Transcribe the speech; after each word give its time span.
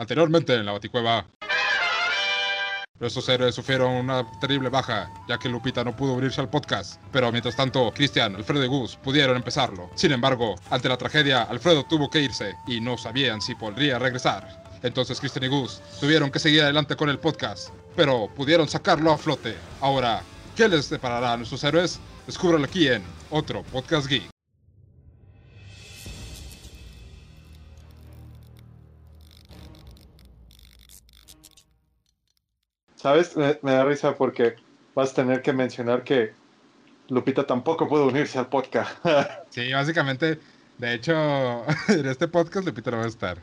Anteriormente 0.00 0.54
en 0.54 0.64
la 0.64 0.72
Baticueva. 0.72 1.26
Estos 2.98 3.28
héroes 3.28 3.54
sufrieron 3.54 3.92
una 3.92 4.26
terrible 4.40 4.70
baja, 4.70 5.10
ya 5.28 5.38
que 5.38 5.50
Lupita 5.50 5.84
no 5.84 5.94
pudo 5.94 6.14
unirse 6.14 6.40
al 6.40 6.48
podcast. 6.48 6.98
Pero 7.12 7.30
mientras 7.30 7.54
tanto, 7.54 7.92
Cristian, 7.92 8.34
Alfredo 8.34 8.64
y 8.64 8.68
Gus 8.68 8.96
pudieron 8.96 9.36
empezarlo. 9.36 9.90
Sin 9.96 10.12
embargo, 10.12 10.54
ante 10.70 10.88
la 10.88 10.96
tragedia, 10.96 11.42
Alfredo 11.42 11.84
tuvo 11.84 12.08
que 12.08 12.22
irse 12.22 12.54
y 12.66 12.80
no 12.80 12.96
sabían 12.96 13.42
si 13.42 13.54
podría 13.54 13.98
regresar. 13.98 14.64
Entonces 14.82 15.20
Cristian 15.20 15.44
y 15.44 15.48
Gus 15.48 15.82
tuvieron 16.00 16.30
que 16.30 16.38
seguir 16.38 16.62
adelante 16.62 16.96
con 16.96 17.10
el 17.10 17.18
podcast, 17.18 17.68
pero 17.94 18.26
pudieron 18.34 18.68
sacarlo 18.68 19.12
a 19.12 19.18
flote. 19.18 19.54
Ahora, 19.82 20.22
¿qué 20.56 20.66
les 20.66 20.88
deparará 20.88 21.34
a 21.34 21.36
nuestros 21.36 21.62
héroes? 21.62 22.00
Descúbralo 22.26 22.64
aquí 22.64 22.88
en 22.88 23.02
otro 23.28 23.62
Podcast 23.64 24.06
Geek. 24.06 24.29
¿Sabes? 33.00 33.34
Me, 33.34 33.58
me 33.62 33.72
da 33.72 33.84
risa 33.84 34.14
porque 34.14 34.56
vas 34.94 35.12
a 35.12 35.14
tener 35.14 35.40
que 35.40 35.54
mencionar 35.54 36.04
que 36.04 36.34
Lupita 37.08 37.46
tampoco 37.46 37.88
pudo 37.88 38.08
unirse 38.08 38.38
al 38.38 38.48
podcast. 38.48 38.90
Sí, 39.48 39.72
básicamente, 39.72 40.38
de 40.76 40.94
hecho, 40.94 41.14
en 41.88 42.06
este 42.06 42.28
podcast 42.28 42.66
Lupita 42.66 42.90
no 42.90 42.98
va 42.98 43.04
a 43.04 43.08
estar. 43.08 43.38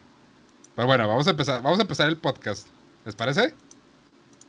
Pero 0.76 0.88
bueno, 0.88 1.08
vamos 1.08 1.26
a 1.26 1.32
empezar, 1.32 1.64
vamos 1.64 1.80
a 1.80 1.82
empezar 1.82 2.08
el 2.08 2.18
podcast. 2.18 2.68
¿Les 3.04 3.16
parece? 3.16 3.56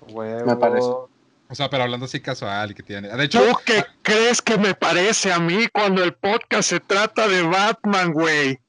Huevo. 0.08 0.44
Me 0.44 0.56
parece. 0.56 0.86
O 0.86 1.54
sea, 1.54 1.70
pero 1.70 1.84
hablando 1.84 2.04
así 2.04 2.20
casual 2.20 2.72
y 2.72 2.74
que 2.74 2.82
tiene. 2.82 3.08
De 3.08 3.24
hecho, 3.24 3.40
¿Tú 3.40 3.58
qué 3.64 3.86
crees 4.02 4.42
que 4.42 4.58
me 4.58 4.74
parece 4.74 5.32
a 5.32 5.38
mí 5.38 5.68
cuando 5.72 6.04
el 6.04 6.12
podcast 6.12 6.68
se 6.68 6.80
trata 6.80 7.26
de 7.26 7.42
Batman, 7.44 8.12
güey? 8.12 8.60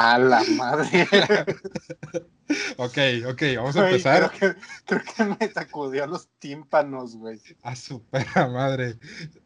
A 0.00 0.16
la 0.16 0.42
madre. 0.56 1.08
ok, 2.76 2.98
ok, 3.30 3.42
vamos 3.56 3.76
a 3.76 3.80
Güey, 3.80 3.90
empezar. 3.94 4.30
Creo 4.38 4.54
que, 4.54 4.60
creo 4.86 5.02
que 5.02 5.24
me 5.24 5.52
sacudió 5.52 6.06
los 6.06 6.28
tímpanos, 6.38 7.16
güey. 7.16 7.40
A 7.62 7.74
su 7.74 8.00
perra 8.04 8.46
madre. 8.48 8.96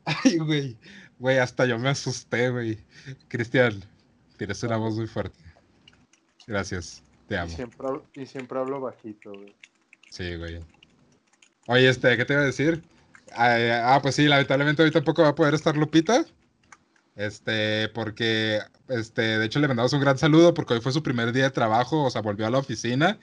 Ay, 0.05 0.36
güey. 0.39 0.78
Güey, 1.19 1.39
hasta 1.39 1.64
yo 1.64 1.78
me 1.78 1.89
asusté, 1.89 2.50
güey. 2.50 2.78
Cristian, 3.28 3.83
tienes 4.36 4.62
una 4.62 4.77
voz 4.77 4.95
muy 4.95 5.06
fuerte. 5.06 5.39
Gracias, 6.47 7.03
te 7.28 7.34
Y 7.36 7.39
amo. 7.39 7.48
siempre, 7.50 7.86
hablo- 7.89 8.05
y 8.14 8.27
siempre 8.27 8.58
hablo 8.58 8.80
bajito, 8.80 9.30
güey. 9.33 9.55
Sí, 10.11 10.36
güey. 10.36 10.61
Oye, 11.67 11.89
este, 11.89 12.14
¿qué 12.17 12.25
te 12.27 12.34
iba 12.34 12.42
a 12.42 12.47
decir? 12.47 12.83
Ah, 13.34 13.95
ah, 13.95 14.00
pues 14.03 14.17
sí, 14.17 14.27
lamentablemente 14.28 14.83
hoy 14.83 14.91
tampoco 14.91 15.23
va 15.23 15.28
a 15.28 15.34
poder 15.34 15.55
estar 15.55 15.77
Lupita. 15.77 16.27
Este, 17.14 17.88
porque, 17.91 18.60
este, 18.88 19.22
de 19.38 19.44
hecho 19.46 19.60
le 19.60 19.68
mandamos 19.68 19.92
un 19.92 20.00
gran 20.00 20.18
saludo 20.18 20.55
porque 20.55 20.74
hoy 20.74 20.80
fue 20.80 20.92
su 20.92 21.02
primer 21.02 21.32
día 21.32 21.44
de 21.44 21.50
trabajo, 21.50 22.05
o 22.05 22.10
sea, 22.10 22.22
volvió 22.22 22.46
a 22.46 22.50
la 22.50 22.58
oficina. 22.58 23.18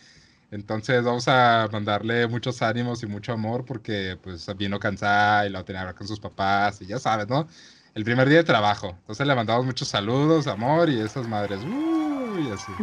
Entonces 0.51 1.03
vamos 1.03 1.27
a 1.27 1.69
mandarle 1.71 2.27
muchos 2.27 2.61
ánimos 2.61 3.03
y 3.03 3.07
mucho 3.07 3.33
amor 3.33 3.65
porque, 3.65 4.17
pues, 4.21 4.47
vino 4.57 4.79
cansada 4.79 5.45
y 5.47 5.49
lo 5.51 5.63
tenía 5.65 5.79
que 5.79 5.83
hablar 5.83 5.95
con 5.95 6.07
sus 6.07 6.19
papás 6.19 6.81
y 6.81 6.87
ya 6.87 6.99
sabes, 6.99 7.27
¿no? 7.27 7.47
El 7.95 8.03
primer 8.03 8.27
día 8.29 8.39
de 8.39 8.43
trabajo. 8.43 8.89
Entonces 9.01 9.27
le 9.27 9.35
mandamos 9.35 9.65
muchos 9.65 9.87
saludos, 9.89 10.47
amor 10.47 10.89
y 10.89 10.99
esas 10.99 11.27
madres. 11.27 11.63
Uh, 11.63 12.37
y 12.39 12.49
así. 12.49 12.73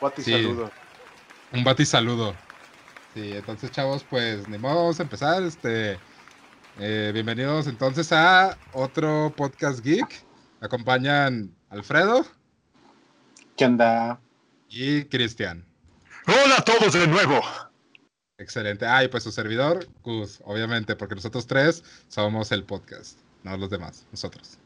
Bati 0.00 0.22
Sí. 0.22 0.32
saludo. 0.32 0.70
Un 1.52 1.64
bati 1.64 1.86
saludo. 1.86 2.36
Sí, 3.14 3.32
entonces 3.34 3.70
chavos, 3.70 4.04
pues 4.04 4.48
ni 4.48 4.58
modo, 4.58 4.76
vamos 4.76 5.00
a 5.00 5.04
empezar. 5.04 5.42
Este, 5.44 6.00
eh, 6.78 7.10
bienvenidos 7.14 7.66
entonces 7.66 8.10
a 8.12 8.58
otro 8.72 9.32
podcast 9.36 9.80
geek. 9.80 10.24
Acompañan 10.60 11.54
Alfredo 11.68 12.26
¿Qué 13.56 13.66
onda? 13.66 14.20
y 14.68 15.04
Cristian. 15.04 15.64
Hola 16.26 16.56
a 16.58 16.64
todos 16.64 16.94
de 16.94 17.06
nuevo. 17.06 17.40
Excelente. 18.38 18.86
Ah, 18.86 19.04
y 19.04 19.08
pues 19.08 19.22
su 19.22 19.30
servidor, 19.30 19.86
Gus, 20.02 20.40
obviamente, 20.44 20.96
porque 20.96 21.14
nosotros 21.14 21.46
tres 21.46 21.84
somos 22.08 22.50
el 22.50 22.64
podcast, 22.64 23.18
no 23.44 23.56
los 23.56 23.70
demás, 23.70 24.06
nosotros. 24.10 24.58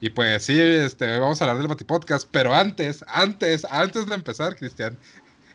Y 0.00 0.10
pues 0.10 0.44
sí, 0.44 0.60
este, 0.60 1.18
vamos 1.18 1.40
a 1.40 1.44
hablar 1.44 1.58
del 1.58 1.68
Batipodcast, 1.68 2.28
pero 2.30 2.54
antes, 2.54 3.04
antes, 3.08 3.64
antes 3.64 4.06
de 4.06 4.14
empezar, 4.14 4.54
Cristian, 4.54 4.96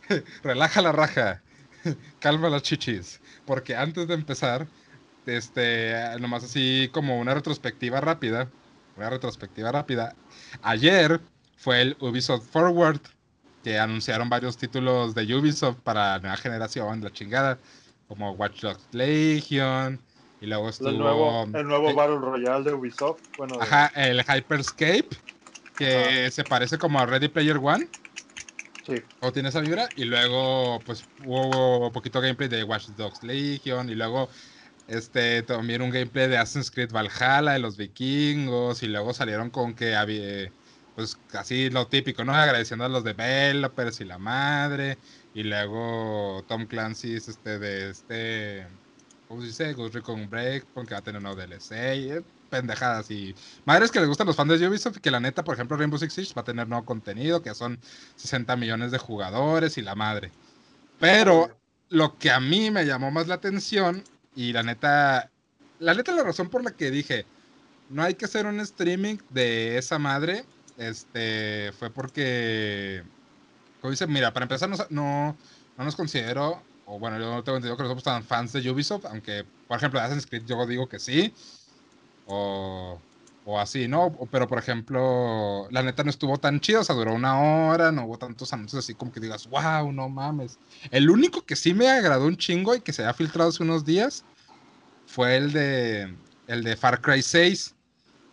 relaja 0.43 0.81
la 0.81 0.91
raja, 0.91 1.41
calma 2.19 2.49
las 2.49 2.63
chichis, 2.63 3.21
porque 3.45 3.75
antes 3.75 4.07
de 4.07 4.15
empezar, 4.15 4.67
este, 5.25 5.93
nomás 6.19 6.43
así 6.43 6.89
como 6.93 7.19
una 7.19 7.33
retrospectiva 7.33 8.01
rápida, 8.01 8.51
una 8.95 9.09
retrospectiva 9.09 9.71
rápida, 9.71 10.15
ayer 10.61 11.21
fue 11.57 11.81
el 11.81 11.97
Ubisoft 11.99 12.49
Forward, 12.49 13.01
que 13.61 13.77
anunciaron 13.77 14.29
varios 14.29 14.57
títulos 14.57 15.13
de 15.15 15.35
Ubisoft 15.35 15.79
para 15.81 16.13
la 16.13 16.19
nueva 16.19 16.37
generación, 16.37 17.01
la 17.01 17.11
chingada, 17.11 17.59
como 18.07 18.31
Watch 18.31 18.61
Dogs 18.61 18.87
Legion, 18.91 20.01
y 20.39 20.47
luego 20.47 20.69
estuvo... 20.69 20.89
El 20.89 20.97
nuevo, 20.97 21.43
el 21.53 21.67
nuevo 21.67 21.89
eh, 21.89 21.93
Battle 21.93 22.19
Royale 22.19 22.63
de 22.63 22.73
Ubisoft. 22.73 23.21
Bueno, 23.35 23.57
de- 23.57 23.63
Ajá, 23.63 23.91
el 23.95 24.21
Hyperscape, 24.21 25.09
que 25.77 26.29
se 26.31 26.43
parece 26.43 26.77
como 26.77 26.99
a 26.99 27.05
Ready 27.05 27.27
Player 27.27 27.57
One, 27.57 27.87
sí. 28.81 29.01
o 29.19 29.31
tiene 29.31 29.49
esa 29.49 29.59
vibra, 29.59 29.91
y 29.95 30.05
luego 30.05 30.79
pues 30.85 31.05
hubo 31.17 31.91
poquito 31.91 32.21
gameplay 32.21 32.47
de 32.47 32.63
Watch 32.63 32.87
Dogs 32.89 33.21
Legion, 33.23 33.89
y 33.89 33.95
luego 33.95 34.29
este 34.89 35.43
también 35.43 35.81
un 35.81 35.91
gameplay 35.91 36.27
de 36.27 36.37
Assassin's 36.37 36.71
Creed 36.71 36.91
Valhalla 36.91 37.53
de 37.53 37.59
los 37.59 37.77
vikingos, 37.77 38.83
y 38.83 38.87
luego 38.87 39.13
salieron 39.13 39.49
con 39.49 39.73
que 39.73 39.95
había, 39.95 40.51
pues 40.95 41.17
así 41.33 41.69
lo 41.69 41.87
típico, 41.87 42.23
¿no? 42.23 42.33
Agradeciendo 42.33 42.85
a 42.85 42.89
los 42.89 43.03
developers 43.03 44.01
y 44.01 44.05
la 44.05 44.17
madre, 44.17 44.97
y 45.33 45.43
luego 45.43 46.43
Tom 46.47 46.65
Clancy's 46.65 47.27
este 47.27 47.59
de 47.59 47.89
este, 47.91 48.67
¿cómo 49.27 49.41
se 49.41 49.47
dice? 49.47 49.73
Ghost 49.73 49.95
Recon 49.95 50.29
Break, 50.29 50.65
porque 50.73 50.93
va 50.93 50.99
a 50.99 51.03
tener 51.03 51.17
un 51.17 51.23
nuevo 51.23 51.39
DLC, 51.39 51.95
y, 51.95 52.11
eh, 52.11 52.23
pendejadas 52.49 53.11
y 53.11 53.35
madres 53.65 53.91
que 53.91 53.99
les 53.99 54.07
gustan 54.07 54.27
los 54.27 54.35
fans 54.35 54.59
de 54.59 54.67
Ubisoft 54.67 54.97
que 54.97 55.11
la 55.11 55.19
neta, 55.19 55.43
por 55.43 55.53
ejemplo, 55.53 55.77
Rainbow 55.77 55.99
Six 55.99 56.13
Siege 56.13 56.33
va 56.35 56.41
a 56.41 56.45
tener 56.45 56.67
nuevo 56.67 56.83
contenido, 56.83 57.41
que 57.41 57.53
son 57.53 57.79
60 58.15 58.55
millones 58.55 58.91
de 58.91 58.97
jugadores 58.97 59.77
y 59.77 59.81
la 59.81 59.95
madre. 59.95 60.31
Pero 60.99 61.57
lo 61.89 62.17
que 62.17 62.31
a 62.31 62.39
mí 62.39 62.71
me 62.71 62.85
llamó 62.85 63.11
más 63.11 63.27
la 63.27 63.35
atención 63.35 64.03
y 64.39 64.53
la 64.53 64.63
neta, 64.63 65.29
la 65.79 65.93
neta 65.93 66.13
la 66.13 66.23
razón 66.23 66.47
por 66.47 66.63
la 66.63 66.71
que 66.71 66.91
dije, 66.91 67.25
no 67.89 68.03
hay 68.03 68.13
que 68.13 68.23
hacer 68.23 68.45
un 68.45 68.61
streaming 68.61 69.17
de 69.31 69.77
esa 69.77 69.99
madre, 69.99 70.45
este, 70.77 71.73
fue 71.77 71.89
porque, 71.89 73.03
como 73.81 73.91
dice, 73.91 74.07
mira, 74.07 74.31
para 74.31 74.45
empezar 74.45 74.69
no, 74.69 74.77
no, 74.91 75.35
no 75.77 75.83
nos 75.83 75.97
considero, 75.97 76.63
o 76.85 76.97
bueno, 76.99 77.19
yo 77.19 77.25
no 77.25 77.43
tengo 77.43 77.57
entendido 77.57 77.75
que 77.75 77.83
nosotros 77.83 78.05
tan 78.05 78.23
fans 78.23 78.53
de 78.53 78.71
Ubisoft, 78.71 79.07
aunque, 79.07 79.43
por 79.67 79.75
ejemplo, 79.75 79.99
de 79.99 80.05
Assassin's 80.05 80.25
Creed 80.25 80.45
yo 80.45 80.65
digo 80.65 80.87
que 80.87 80.99
sí, 80.99 81.33
o, 82.25 82.97
o 83.49 83.59
así, 83.59 83.87
¿no? 83.87 84.15
Pero, 84.31 84.47
por 84.47 84.59
ejemplo, 84.59 85.67
la 85.71 85.81
neta 85.81 86.03
no 86.03 86.11
estuvo 86.11 86.37
tan 86.37 86.59
chido, 86.59 86.81
o 86.81 86.83
sea, 86.83 86.93
duró 86.93 87.15
una 87.15 87.39
hora, 87.41 87.91
no 87.91 88.05
hubo 88.05 88.19
tantos 88.19 88.53
anuncios 88.53 88.85
así 88.85 88.93
como 88.93 89.11
que 89.11 89.19
digas, 89.19 89.49
wow, 89.49 89.91
no 89.91 90.07
mames. 90.07 90.59
El 90.91 91.09
único 91.09 91.43
que 91.43 91.55
sí 91.55 91.73
me 91.73 91.89
agradó 91.89 92.27
un 92.27 92.37
chingo 92.37 92.75
y 92.75 92.81
que 92.81 92.93
se 92.93 93.01
había 93.01 93.15
filtrado 93.15 93.49
hace 93.49 93.63
unos 93.63 93.85
días 93.85 94.23
fue 95.07 95.35
el 95.35 95.51
de, 95.51 96.15
el 96.45 96.63
de 96.63 96.77
Far 96.77 97.01
Cry 97.01 97.23
6, 97.23 97.73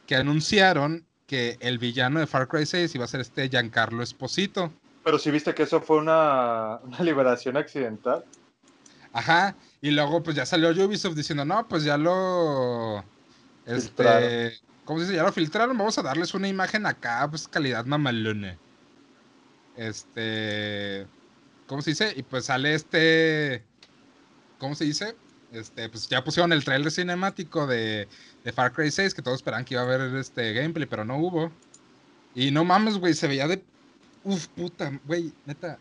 que 0.06 0.16
anunciaron 0.16 1.06
que 1.26 1.56
el 1.60 1.78
villano 1.78 2.20
de 2.20 2.26
Far 2.26 2.46
Cry 2.46 2.66
6 2.66 2.94
iba 2.94 3.06
a 3.06 3.08
ser 3.08 3.22
este 3.22 3.48
Giancarlo 3.48 4.02
Esposito. 4.02 4.70
Pero 5.02 5.18
si 5.18 5.30
viste 5.30 5.54
que 5.54 5.62
eso 5.62 5.80
fue 5.80 5.96
una, 5.96 6.78
una 6.84 7.00
liberación 7.00 7.56
accidental. 7.56 8.22
Ajá, 9.14 9.56
y 9.80 9.92
luego 9.92 10.22
pues 10.22 10.36
ya 10.36 10.44
salió 10.44 10.68
Ubisoft 10.68 11.16
diciendo, 11.16 11.46
no, 11.46 11.66
pues 11.66 11.84
ya 11.84 11.96
lo... 11.96 13.02
Este... 13.64 13.80
Filtraron. 13.80 14.66
¿Cómo 14.86 14.98
se 15.00 15.04
dice? 15.04 15.16
Ya 15.16 15.22
lo 15.24 15.32
filtraron, 15.32 15.76
vamos 15.76 15.98
a 15.98 16.02
darles 16.02 16.32
una 16.32 16.48
imagen 16.48 16.86
acá, 16.86 17.26
pues 17.28 17.46
calidad 17.46 17.84
mamalona. 17.84 18.56
Este... 19.76 21.06
¿Cómo 21.66 21.82
se 21.82 21.90
dice? 21.90 22.12
Y 22.16 22.22
pues 22.22 22.46
sale 22.46 22.74
este... 22.74 23.62
¿Cómo 24.58 24.74
se 24.74 24.84
dice? 24.84 25.16
Este, 25.52 25.88
pues 25.88 26.08
ya 26.08 26.22
pusieron 26.24 26.52
el 26.52 26.64
trailer 26.64 26.90
cinemático 26.90 27.66
de, 27.66 28.08
de 28.44 28.52
Far 28.52 28.72
Cry 28.72 28.90
6, 28.90 29.14
que 29.14 29.22
todos 29.22 29.36
esperaban 29.36 29.64
que 29.64 29.74
iba 29.74 29.82
a 29.82 29.84
haber 29.84 30.14
este 30.16 30.52
gameplay, 30.52 30.86
pero 30.86 31.04
no 31.04 31.18
hubo. 31.18 31.52
Y 32.34 32.50
no 32.50 32.64
mames, 32.64 32.98
güey, 32.98 33.14
se 33.14 33.26
veía 33.28 33.46
de... 33.48 33.62
Uf, 34.24 34.46
puta, 34.48 34.92
güey, 35.04 35.32
neta. 35.44 35.78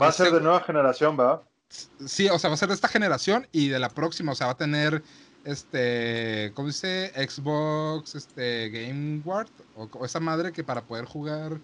Va 0.00 0.06
a 0.06 0.10
Ese- 0.10 0.24
ser 0.24 0.32
de 0.32 0.40
nueva 0.40 0.60
generación, 0.62 1.18
¿va? 1.18 1.42
Sí, 1.68 2.28
o 2.28 2.38
sea, 2.38 2.48
va 2.48 2.54
a 2.54 2.58
ser 2.58 2.68
de 2.68 2.74
esta 2.74 2.88
generación 2.88 3.46
y 3.50 3.68
de 3.68 3.78
la 3.78 3.88
próxima, 3.88 4.32
o 4.32 4.34
sea, 4.34 4.46
va 4.46 4.52
a 4.54 4.56
tener 4.56 5.02
este, 5.46 6.52
¿cómo 6.54 6.68
dice? 6.68 7.12
Xbox, 7.16 8.14
este, 8.14 8.68
Game 8.70 9.22
Ward, 9.24 9.48
o, 9.76 9.84
o 9.92 10.04
esa 10.04 10.20
madre 10.20 10.52
que 10.52 10.62
para 10.64 10.82
poder 10.84 11.04
jugar 11.06 11.58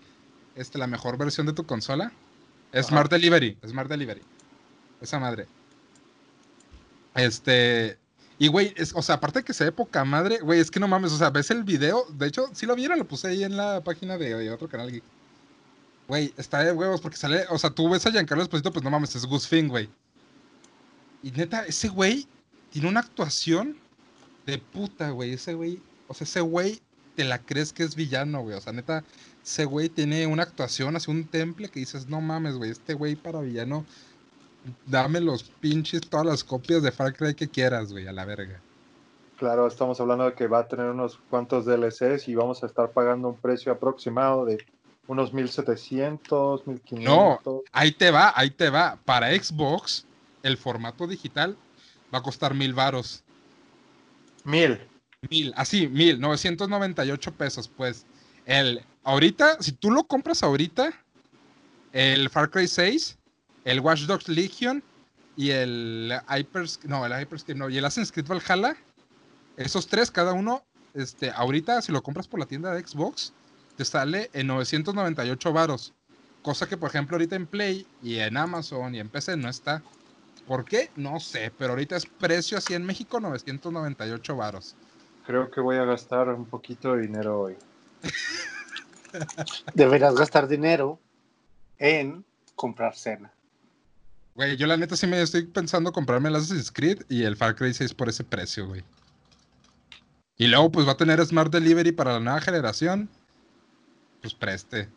este, 0.55 0.79
la 0.79 0.87
mejor 0.87 1.19
versión 1.19 1.47
de 1.47 1.53
tu 1.53 1.67
consola. 1.67 2.13
Smart 2.81 3.11
Delivery, 3.11 3.59
Smart 3.67 3.89
Delivery. 3.91 4.23
Esa 5.01 5.19
madre. 5.19 5.47
Este, 7.15 7.99
y 8.39 8.49
güey, 8.49 8.73
es- 8.77 8.95
o 8.95 9.03
sea, 9.03 9.17
aparte 9.17 9.41
de 9.41 9.45
que 9.45 9.53
se 9.53 9.65
ve 9.65 9.73
poca 9.73 10.05
madre, 10.05 10.39
güey, 10.39 10.61
es 10.61 10.71
que 10.71 10.81
no 10.81 10.89
mames, 10.89 11.13
o 11.13 11.19
sea, 11.19 11.31
ves 11.31 11.51
el 11.51 11.65
video, 11.65 12.07
de 12.17 12.27
hecho, 12.29 12.47
sí 12.55 12.65
lo 12.67 12.75
vieron, 12.75 12.99
lo 12.99 13.07
puse 13.07 13.29
ahí 13.29 13.45
en 13.45 13.57
la 13.57 13.83
página 13.85 14.17
de, 14.17 14.35
de 14.35 14.51
otro 14.51 14.69
canal 14.69 14.91
geek. 14.91 15.05
Güey, 16.09 16.33
está 16.37 16.63
de 16.65 16.73
huevos 16.73 17.01
porque 17.01 17.17
sale, 17.17 17.45
o 17.51 17.59
sea, 17.59 17.71
tú 17.71 17.89
ves 17.91 18.07
a 18.07 18.11
Giancarlo 18.11 18.43
Esposito, 18.43 18.73
pues 18.73 18.85
no 18.85 18.91
mames, 18.91 19.15
es 19.15 19.27
Gus 19.27 19.47
Fring, 19.47 19.69
güey. 19.69 19.89
Y 21.23 21.31
neta, 21.31 21.65
ese 21.67 21.89
güey 21.89 22.27
tiene 22.73 22.89
una 22.89 23.01
actuación 23.01 23.77
de 24.47 24.59
puta, 24.59 25.11
güey. 25.11 25.35
Ese 25.35 25.55
güey, 25.55 25.81
o 26.09 26.15
sea, 26.15 26.25
ese 26.25 26.41
güey 26.41 26.81
te 27.15 27.25
la 27.25 27.39
crees 27.39 27.73
que 27.73 27.85
es 27.85 27.95
villano, 27.95 28.41
güey. 28.41 28.57
O 28.57 28.61
sea, 28.61 28.73
neta, 28.73 29.05
ese 29.45 29.67
güey 29.67 29.89
tiene 29.89 30.27
una 30.27 30.43
actuación, 30.43 30.97
hace 30.97 31.11
un 31.11 31.25
temple 31.25 31.69
que 31.69 31.81
dices, 31.81 32.09
no 32.09 32.21
mames, 32.21 32.57
güey, 32.57 32.71
este 32.71 32.95
güey 32.95 33.15
para 33.15 33.41
villano, 33.41 33.85
dame 34.87 35.21
los 35.21 35.45
pinches, 35.45 36.01
todas 36.01 36.27
las 36.27 36.43
copias 36.43 36.83
de 36.83 36.91
Far 36.93 37.15
Cry 37.15 37.35
que 37.35 37.49
quieras, 37.49 37.93
güey, 37.93 38.07
a 38.07 38.13
la 38.13 38.25
verga. 38.25 38.61
Claro, 39.39 39.67
estamos 39.67 40.01
hablando 40.01 40.25
de 40.25 40.35
que 40.35 40.47
va 40.47 40.61
a 40.61 40.69
tener 40.69 40.87
unos 40.87 41.19
cuantos 41.29 41.67
DLCs 41.67 42.29
y 42.29 42.35
vamos 42.35 42.63
a 42.63 42.67
estar 42.67 42.91
pagando 42.93 43.29
un 43.29 43.37
precio 43.37 43.73
aproximado 43.73 44.45
de 44.45 44.65
unos 45.09 45.33
1700, 45.33 46.67
1500. 46.67 47.05
No, 47.05 47.63
ahí 47.73 47.93
te 47.93 48.11
va, 48.11 48.33
ahí 48.37 48.51
te 48.51 48.71
va. 48.71 48.99
Para 49.05 49.31
Xbox, 49.31 50.07
el 50.45 50.57
formato 50.57 51.09
digital 51.09 51.57
va 52.13 52.19
a 52.19 52.23
costar 52.23 52.55
mil 52.55 52.75
varos. 52.75 53.23
Mil. 54.45 54.79
Mil, 55.31 55.53
así, 55.57 55.87
mil, 55.87 56.21
998 56.21 57.33
pesos, 57.35 57.69
pues. 57.69 58.05
El, 58.45 58.85
ahorita, 59.05 59.59
si 59.61 59.73
tú 59.73 59.91
lo 59.91 60.05
compras 60.05 60.43
ahorita, 60.43 60.93
el 61.93 62.29
Far 62.29 62.51
Cry 62.51 62.67
6, 62.67 63.19
el 63.65 63.81
Watch 63.81 64.03
Dogs 64.03 64.29
Legion 64.29 64.83
y 65.37 65.51
el 65.51 66.13
Hypers, 66.29 66.81
no, 66.85 67.07
el 67.07 67.13
Hyperscape, 67.13 67.55
no, 67.55 67.69
y 67.69 67.79
el 67.79 67.85
Assassin's 67.85 68.11
Creed 68.11 68.27
Valhalla, 68.27 68.77
esos 69.57 69.87
tres, 69.87 70.11
cada 70.11 70.33
uno, 70.33 70.65
este, 70.95 71.31
ahorita, 71.31 71.83
si 71.83 71.93
lo 71.93 72.03
compras 72.03 72.27
por 72.27 72.41
la 72.41 72.47
tienda 72.47 72.75
de 72.75 72.85
Xbox, 72.85 73.33
te 73.77 73.85
sale 73.85 74.31
en 74.33 74.49
998 74.49 75.53
varos. 75.53 75.93
Cosa 76.43 76.69
que, 76.69 76.77
por 76.77 76.91
ejemplo, 76.91 77.15
ahorita 77.15 77.37
en 77.37 77.47
Play 77.47 77.87
y 78.03 78.19
en 78.19 78.37
Amazon 78.37 78.95
y 78.95 78.99
en 78.99 79.09
PC 79.09 79.37
no 79.37 79.49
está. 79.49 79.83
¿Por 80.47 80.65
qué? 80.65 80.91
No 80.97 81.21
sé, 81.21 81.53
pero 81.57 81.71
ahorita 81.71 81.97
es 81.97 82.07
precio 82.07 82.59
así 82.59 82.75
en 82.75 82.85
México 82.85 83.21
998 83.21 84.37
varos. 84.37 84.77
Creo 85.25 85.51
que 85.51 85.61
voy 85.61 85.77
a 85.77 85.85
gastar 85.85 86.29
un 86.29 86.47
poquito 86.47 86.95
de 86.95 87.03
dinero 87.03 87.41
hoy. 87.41 87.57
Deberás 89.75 90.17
gastar 90.17 90.49
dinero 90.49 90.99
en 91.79 92.25
comprar 92.57 92.97
cena. 92.97 93.33
Güey, 94.35 94.57
yo 94.57 94.67
la 94.67 94.77
neta 94.77 94.97
sí 94.97 95.07
me 95.07 95.21
estoy 95.21 95.45
pensando 95.45 95.93
comprarme 95.93 96.29
el 96.29 96.37
Assassin's 96.37 96.73
Creed 96.73 97.03
y 97.09 97.25
el 97.25 97.37
Far 97.37 97.55
Cry 97.55 97.75
6 97.75 97.95
por 97.95 98.09
ese 98.09 98.25
precio, 98.25 98.67
güey. 98.67 98.83
Y 100.39 100.49
luego 100.49 100.73
pues 100.73 100.87
va 100.87 100.93
a 100.93 100.97
tener 100.97 101.25
Smart 101.25 101.53
Delivery 101.53 101.93
para 101.93 102.15
la 102.15 102.21
nueva 102.21 102.41
generación. 102.41 103.09
Pues 104.23 104.35
preste. 104.35 104.89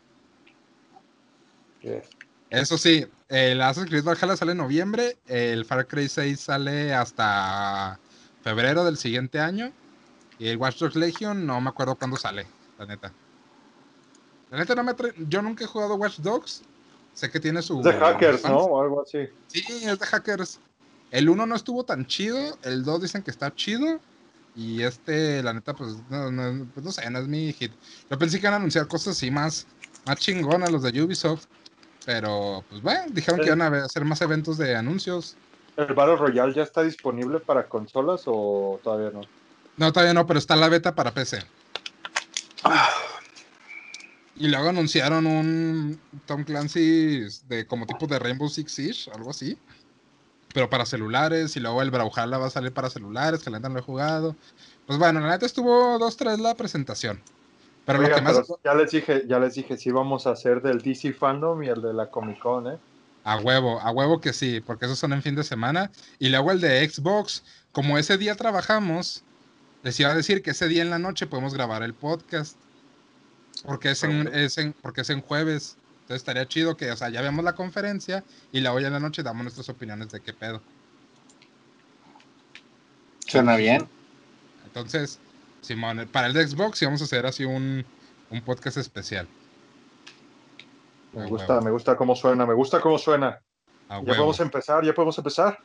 Yes. 1.82 2.08
Eso 2.50 2.78
sí, 2.78 3.06
el 3.28 3.60
Assassin's 3.60 3.90
Creed 3.90 4.04
Valhalla 4.04 4.36
sale 4.36 4.52
en 4.52 4.58
noviembre, 4.58 5.16
el 5.26 5.64
Far 5.64 5.86
Cry 5.86 6.08
6 6.08 6.38
sale 6.38 6.94
hasta 6.94 7.98
febrero 8.42 8.84
del 8.84 8.96
siguiente 8.96 9.40
año 9.40 9.72
y 10.38 10.48
el 10.48 10.56
Watch 10.56 10.78
Dogs 10.78 10.94
Legion 10.94 11.44
no 11.44 11.60
me 11.60 11.70
acuerdo 11.70 11.96
cuándo 11.96 12.16
sale, 12.16 12.46
la 12.78 12.86
neta. 12.86 13.12
La 14.50 14.58
neta 14.58 14.76
no 14.76 14.84
me 14.84 14.94
yo 15.28 15.42
nunca 15.42 15.64
he 15.64 15.66
jugado 15.66 15.96
Watch 15.96 16.18
Dogs, 16.18 16.62
sé 17.14 17.30
que 17.30 17.40
tiene 17.40 17.62
su... 17.62 17.80
Es 17.80 17.84
de 17.84 17.92
hackers, 17.94 18.42
fans. 18.42 18.54
¿no? 18.54 18.60
O 18.60 18.80
algo 18.80 19.02
así. 19.02 19.28
Sí, 19.48 19.64
es 19.68 19.98
de 19.98 20.06
hackers. 20.06 20.60
El 21.10 21.28
1 21.28 21.46
no 21.46 21.56
estuvo 21.56 21.84
tan 21.84 22.06
chido, 22.06 22.56
el 22.62 22.84
2 22.84 23.02
dicen 23.02 23.22
que 23.22 23.32
está 23.32 23.52
chido 23.52 23.98
y 24.54 24.82
este, 24.82 25.42
la 25.42 25.52
neta, 25.52 25.74
pues 25.74 25.96
no, 26.08 26.30
no, 26.30 26.66
pues, 26.72 26.86
no 26.86 26.92
sé, 26.92 27.10
no 27.10 27.18
es 27.18 27.26
mi 27.26 27.52
hit. 27.52 27.72
Yo 28.08 28.18
pensé 28.18 28.38
que 28.38 28.46
iban 28.46 28.54
a 28.54 28.56
anunciar 28.56 28.86
cosas 28.86 29.16
así 29.16 29.30
más, 29.30 29.66
más 30.06 30.16
chingonas 30.18 30.70
los 30.70 30.82
de 30.82 31.02
Ubisoft, 31.02 31.46
pero 32.06 32.64
pues 32.70 32.80
bueno, 32.80 33.02
dijeron 33.08 33.40
que 33.40 33.46
iban 33.46 33.60
a 33.60 33.84
hacer 33.84 34.04
más 34.04 34.22
eventos 34.22 34.56
de 34.56 34.76
anuncios. 34.76 35.36
¿El 35.76 35.92
Battle 35.92 36.16
Royale 36.16 36.54
ya 36.54 36.62
está 36.62 36.82
disponible 36.82 37.40
para 37.40 37.68
consolas 37.68 38.22
o 38.26 38.80
todavía 38.82 39.10
no? 39.10 39.20
No, 39.76 39.92
todavía 39.92 40.14
no, 40.14 40.26
pero 40.26 40.38
está 40.38 40.56
la 40.56 40.68
beta 40.68 40.94
para 40.94 41.12
PC. 41.12 41.40
Y 44.36 44.48
luego 44.48 44.68
anunciaron 44.68 45.26
un 45.26 46.00
Tom 46.26 46.44
Clancy 46.44 47.26
de 47.48 47.66
como 47.66 47.86
tipo 47.86 48.06
de 48.06 48.18
Rainbow 48.18 48.48
Six 48.48 48.72
Siege, 48.72 49.10
algo 49.12 49.30
así. 49.30 49.58
Pero 50.54 50.70
para 50.70 50.86
celulares, 50.86 51.56
y 51.56 51.60
luego 51.60 51.82
el 51.82 51.90
Brawlhalla 51.90 52.38
va 52.38 52.46
a 52.46 52.50
salir 52.50 52.72
para 52.72 52.88
celulares, 52.88 53.42
que 53.42 53.50
la 53.50 53.58
neta 53.58 53.68
no 53.68 53.74
lo 53.74 53.80
he 53.80 53.84
jugado. 53.84 54.36
Pues 54.86 54.98
bueno, 54.98 55.20
la 55.20 55.30
neta 55.30 55.44
estuvo 55.44 55.98
dos, 55.98 56.16
tres 56.16 56.38
la 56.38 56.54
presentación. 56.54 57.20
Pero 57.86 58.00
lo 58.00 58.14
que 58.14 58.20
más... 58.20 58.34
pero 58.34 58.58
ya 58.64 58.74
les 58.74 58.90
dije, 58.90 59.24
ya 59.26 59.38
les 59.38 59.54
dije, 59.54 59.76
sí 59.76 59.90
vamos 59.90 60.26
a 60.26 60.30
hacer 60.32 60.60
del 60.60 60.82
DC 60.82 61.12
Fandom 61.12 61.62
y 61.62 61.68
el 61.68 61.80
de 61.80 61.94
la 61.94 62.10
Comic 62.10 62.38
Con, 62.40 62.66
¿eh? 62.66 62.78
A 63.24 63.38
huevo, 63.38 63.80
a 63.80 63.90
huevo 63.90 64.20
que 64.20 64.32
sí, 64.32 64.60
porque 64.60 64.84
esos 64.86 64.98
son 64.98 65.12
en 65.12 65.22
fin 65.22 65.34
de 65.34 65.42
semana. 65.44 65.90
Y 66.18 66.28
luego 66.28 66.52
el 66.52 66.60
de 66.60 66.88
Xbox, 66.88 67.42
como 67.72 67.96
ese 67.98 68.18
día 68.18 68.34
trabajamos, 68.36 69.22
les 69.82 69.98
iba 69.98 70.10
a 70.10 70.14
decir 70.14 70.42
que 70.42 70.50
ese 70.50 70.68
día 70.68 70.82
en 70.82 70.90
la 70.90 70.98
noche 70.98 71.26
podemos 71.26 71.54
grabar 71.54 71.82
el 71.82 71.94
podcast. 71.94 72.56
Porque 73.64 73.90
es 73.92 74.02
en, 74.04 74.28
es 74.28 74.58
en- 74.58 74.72
porque 74.74 75.00
es 75.00 75.10
en 75.10 75.22
jueves. 75.22 75.76
Entonces 76.02 76.18
estaría 76.22 76.46
chido 76.46 76.76
que, 76.76 76.90
o 76.92 76.96
sea, 76.96 77.08
ya 77.08 77.20
veamos 77.20 77.44
la 77.44 77.54
conferencia 77.56 78.22
y 78.52 78.60
luego 78.60 78.78
ya 78.78 78.86
en 78.88 78.92
la 78.92 79.00
noche 79.00 79.24
damos 79.24 79.42
nuestras 79.42 79.68
opiniones 79.68 80.10
de 80.10 80.20
qué 80.20 80.32
pedo. 80.32 80.60
Suena 83.26 83.56
bien. 83.56 83.88
Entonces, 84.66 85.18
Simón, 85.60 86.08
para 86.12 86.26
el 86.28 86.32
de 86.32 86.46
Xbox 86.46 86.78
sí 86.78 86.84
vamos 86.84 87.00
a 87.00 87.04
hacer 87.04 87.26
así 87.26 87.44
un, 87.44 87.84
un 88.30 88.40
podcast 88.42 88.76
especial. 88.76 89.26
Me 91.12 91.22
A 91.22 91.26
gusta, 91.26 91.54
huevo, 91.54 91.64
me 91.64 91.70
gusta 91.70 91.96
cómo 91.96 92.14
suena, 92.14 92.46
me 92.46 92.54
gusta 92.54 92.80
cómo 92.80 92.98
suena. 92.98 93.40
a 93.88 93.94
Ya 93.94 93.98
huevo. 93.98 94.06
podemos 94.06 94.40
empezar, 94.40 94.84
ya 94.84 94.94
podemos 94.94 95.16
empezar. 95.18 95.58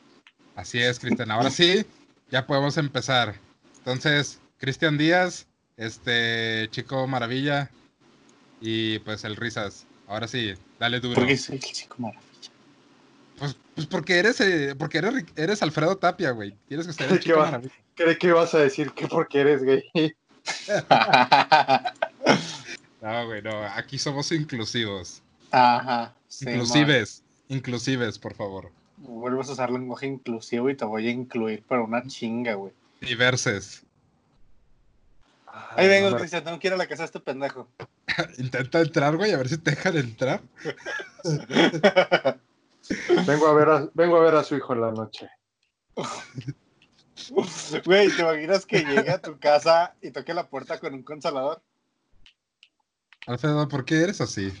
Así 0.56 0.78
es, 0.78 0.98
Cristian. 0.98 1.30
Ahora 1.30 1.50
sí, 1.50 1.84
ya 2.30 2.46
podemos 2.46 2.76
empezar. 2.78 3.34
Entonces, 3.78 4.40
Cristian 4.58 4.96
Díaz, 4.98 5.46
este 5.76 6.68
chico 6.70 7.06
maravilla 7.06 7.70
y 8.60 8.98
pues 9.00 9.24
el 9.24 9.36
Risas. 9.36 9.86
Ahora 10.08 10.28
sí, 10.28 10.54
dale 10.78 11.00
duro. 11.00 11.16
Porque 11.16 11.36
soy 11.36 11.56
el 11.56 11.62
chico 11.62 11.96
maravilla. 11.98 12.31
Pues, 13.38 13.56
pues 13.74 13.86
porque 13.86 14.18
eres 14.18 14.40
eh, 14.40 14.74
porque 14.78 15.02
eres, 15.36 15.62
Alfredo 15.62 15.96
Tapia, 15.96 16.30
güey. 16.30 16.54
Tienes 16.68 16.86
que 16.86 16.92
ser 16.92 17.36
maravilla. 17.36 17.72
Creí 17.94 18.16
que 18.16 18.28
ibas 18.28 18.54
a 18.54 18.58
decir 18.58 18.92
que 18.92 19.06
porque 19.06 19.40
eres 19.40 19.62
gay. 19.62 19.82
No, 23.02 23.26
güey, 23.26 23.42
no. 23.42 23.64
Aquí 23.64 23.98
somos 23.98 24.30
inclusivos. 24.30 25.22
Ajá. 25.50 26.14
sí, 26.28 26.48
inclusives. 26.48 27.24
Inclusives, 27.48 28.16
por 28.16 28.32
favor. 28.34 28.70
Vuelves 28.96 29.48
a 29.48 29.52
usar 29.52 29.72
lenguaje 29.72 30.06
inclusivo 30.06 30.70
y 30.70 30.76
te 30.76 30.84
voy 30.84 31.08
a 31.08 31.10
incluir 31.10 31.64
para 31.64 31.82
una 31.82 32.06
chinga, 32.06 32.54
güey. 32.54 32.72
Diverses. 33.00 33.82
Ahí 35.76 35.88
vengo, 35.88 36.10
no 36.10 36.16
Cristian, 36.16 36.44
tengo 36.44 36.58
que 36.60 36.68
ir 36.68 36.72
a 36.72 36.76
la 36.76 36.86
casa 36.86 37.02
de 37.02 37.06
este 37.06 37.20
pendejo. 37.20 37.68
Intenta 38.38 38.80
entrar, 38.80 39.16
güey, 39.16 39.32
a 39.32 39.36
ver 39.36 39.48
si 39.48 39.58
te 39.58 39.72
dejan 39.72 39.96
entrar. 39.96 40.40
vengo, 43.26 43.46
a 43.46 43.54
ver 43.54 43.68
a, 43.68 43.88
vengo 43.94 44.16
a 44.16 44.20
ver 44.20 44.34
a 44.36 44.44
su 44.44 44.56
hijo 44.56 44.72
en 44.72 44.80
la 44.80 44.90
noche. 44.92 45.28
Güey, 47.84 48.10
¿te 48.10 48.22
imaginas 48.22 48.66
que 48.66 48.80
llegue 48.84 49.10
a 49.10 49.20
tu 49.20 49.38
casa 49.38 49.94
y 50.00 50.10
toque 50.10 50.34
la 50.34 50.48
puerta 50.48 50.80
con 50.80 50.92
un 50.94 51.02
consolador? 51.04 51.62
Alfredo, 53.26 53.68
¿por 53.68 53.84
qué 53.84 54.02
eres 54.02 54.20
así? 54.20 54.52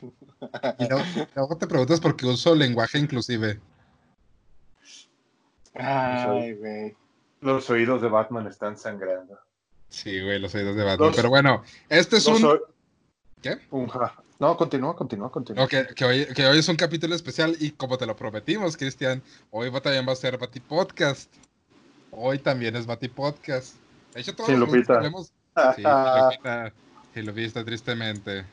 Y 0.78 0.88
luego, 0.88 1.04
luego 1.34 1.56
te 1.56 1.66
preguntas 1.66 1.98
por 1.98 2.14
qué 2.14 2.26
uso 2.26 2.54
lenguaje 2.54 2.98
inclusive. 2.98 3.60
Ay, 5.74 6.52
güey. 6.54 6.96
Los 7.40 7.68
oídos 7.70 8.00
de 8.02 8.08
Batman 8.08 8.46
están 8.46 8.76
sangrando. 8.78 9.38
Sí, 9.88 10.20
güey, 10.22 10.38
los 10.38 10.54
oídos 10.54 10.76
de 10.76 10.84
Batman. 10.84 11.08
Los- 11.08 11.16
Pero 11.16 11.28
bueno, 11.30 11.64
este 11.88 12.18
es 12.18 12.26
un... 12.26 12.44
oí- 12.44 12.60
¿Qué? 13.40 13.58
Un 13.70 13.88
ja. 13.88 14.14
No, 14.42 14.56
continúa, 14.56 14.96
continúa, 14.96 15.30
continúa. 15.30 15.62
no, 15.62 15.68
que, 15.68 16.04
hoy, 16.04 16.26
que 16.34 16.44
hoy 16.44 16.58
es 16.58 16.68
un 16.68 16.74
capítulo 16.74 17.14
especial 17.14 17.54
y 17.60 17.70
como 17.70 17.96
te 17.96 18.06
lo 18.06 18.16
prometimos, 18.16 18.76
Cristian, 18.76 19.22
hoy 19.52 19.70
va, 19.70 19.80
también 19.80 20.04
va 20.04 20.14
a 20.14 20.16
ser 20.16 20.36
Bati 20.36 20.58
Podcast. 20.58 21.32
Hoy 22.10 22.40
también 22.40 22.74
es 22.74 22.84
Bati 22.84 23.06
Podcast. 23.06 23.76
De 24.12 24.20
hecho, 24.20 24.34
todos 24.34 24.50
Sin 24.50 24.58
los 24.58 24.68
Lupita. 24.68 24.94
hablemos- 24.94 25.28
Sí, 25.76 25.82
sin 25.82 25.84
Lupita, 25.84 26.72
sin 27.14 27.26
Lupita, 27.26 27.64
tristemente. 27.64 28.44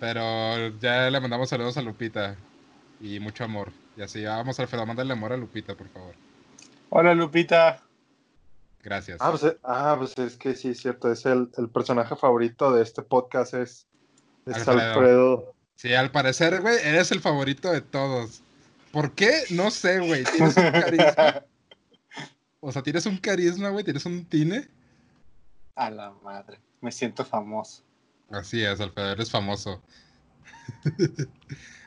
Pero 0.00 0.68
ya 0.80 1.10
le 1.10 1.20
mandamos 1.20 1.50
saludos 1.50 1.76
a 1.76 1.82
Lupita 1.82 2.34
y 2.98 3.20
mucho 3.20 3.44
amor. 3.44 3.72
Y 3.94 4.00
así, 4.00 4.24
vamos, 4.24 4.58
Alfredo, 4.58 4.86
mándale 4.86 5.12
amor 5.12 5.34
a 5.34 5.36
Lupita, 5.36 5.74
por 5.74 5.88
favor. 5.90 6.14
Hola, 6.88 7.12
Lupita. 7.14 7.82
Gracias. 8.82 9.18
Ah, 9.20 9.30
pues, 9.32 9.44
eh, 9.44 9.58
ah, 9.64 9.96
pues 9.98 10.16
es 10.16 10.38
que 10.38 10.54
sí, 10.54 10.70
es 10.70 10.78
cierto. 10.80 11.12
Es 11.12 11.26
el, 11.26 11.50
el 11.58 11.68
personaje 11.68 12.16
favorito 12.16 12.72
de 12.72 12.82
este 12.82 13.02
podcast 13.02 13.52
es, 13.52 13.86
es 14.46 14.56
Alfredo. 14.68 14.92
Alfredo. 14.92 15.54
Sí, 15.74 15.92
al 15.94 16.10
parecer, 16.10 16.60
güey, 16.62 16.76
eres 16.82 17.10
el 17.12 17.20
favorito 17.20 17.70
de 17.70 17.80
todos. 17.82 18.42
¿Por 18.92 19.12
qué? 19.12 19.42
No 19.50 19.70
sé, 19.70 19.98
güey. 19.98 20.24
Tienes 20.24 20.56
un 20.56 20.70
carisma. 20.70 21.42
O 22.60 22.72
sea, 22.72 22.82
tienes 22.82 23.06
un 23.06 23.18
carisma, 23.18 23.68
güey. 23.68 23.84
Tienes 23.84 24.04
un 24.06 24.24
tine. 24.24 24.66
A 25.76 25.88
la 25.90 26.10
madre. 26.24 26.58
Me 26.80 26.90
siento 26.90 27.24
famoso. 27.24 27.84
Así 28.30 28.64
es, 28.64 28.80
Alfredo, 28.80 29.12
eres 29.12 29.30
famoso. 29.30 29.80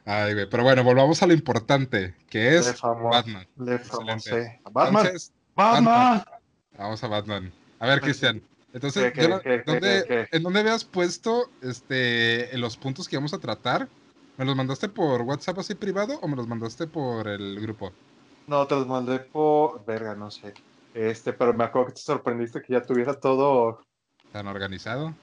Ay, 0.06 0.34
güey. 0.34 0.50
Pero 0.50 0.64
bueno, 0.64 0.84
volvamos 0.84 1.22
a 1.22 1.28
lo 1.28 1.34
importante, 1.34 2.16
que 2.30 2.52
Le 2.52 2.58
es 2.58 2.76
famo- 2.82 3.10
Batman. 3.12 3.48
le 3.58 3.80
famosé. 3.80 4.60
Batman, 4.72 5.06
Entonces, 5.08 5.34
Batman. 5.56 6.24
vamos 6.78 7.04
a 7.04 7.08
Batman. 7.08 7.52
A 7.80 7.88
ver, 7.88 8.02
Cristian. 8.02 8.42
Entonces, 8.74 9.12
¿Qué, 9.14 9.22
yo 9.22 9.28
qué, 9.28 9.34
no- 9.34 9.42
qué, 9.42 9.50
qué, 9.50 9.64
¿dónde- 9.66 10.06
qué? 10.08 10.28
¿en 10.32 10.44
dónde 10.44 10.60
habías 10.60 10.84
puesto 10.86 11.50
este, 11.62 12.56
los 12.58 12.78
puntos 12.78 13.08
que 13.08 13.16
íbamos 13.16 13.34
a 13.34 13.40
tratar? 13.40 13.88
¿Me 14.38 14.46
los 14.46 14.56
mandaste 14.56 14.88
por 14.88 15.22
WhatsApp 15.24 15.60
así 15.60 15.76
privado 15.76 16.18
o 16.22 16.28
me 16.28 16.36
los 16.36 16.48
mandaste 16.48 16.88
por 16.88 17.28
el 17.28 17.60
grupo? 17.60 17.92
No, 18.48 18.66
te 18.68 18.76
los 18.76 18.88
mandé 18.88 19.20
por. 19.20 19.84
Verga, 19.86 20.16
no 20.16 20.32
sé. 20.32 20.54
Este, 20.94 21.34
pero 21.34 21.54
me 21.54 21.66
acuerdo 21.66 21.88
que 21.88 21.94
te 21.94 22.02
sorprendiste 22.02 22.62
que 22.62 22.74
ya 22.74 22.82
tuviera 22.82 23.14
todo. 23.14 23.82
¿Tan 24.32 24.48
organizado? 24.48 25.14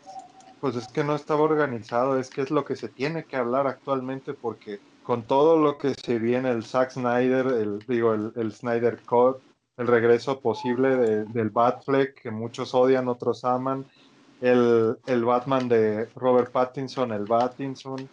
Pues 0.61 0.77
es 0.77 0.89
que 0.89 1.05
no 1.05 1.15
estaba 1.15 1.43
organizado, 1.43 2.19
es 2.19 2.31
que 2.31 2.43
es 2.43 2.51
lo 2.51 2.65
que 2.65 2.77
se 2.77 2.89
tiene 2.89 3.25
que 3.25 3.37
hablar 3.37 3.67
actualmente, 3.67 4.35
porque 4.35 4.81
con 5.03 5.23
todo 5.27 5.59
lo 5.59 5.79
que 5.79 5.95
se 5.95 6.19
viene, 6.19 6.51
el 6.51 6.65
Zack 6.65 6.91
Snyder, 6.91 7.47
el, 7.47 7.79
digo, 7.87 8.15
el, 8.15 8.33
el 8.37 8.53
Snyder 8.53 9.01
Cut, 9.07 9.39
el 9.77 9.87
regreso 9.87 10.41
posible 10.41 10.97
de- 10.97 11.25
del 11.27 11.51
Batfleck, 11.51 12.21
que 12.23 12.31
muchos 12.31 12.75
odian, 12.75 13.09
otros 13.09 13.45
aman, 13.45 13.87
el, 14.41 14.97
el 15.07 15.25
Batman 15.25 15.69
de 15.69 16.07
Robert 16.15 16.53
Pattinson, 16.53 17.13
el 17.13 17.27
Pattinson, 17.27 18.09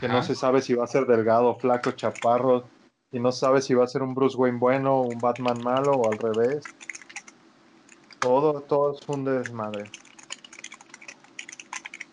que 0.00 0.08
no 0.08 0.22
se 0.22 0.34
sabe 0.34 0.60
si 0.60 0.74
va 0.74 0.84
a 0.84 0.88
ser 0.88 1.06
delgado, 1.06 1.54
flaco, 1.56 1.92
chaparro, 1.92 2.68
y 3.12 3.20
no 3.20 3.30
sabe 3.32 3.62
si 3.62 3.74
va 3.74 3.84
a 3.84 3.88
ser 3.88 4.02
un 4.02 4.14
Bruce 4.14 4.36
Wayne 4.36 4.58
bueno, 4.58 5.02
un 5.02 5.20
Batman 5.20 5.62
malo 5.62 5.92
o 5.94 6.10
al 6.10 6.18
revés. 6.18 6.66
Todo, 8.20 8.62
todo 8.62 8.94
es 8.98 9.08
un 9.08 9.24
desmadre. 9.24 9.84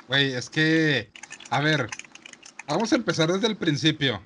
Güey, 0.07 0.33
es 0.33 0.49
que, 0.49 1.09
a 1.49 1.61
ver, 1.61 1.89
vamos 2.67 2.91
a 2.91 2.95
empezar 2.95 3.31
desde 3.31 3.47
el 3.47 3.55
principio. 3.57 4.21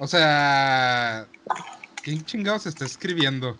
O 0.00 0.06
sea, 0.06 1.26
¿quién 2.06 2.24
chingados 2.24 2.66
está 2.66 2.84
escribiendo? 2.84 3.58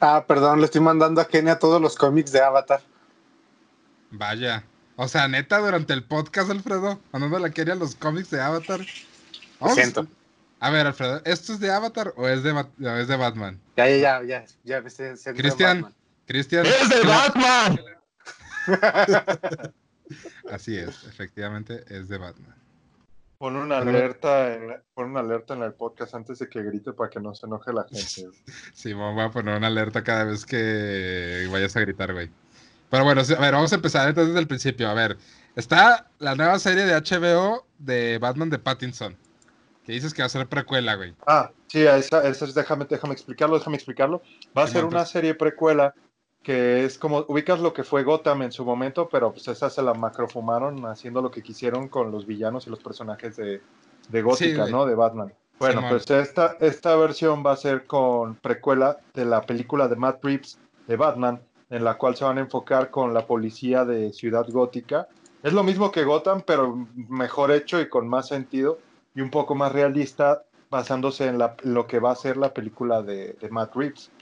Ah, 0.00 0.24
perdón, 0.26 0.58
le 0.58 0.64
estoy 0.64 0.80
mandando 0.80 1.20
a 1.20 1.28
Kenia 1.28 1.60
todos 1.60 1.80
los 1.80 1.94
cómics 1.94 2.32
de 2.32 2.40
Avatar. 2.40 2.82
Vaya. 4.10 4.64
O 4.96 5.06
sea, 5.06 5.28
neta, 5.28 5.58
durante 5.58 5.92
el 5.92 6.02
podcast, 6.02 6.50
Alfredo, 6.50 7.00
mandando 7.12 7.38
la 7.38 7.50
quería 7.50 7.76
los 7.76 7.94
cómics 7.94 8.30
de 8.30 8.40
Avatar. 8.40 8.80
Vamos. 9.60 9.76
siento. 9.76 10.08
A 10.58 10.70
ver, 10.70 10.88
Alfredo, 10.88 11.22
¿esto 11.24 11.52
es 11.52 11.60
de 11.60 11.70
Avatar 11.70 12.12
o 12.16 12.26
es 12.26 12.42
de, 12.42 12.50
o 12.50 12.96
es 12.96 13.06
de 13.06 13.16
Batman? 13.16 13.60
Ya, 13.76 13.88
ya, 13.90 14.22
ya, 14.24 14.44
ya, 14.64 14.82
ya 14.82 14.82
Cristian. 15.32 15.82
Batman. 15.82 15.94
Cristian. 16.26 16.66
¡Es 16.66 16.88
de 16.88 17.00
Batman! 17.02 17.80
Así 20.50 20.76
es, 20.76 21.04
efectivamente 21.04 21.84
es 21.90 22.08
de 22.08 22.18
Batman. 22.18 22.56
Pon 23.38 23.56
una 23.56 23.78
alerta, 23.78 24.54
en, 24.54 24.82
pon 24.94 25.10
una 25.10 25.20
alerta 25.20 25.54
en 25.54 25.62
el 25.62 25.74
podcast 25.74 26.14
antes 26.14 26.38
de 26.38 26.48
que 26.48 26.62
grite 26.62 26.92
para 26.92 27.10
que 27.10 27.20
no 27.20 27.34
se 27.34 27.46
enoje 27.46 27.72
la 27.72 27.84
gente. 27.90 28.30
Sí, 28.72 28.92
voy 28.92 29.20
a 29.20 29.30
poner 29.30 29.56
una 29.56 29.66
alerta 29.66 30.02
cada 30.02 30.24
vez 30.24 30.46
que 30.46 31.46
vayas 31.50 31.76
a 31.76 31.80
gritar, 31.80 32.12
güey. 32.12 32.30
Pero 32.90 33.04
bueno, 33.04 33.20
a 33.20 33.40
ver, 33.40 33.52
vamos 33.52 33.72
a 33.72 33.76
empezar 33.76 34.08
entonces 34.08 34.28
desde 34.28 34.40
el 34.40 34.46
principio. 34.46 34.88
A 34.88 34.94
ver, 34.94 35.18
está 35.54 36.08
la 36.18 36.34
nueva 36.34 36.58
serie 36.58 36.84
de 36.84 36.94
HBO 36.94 37.66
de 37.78 38.18
Batman 38.18 38.48
de 38.48 38.58
Pattinson. 38.58 39.16
Que 39.84 39.92
dices 39.92 40.14
que 40.14 40.22
va 40.22 40.26
a 40.26 40.30
ser 40.30 40.46
precuela, 40.48 40.94
güey. 40.94 41.14
Ah, 41.26 41.50
sí, 41.68 41.82
esa, 41.86 42.26
esa 42.26 42.44
es- 42.44 42.54
déjame, 42.54 42.86
déjame 42.88 43.12
explicarlo, 43.14 43.58
déjame 43.58 43.76
explicarlo. 43.76 44.22
Va 44.56 44.64
a 44.64 44.66
ser 44.66 44.84
una 44.84 45.04
serie 45.04 45.34
precuela 45.34 45.94
que 46.46 46.84
es 46.84 46.96
como, 46.96 47.24
ubicas 47.26 47.58
lo 47.58 47.72
que 47.72 47.82
fue 47.82 48.04
Gotham 48.04 48.42
en 48.42 48.52
su 48.52 48.64
momento, 48.64 49.08
pero 49.08 49.32
pues 49.32 49.48
esa 49.48 49.68
se 49.68 49.82
la 49.82 49.94
macrofumaron 49.94 50.86
haciendo 50.86 51.20
lo 51.20 51.32
que 51.32 51.42
quisieron 51.42 51.88
con 51.88 52.12
los 52.12 52.24
villanos 52.24 52.68
y 52.68 52.70
los 52.70 52.78
personajes 52.78 53.34
de, 53.34 53.60
de 54.10 54.22
Gótica. 54.22 54.62
¿no? 54.70 54.86
De 54.86 54.94
Batman. 54.94 55.32
Bueno, 55.58 55.80
pues 55.88 56.08
esta, 56.08 56.56
esta 56.60 56.94
versión 56.94 57.42
va 57.44 57.50
a 57.50 57.56
ser 57.56 57.84
con 57.86 58.36
precuela 58.36 58.96
de 59.12 59.24
la 59.24 59.40
película 59.42 59.88
de 59.88 59.96
Matt 59.96 60.22
Reeves 60.24 60.56
de 60.86 60.94
Batman, 60.94 61.40
en 61.68 61.82
la 61.82 61.94
cual 61.98 62.14
se 62.14 62.24
van 62.24 62.38
a 62.38 62.42
enfocar 62.42 62.90
con 62.90 63.12
la 63.12 63.26
policía 63.26 63.84
de 63.84 64.12
Ciudad 64.12 64.46
Gótica. 64.48 65.08
Es 65.42 65.52
lo 65.52 65.64
mismo 65.64 65.90
que 65.90 66.04
Gotham, 66.04 66.42
pero 66.46 66.86
mejor 67.08 67.50
hecho 67.50 67.80
y 67.80 67.88
con 67.88 68.06
más 68.06 68.28
sentido 68.28 68.78
y 69.16 69.20
un 69.20 69.30
poco 69.32 69.56
más 69.56 69.72
realista, 69.72 70.44
basándose 70.70 71.26
en 71.26 71.38
la- 71.38 71.56
lo 71.64 71.88
que 71.88 71.98
va 71.98 72.12
a 72.12 72.14
ser 72.14 72.36
la 72.36 72.54
película 72.54 73.02
de, 73.02 73.32
de 73.32 73.48
Matt 73.50 73.74
Reeves. 73.74 74.12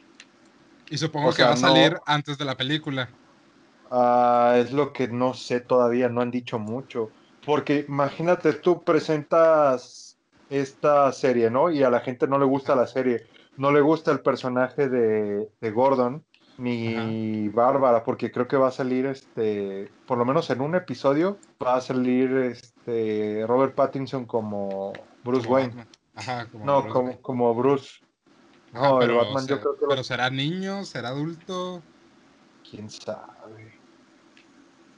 Y 0.91 0.99
supongo 0.99 1.31
O 1.31 1.33
que 1.33 1.43
va 1.43 1.51
a 1.51 1.55
no- 1.55 1.61
salir 1.61 1.97
antes 2.07 2.39
de 2.39 2.45
la 2.45 2.57
película. 2.57 3.09
Ah, 3.91 4.55
es 4.59 4.73
lo 4.73 4.93
que 4.93 5.09
no 5.09 5.35
sé 5.35 5.61
todavía, 5.61 6.09
no 6.09 6.21
han 6.21 6.31
dicho 6.31 6.59
mucho. 6.59 7.11
Porque 7.45 7.85
imagínate, 7.89 8.55
tú 8.55 8.83
presentas 8.83 10.19
esta 10.49 11.13
serie, 11.13 11.51
¿no? 11.51 11.71
Y 11.71 11.83
a 11.83 11.91
la 11.91 12.01
gente 12.01 12.27
no 12.27 12.39
le 12.39 12.45
gusta 12.47 12.75
la 12.75 12.87
serie, 12.87 13.27
no 13.57 13.71
le 13.71 13.81
gusta 13.81 14.11
el 14.11 14.21
personaje 14.21 14.89
de, 14.89 15.49
de 15.61 15.71
Gordon 15.71 16.25
ni 16.57 17.49
Bárbara, 17.49 18.05
porque 18.05 18.31
creo 18.31 18.47
que 18.49 18.57
va 18.57 18.69
a 18.69 18.73
salir, 18.73 19.07
este, 19.07 19.91
por 20.07 20.19
lo 20.19 20.25
menos 20.25 20.49
en 20.51 20.61
un 20.61 20.75
episodio, 20.77 21.39
va 21.63 21.77
a 21.77 21.81
salir 21.81 22.31
este 22.37 23.45
Robert 23.47 23.75
Pattinson 23.75 24.25
como 24.25 24.93
Bruce 25.25 25.43
como 25.47 25.55
Wayne. 25.57 25.87
Ajá, 26.15 26.47
como 26.51 26.65
No, 26.65 26.81
Bruce 26.83 26.93
como, 26.93 27.07
Wayne. 27.09 27.23
como 27.23 27.55
Bruce. 27.55 27.91
No, 28.83 29.01
el 29.01 29.07
pero, 29.09 29.19
Batman 29.19 29.47
yo 29.47 29.61
creo 29.61 29.77
que 29.77 29.83
lo- 29.83 29.89
pero 29.89 30.05
será 30.05 30.31
niño, 30.31 30.85
será 30.85 31.09
adulto. 31.11 31.83
quién 32.69 32.91
sabe. 32.91 33.73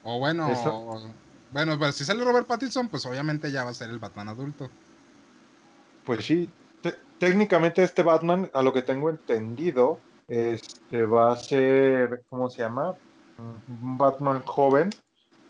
O 0.03 0.19
bueno, 0.19 0.49
Eso- 0.51 0.75
o- 0.75 1.15
bueno, 1.51 1.79
pues 1.79 1.95
si 1.97 2.05
sale 2.05 2.25
Robert 2.25 2.47
Pattinson, 2.47 2.89
pues 2.89 3.05
obviamente 3.07 3.51
ya 3.51 3.65
va 3.65 3.71
a 3.71 3.75
ser 3.75 3.91
el 3.91 3.99
Batman 3.99 4.29
adulto. 4.29 4.71
Pues 6.05 6.25
sí, 6.25 6.49
te- 6.81 6.95
técnicamente 7.19 7.83
este 7.83 8.03
Batman, 8.03 8.49
a 8.55 8.63
lo 8.63 8.73
que 8.73 8.83
tengo 8.83 9.11
entendido, 9.11 9.99
este 10.29 11.05
va 11.05 11.33
a 11.33 11.37
ser, 11.37 12.23
¿cómo 12.29 12.49
se 12.49 12.63
llama? 12.63 12.95
Un 13.39 13.99
Batman 13.99 14.43
joven, 14.43 14.91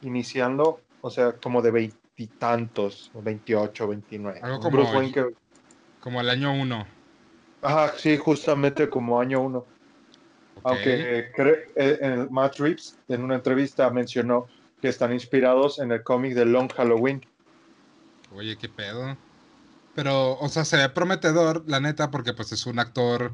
iniciando, 0.00 0.80
o 1.00 1.10
sea, 1.10 1.32
como 1.32 1.60
de 1.62 1.70
veintitantos, 1.70 3.10
o 3.14 3.22
28, 3.22 3.86
29. 3.88 4.40
Algo 4.42 4.58
como 4.60 4.70
Bruce 4.78 4.90
el- 4.90 4.96
Wayne 4.96 5.12
que- 5.12 5.34
Como 6.00 6.20
el 6.20 6.30
año 6.30 6.52
uno. 6.52 6.86
Ajá, 7.66 7.92
sí, 7.98 8.16
justamente 8.16 8.88
como 8.88 9.20
año 9.20 9.40
uno. 9.40 9.66
Aunque 10.62 11.32
cre- 11.36 11.64
eh, 11.74 11.98
en 12.00 12.28
Matt 12.30 12.58
Reeves 12.60 12.96
en 13.08 13.24
una 13.24 13.34
entrevista 13.34 13.90
mencionó 13.90 14.46
que 14.80 14.88
están 14.88 15.12
inspirados 15.12 15.80
en 15.80 15.90
el 15.90 16.04
cómic 16.04 16.34
de 16.34 16.44
Long 16.44 16.72
Halloween. 16.72 17.26
Oye, 18.32 18.56
qué 18.56 18.68
pedo. 18.68 19.16
Pero, 19.96 20.38
o 20.38 20.48
sea, 20.48 20.64
se 20.64 20.76
ve 20.76 20.88
prometedor, 20.90 21.64
la 21.66 21.80
neta, 21.80 22.12
porque 22.12 22.34
pues 22.34 22.52
es 22.52 22.66
un 22.66 22.78
actor, 22.78 23.32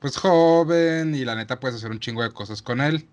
pues 0.00 0.18
joven 0.18 1.14
y 1.14 1.24
la 1.24 1.34
neta 1.34 1.58
puedes 1.58 1.76
hacer 1.76 1.92
un 1.92 2.00
chingo 2.00 2.22
de 2.22 2.30
cosas 2.30 2.60
con 2.60 2.82
él. 2.82 3.08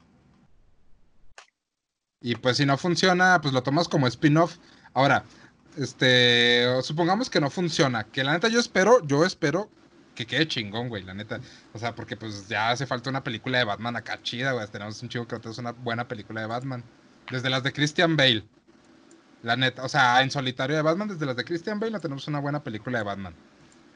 Y 2.21 2.35
pues 2.35 2.57
si 2.57 2.65
no 2.65 2.77
funciona, 2.77 3.39
pues 3.41 3.53
lo 3.53 3.63
tomas 3.63 3.87
como 3.87 4.07
spin-off. 4.07 4.57
Ahora, 4.93 5.23
este, 5.77 6.81
supongamos 6.81 7.29
que 7.29 7.39
no 7.39 7.49
funciona, 7.49 8.03
que 8.03 8.25
la 8.25 8.33
neta 8.33 8.49
yo 8.49 8.59
espero, 8.59 9.05
yo 9.07 9.23
espero 9.23 9.69
que 10.19 10.27
quede 10.27 10.47
chingón, 10.49 10.89
güey, 10.89 11.03
la 11.03 11.13
neta. 11.13 11.39
O 11.73 11.79
sea, 11.79 11.95
porque 11.95 12.17
pues 12.17 12.49
ya 12.49 12.71
hace 12.71 12.85
falta 12.85 13.09
una 13.09 13.23
película 13.23 13.57
de 13.57 13.63
Batman 13.63 13.95
acá 13.95 14.19
chida, 14.21 14.51
güey. 14.51 14.67
Tenemos 14.67 15.01
un 15.01 15.07
chingo 15.07 15.25
que 15.25 15.49
es 15.49 15.57
una 15.57 15.71
buena 15.71 16.09
película 16.09 16.41
de 16.41 16.47
Batman. 16.47 16.83
Desde 17.31 17.49
las 17.49 17.63
de 17.63 17.71
Christian 17.71 18.17
Bale. 18.17 18.43
La 19.43 19.55
neta, 19.55 19.83
o 19.85 19.87
sea, 19.87 20.21
en 20.21 20.29
solitario 20.29 20.75
de 20.75 20.81
Batman, 20.81 21.07
desde 21.07 21.25
las 21.25 21.37
de 21.37 21.45
Christian 21.45 21.79
Bale, 21.79 21.93
no 21.93 22.01
tenemos 22.01 22.27
una 22.27 22.39
buena 22.39 22.61
película 22.61 22.97
de 22.97 23.05
Batman. 23.05 23.33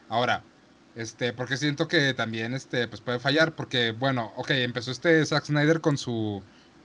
Ahora, 0.08 0.44
este, 0.96 1.34
porque 1.34 1.58
siento 1.58 1.90
que 1.90 2.14
también, 2.14 2.54
este, 2.54 2.88
pues 2.88 3.02
puede 3.02 3.20
fallar, 3.20 3.54
porque, 3.54 3.92
bueno, 3.92 4.32
ok, 4.38 4.52
empezó 4.52 4.92
este 4.92 5.26
Zack 5.26 5.46
Snyder 5.46 5.82
con 5.82 5.98
su, 5.98 6.42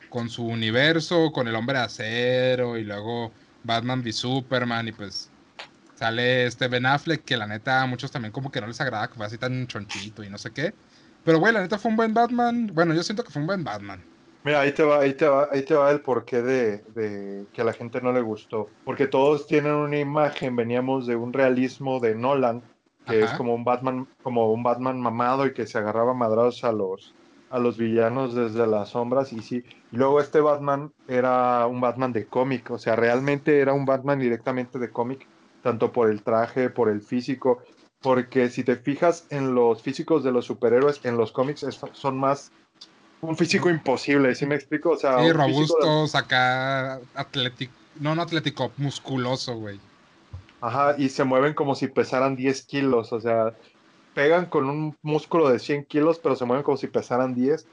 con 0.09 0.30
su 0.30 0.45
universo, 0.47 1.30
con 1.33 1.47
el 1.47 1.54
Hombre 1.54 1.78
Acero, 1.78 2.76
y 2.76 2.83
luego 2.83 3.33
Batman 3.62 4.00
v 4.00 4.12
Superman, 4.12 4.88
y 4.88 4.92
pues 4.92 5.30
sale 5.99 6.47
este 6.47 6.69
Ben 6.69 6.87
Affleck, 6.87 7.25
que 7.25 7.37
la 7.37 7.49
neta 7.49 7.83
a 7.83 7.87
muchos 7.87 8.12
también 8.12 8.31
como 8.31 8.52
que 8.52 8.61
no 8.61 8.69
les 8.69 8.81
agrada 8.81 9.09
que 9.09 9.14
fue 9.14 9.26
así 9.26 9.37
tan 9.37 9.67
chonchito 9.67 10.23
y 10.23 10.31
no 10.31 10.38
sé 10.38 10.52
qué. 10.52 10.73
Pero, 11.25 11.40
güey, 11.40 11.52
la 11.52 11.61
neta 11.61 11.76
fue 11.76 11.90
un 11.90 11.97
buen 11.97 12.14
Batman. 12.14 12.71
Bueno, 12.73 12.95
yo 12.95 13.02
siento 13.02 13.25
que 13.25 13.31
fue 13.31 13.40
un 13.43 13.49
buen 13.49 13.64
Batman. 13.64 14.00
Mira, 14.45 14.61
ahí 14.61 14.71
te 14.73 14.85
va, 14.85 15.00
ahí 15.00 15.14
te 15.14 15.26
va, 15.26 15.49
ahí 15.50 15.62
te 15.62 15.75
va 15.75 15.90
el 15.90 16.00
porqué 16.00 16.40
de, 16.40 16.78
de 16.95 17.47
que 17.52 17.62
a 17.62 17.64
la 17.64 17.73
gente 17.73 18.00
no 18.00 18.12
le 18.12 18.21
gustó. 18.21 18.71
Porque 18.85 19.09
todos 19.09 19.49
tienen 19.49 19.73
una 19.73 19.99
imagen, 19.99 20.55
veníamos 20.55 21.09
de 21.09 21.17
un 21.17 21.33
realismo 21.33 21.99
de 21.99 22.14
Nolan, 22.14 22.62
que 23.05 23.25
Ajá. 23.25 23.33
es 23.33 23.33
como 23.33 23.52
un 23.52 23.64
Batman, 23.64 24.07
como 24.23 24.52
un 24.52 24.62
Batman 24.62 25.00
mamado 25.00 25.47
y 25.47 25.52
que 25.52 25.67
se 25.67 25.78
agarraba 25.78 26.14
madrados 26.14 26.62
a 26.62 26.71
los, 26.71 27.12
a 27.50 27.59
los 27.59 27.76
villanos 27.76 28.37
desde 28.37 28.69
las 28.69 28.90
sombras. 28.90 29.33
Y 29.33 29.43
sí, 29.43 29.64
y 29.90 29.97
luego 29.97 30.21
este 30.21 30.40
Batman 30.40 30.93
era 31.09 31.67
un 31.67 31.81
Batman 31.81 32.12
de 32.12 32.28
cómic, 32.28 32.71
o 32.71 32.78
sea, 32.78 32.95
realmente 32.95 33.59
era 33.59 33.73
un 33.73 33.85
Batman 33.85 34.21
directamente 34.21 34.78
de 34.78 34.93
cómic, 34.93 35.26
tanto 35.62 35.93
por 35.93 36.11
el 36.11 36.23
traje, 36.23 36.71
por 36.71 36.88
el 36.88 37.00
físico. 37.00 37.62
Porque 38.00 38.49
si 38.49 38.62
te 38.62 38.77
fijas 38.77 39.27
en 39.31 39.55
los 39.55 39.83
físicos 39.83 40.23
de 40.23 40.31
los 40.33 40.45
superhéroes, 40.45 41.05
en 41.05 41.17
los 41.17 41.33
cómics 41.33 41.65
es- 41.65 41.81
son 41.93 42.19
más 42.19 42.50
un 43.21 43.37
físico 43.37 43.69
imposible, 43.69 44.35
¿sí 44.35 44.47
me 44.47 44.55
explico? 44.55 44.91
O 44.91 44.97
sea, 44.97 45.19
Sí, 45.19 45.25
físico 45.25 45.33
de- 45.33 45.33
robustos, 45.33 46.15
acá 46.15 47.00
atlético, 47.15 47.73
no, 48.00 48.15
no 48.15 48.23
atlético, 48.23 48.73
musculoso, 48.77 49.57
güey. 49.57 49.81
Ajá, 50.61 50.95
y 50.99 51.09
se 51.09 51.25
mueven 51.25 51.55
como 51.55 51.75
si 51.75 51.88
pesaran 51.88 52.37
10 52.37 52.65
kilos, 52.65 53.12
o 53.12 53.21
sea, 53.21 53.57
pegan 54.15 54.47
con 54.47 54.69
un 54.69 54.97
músculo 55.03 55.49
de 55.49 55.59
100 55.59 55.85
kilos, 55.85 56.21
pero 56.21 56.37
se 56.37 56.45
mueven 56.45 56.65
como 56.65 56.77
si 56.77 56.87
pesaran 56.88 57.35
10. 57.35 57.69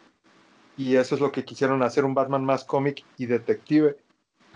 Y 0.77 0.95
eso 0.95 1.15
es 1.15 1.21
lo 1.21 1.31
que 1.31 1.45
quisieron 1.45 1.81
hacer, 1.83 2.03
un 2.05 2.13
Batman 2.13 2.43
más 2.43 2.63
cómic 2.63 3.05
y 3.17 3.27
detective. 3.27 3.95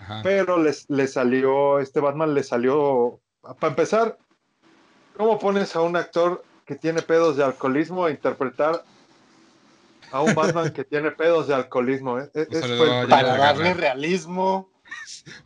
Ajá. 0.00 0.20
Pero 0.22 0.62
les, 0.62 0.88
le 0.88 1.06
salió, 1.06 1.78
este 1.80 2.00
Batman 2.00 2.34
le 2.34 2.42
salió, 2.42 3.20
para 3.42 3.68
empezar, 3.70 4.18
¿cómo 5.16 5.38
pones 5.38 5.74
a 5.76 5.80
un 5.82 5.96
actor 5.96 6.42
que 6.64 6.74
tiene 6.76 7.02
pedos 7.02 7.36
de 7.36 7.44
alcoholismo 7.44 8.04
a 8.06 8.10
interpretar 8.10 8.84
a 10.12 10.22
un 10.22 10.34
Batman 10.34 10.70
que 10.72 10.84
tiene 10.84 11.10
pedos 11.10 11.48
de 11.48 11.54
alcoholismo? 11.54 12.18
Es- 12.18 12.30
es- 12.34 12.46
Para 12.48 12.66
Jennifer 12.76 13.08
darle 13.08 13.38
Garner. 13.38 13.76
realismo. 13.76 14.70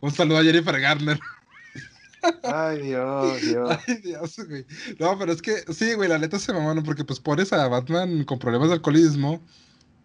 Un 0.01 0.11
saludo 0.11 0.37
a 0.39 0.43
Jennifer 0.43 0.79
Garner. 0.79 1.19
Ay, 2.41 2.79
Dios, 2.81 3.41
Dios. 3.41 3.69
Ay, 3.87 3.95
Dios, 3.97 4.35
güey. 4.47 4.65
No, 4.97 5.17
pero 5.19 5.31
es 5.31 5.41
que 5.43 5.57
sí, 5.73 5.93
güey, 5.93 6.09
la 6.09 6.17
neta 6.17 6.39
se 6.39 6.53
mamaron 6.53 6.83
porque 6.83 7.03
pues 7.03 7.19
pones 7.19 7.53
a 7.53 7.67
Batman 7.67 8.23
con 8.23 8.39
problemas 8.39 8.69
de 8.69 8.75
alcoholismo. 8.75 9.45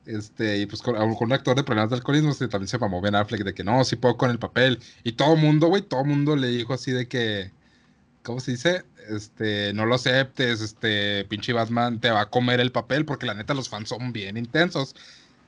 Este, 0.06 0.58
y 0.58 0.66
pues 0.66 0.82
con, 0.82 0.94
con 0.94 1.28
un 1.28 1.32
actor 1.32 1.56
de 1.56 1.62
problemas 1.62 1.90
de 1.90 1.96
alcoholismo, 1.96 2.30
este, 2.30 2.48
también 2.48 2.68
se 2.68 2.78
mamó 2.78 3.00
Ben 3.00 3.14
Affleck 3.14 3.44
de 3.44 3.54
que 3.54 3.64
no, 3.64 3.84
sí 3.84 3.96
puedo 3.96 4.16
con 4.16 4.30
el 4.30 4.38
papel. 4.38 4.80
Y 5.04 5.12
todo 5.12 5.36
mundo, 5.36 5.68
güey, 5.68 5.82
todo 5.82 6.04
mundo 6.04 6.36
le 6.36 6.48
dijo 6.48 6.74
así 6.74 6.92
de 6.92 7.06
que, 7.06 7.52
¿cómo 8.22 8.40
se 8.40 8.52
dice? 8.52 8.84
Este, 9.08 9.72
no 9.72 9.86
lo 9.86 9.94
aceptes, 9.94 10.60
este, 10.60 11.24
pinche 11.24 11.52
Batman 11.52 12.00
te 12.00 12.10
va 12.10 12.22
a 12.22 12.30
comer 12.30 12.60
el 12.60 12.72
papel 12.72 13.04
porque 13.04 13.26
la 13.26 13.34
neta 13.34 13.54
los 13.54 13.68
fans 13.68 13.88
son 13.88 14.12
bien 14.12 14.36
intensos. 14.36 14.94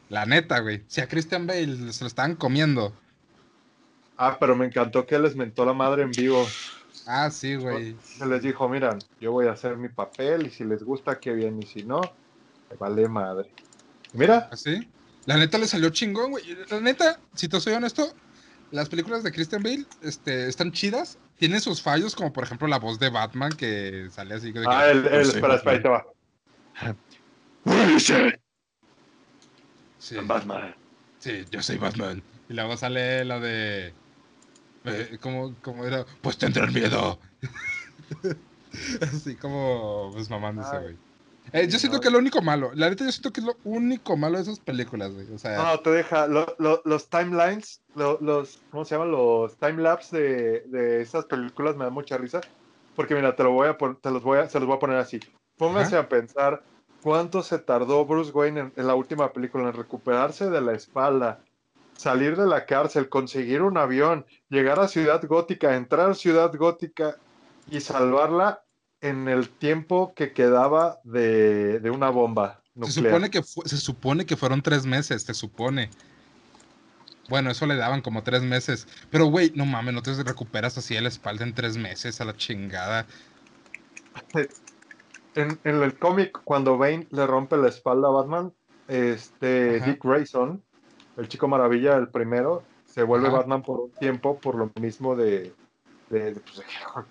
La 0.08 0.26
neta, 0.26 0.60
güey. 0.60 0.82
Si 0.88 1.00
a 1.00 1.08
Christian 1.08 1.46
Bale 1.46 1.92
se 1.92 2.04
lo 2.04 2.08
estaban 2.08 2.36
comiendo. 2.36 2.92
Ah, 4.16 4.36
pero 4.38 4.54
me 4.54 4.66
encantó 4.66 5.06
que 5.06 5.18
les 5.18 5.34
mentó 5.34 5.64
la 5.64 5.72
madre 5.72 6.02
en 6.02 6.10
vivo. 6.10 6.46
Ah, 7.06 7.30
sí, 7.30 7.56
güey. 7.56 7.96
Se 8.02 8.26
les 8.26 8.42
dijo, 8.42 8.68
miran, 8.68 8.98
yo 9.20 9.32
voy 9.32 9.46
a 9.46 9.52
hacer 9.52 9.76
mi 9.76 9.88
papel 9.88 10.46
y 10.46 10.50
si 10.50 10.64
les 10.64 10.82
gusta, 10.82 11.18
qué 11.18 11.32
bien, 11.32 11.60
y 11.62 11.66
si 11.66 11.82
no, 11.82 12.00
me 12.70 12.76
vale 12.76 13.08
madre. 13.08 13.50
Mira, 14.12 14.48
¿Así? 14.50 14.88
La 15.26 15.36
neta 15.36 15.58
le 15.58 15.66
salió 15.66 15.90
chingón, 15.90 16.30
güey. 16.32 16.44
La 16.68 16.80
neta, 16.80 17.18
si 17.34 17.48
te 17.48 17.60
soy 17.60 17.74
honesto, 17.74 18.12
las 18.72 18.88
películas 18.88 19.22
de 19.22 19.32
Christian 19.32 19.62
Bale 19.62 19.84
este, 20.02 20.48
están 20.48 20.72
chidas. 20.72 21.18
Tienen 21.38 21.60
sus 21.60 21.80
fallos, 21.80 22.14
como 22.14 22.32
por 22.32 22.44
ejemplo 22.44 22.68
la 22.68 22.78
voz 22.78 22.98
de 22.98 23.08
Batman 23.10 23.52
que 23.52 24.08
sale 24.10 24.34
así. 24.34 24.52
de 24.52 24.60
que, 24.62 24.66
ah, 24.68 24.90
el, 24.90 24.98
el- 24.98 25.12
"Yo 25.12 25.24
soy 25.24 25.34
espera, 25.36 25.54
espera, 25.56 25.76
ahí 25.76 25.82
te 25.82 25.88
va. 25.88 26.06
Sí, 29.98 30.16
Batman. 30.24 30.74
sí, 31.18 31.44
yo 31.50 31.62
soy 31.62 31.78
Batman. 31.78 32.22
Y 32.48 32.54
luego 32.54 32.76
sale 32.76 33.24
la 33.24 33.38
de... 33.38 33.94
eh, 34.84 35.18
¿cómo, 35.20 35.54
cómo 35.62 35.84
era? 35.86 36.04
Pues 36.20 36.36
tendrán 36.36 36.72
miedo. 36.72 37.20
así 39.00 39.36
como, 39.36 40.10
pues 40.12 40.28
mamándose, 40.28 40.76
Ay, 40.76 40.82
güey. 40.82 40.96
Eh, 41.52 41.68
yo 41.68 41.78
siento 41.78 41.98
no. 41.98 42.00
que 42.00 42.08
es 42.08 42.12
lo 42.12 42.18
único 42.18 42.40
malo. 42.42 42.70
La 42.74 42.88
neta, 42.88 43.04
yo 43.04 43.12
siento 43.12 43.32
que 43.32 43.40
es 43.40 43.46
lo 43.46 43.56
único 43.64 44.16
malo 44.16 44.36
de 44.36 44.42
esas 44.42 44.58
películas, 44.60 45.12
güey. 45.12 45.30
O 45.32 45.38
sea... 45.38 45.56
No, 45.62 45.80
te 45.80 45.90
deja, 45.90 46.26
lo- 46.26 46.54
lo- 46.58 46.80
los 46.84 47.08
timelines, 47.08 47.80
lo- 47.94 48.18
los, 48.20 48.60
¿cómo 48.70 48.84
se 48.84 48.94
llaman? 48.94 49.10
Los 49.10 49.56
timelapse 49.56 50.16
de, 50.18 50.60
de 50.68 51.02
esas 51.02 51.26
películas 51.26 51.76
me 51.76 51.84
dan 51.84 51.92
mucha 51.92 52.16
risa. 52.16 52.40
Porque 52.96 53.14
mira, 53.14 53.34
te 53.36 53.42
lo 53.42 53.52
voy 53.52 53.68
a 53.68 53.76
te 53.76 54.10
los 54.10 54.22
voy 54.22 54.38
a, 54.38 54.48
se 54.48 54.58
los 54.58 54.66
voy 54.66 54.76
a 54.76 54.80
poner 54.80 54.96
así. 54.98 55.20
Pónganse 55.56 55.96
a 55.96 56.08
pensar 56.08 56.62
cuánto 57.02 57.42
se 57.42 57.58
tardó 57.58 58.04
Bruce 58.04 58.32
Wayne 58.32 58.60
en, 58.60 58.72
en 58.76 58.86
la 58.86 58.94
última 58.94 59.32
película 59.32 59.68
en 59.68 59.74
recuperarse 59.74 60.50
de 60.50 60.60
la 60.60 60.72
espalda, 60.72 61.40
salir 61.96 62.36
de 62.36 62.46
la 62.46 62.66
cárcel, 62.66 63.08
conseguir 63.08 63.62
un 63.62 63.78
avión, 63.78 64.26
llegar 64.50 64.78
a 64.80 64.88
Ciudad 64.88 65.22
Gótica, 65.26 65.74
entrar 65.74 66.10
a 66.10 66.14
Ciudad 66.14 66.52
Gótica 66.54 67.16
y 67.70 67.80
salvarla 67.80 68.62
en 69.02 69.28
el 69.28 69.50
tiempo 69.50 70.14
que 70.14 70.32
quedaba 70.32 71.00
de, 71.04 71.80
de 71.80 71.90
una 71.90 72.08
bomba 72.08 72.62
Se 72.74 72.80
nuclear. 72.80 73.06
supone, 73.06 73.30
que 73.30 73.42
se 73.42 73.76
supone 73.76 74.24
que 74.24 74.36
fueron 74.36 74.62
tres 74.62 74.86
meses, 74.86 75.22
se 75.24 75.34
supone. 75.34 75.90
Bueno, 77.28 77.50
eso 77.50 77.66
le 77.66 77.76
daban 77.76 78.00
como 78.00 78.22
tres 78.22 78.42
meses. 78.42 78.86
Pero, 79.10 79.26
güey, 79.26 79.52
no 79.54 79.66
mames, 79.66 79.94
no 79.94 80.02
te 80.02 80.14
recuperas 80.22 80.78
así 80.78 80.94
de 80.94 81.02
la 81.02 81.08
espalda 81.08 81.44
en 81.44 81.54
tres 81.54 81.76
meses 81.76 82.20
a 82.20 82.24
la 82.24 82.36
chingada. 82.36 83.06
en, 85.34 85.58
en 85.64 85.82
el 85.82 85.98
cómic, 85.98 86.40
cuando 86.44 86.78
Bane 86.78 87.06
le 87.10 87.26
rompe 87.26 87.56
la 87.56 87.68
espalda 87.68 88.08
a 88.08 88.12
Batman, 88.12 88.52
este 88.88 89.76
Ajá. 89.76 89.86
Dick 89.86 90.04
Grayson, 90.04 90.62
el 91.16 91.28
chico 91.28 91.48
maravilla, 91.48 91.96
el 91.96 92.08
primero, 92.08 92.62
se 92.84 93.02
vuelve 93.02 93.28
Ajá. 93.28 93.38
Batman 93.38 93.62
por 93.62 93.80
un 93.80 93.92
tiempo, 93.92 94.38
por 94.38 94.54
lo 94.56 94.70
mismo 94.80 95.16
de, 95.16 95.54
de- 96.12 96.34
de, 96.34 96.40
pues, 96.40 96.62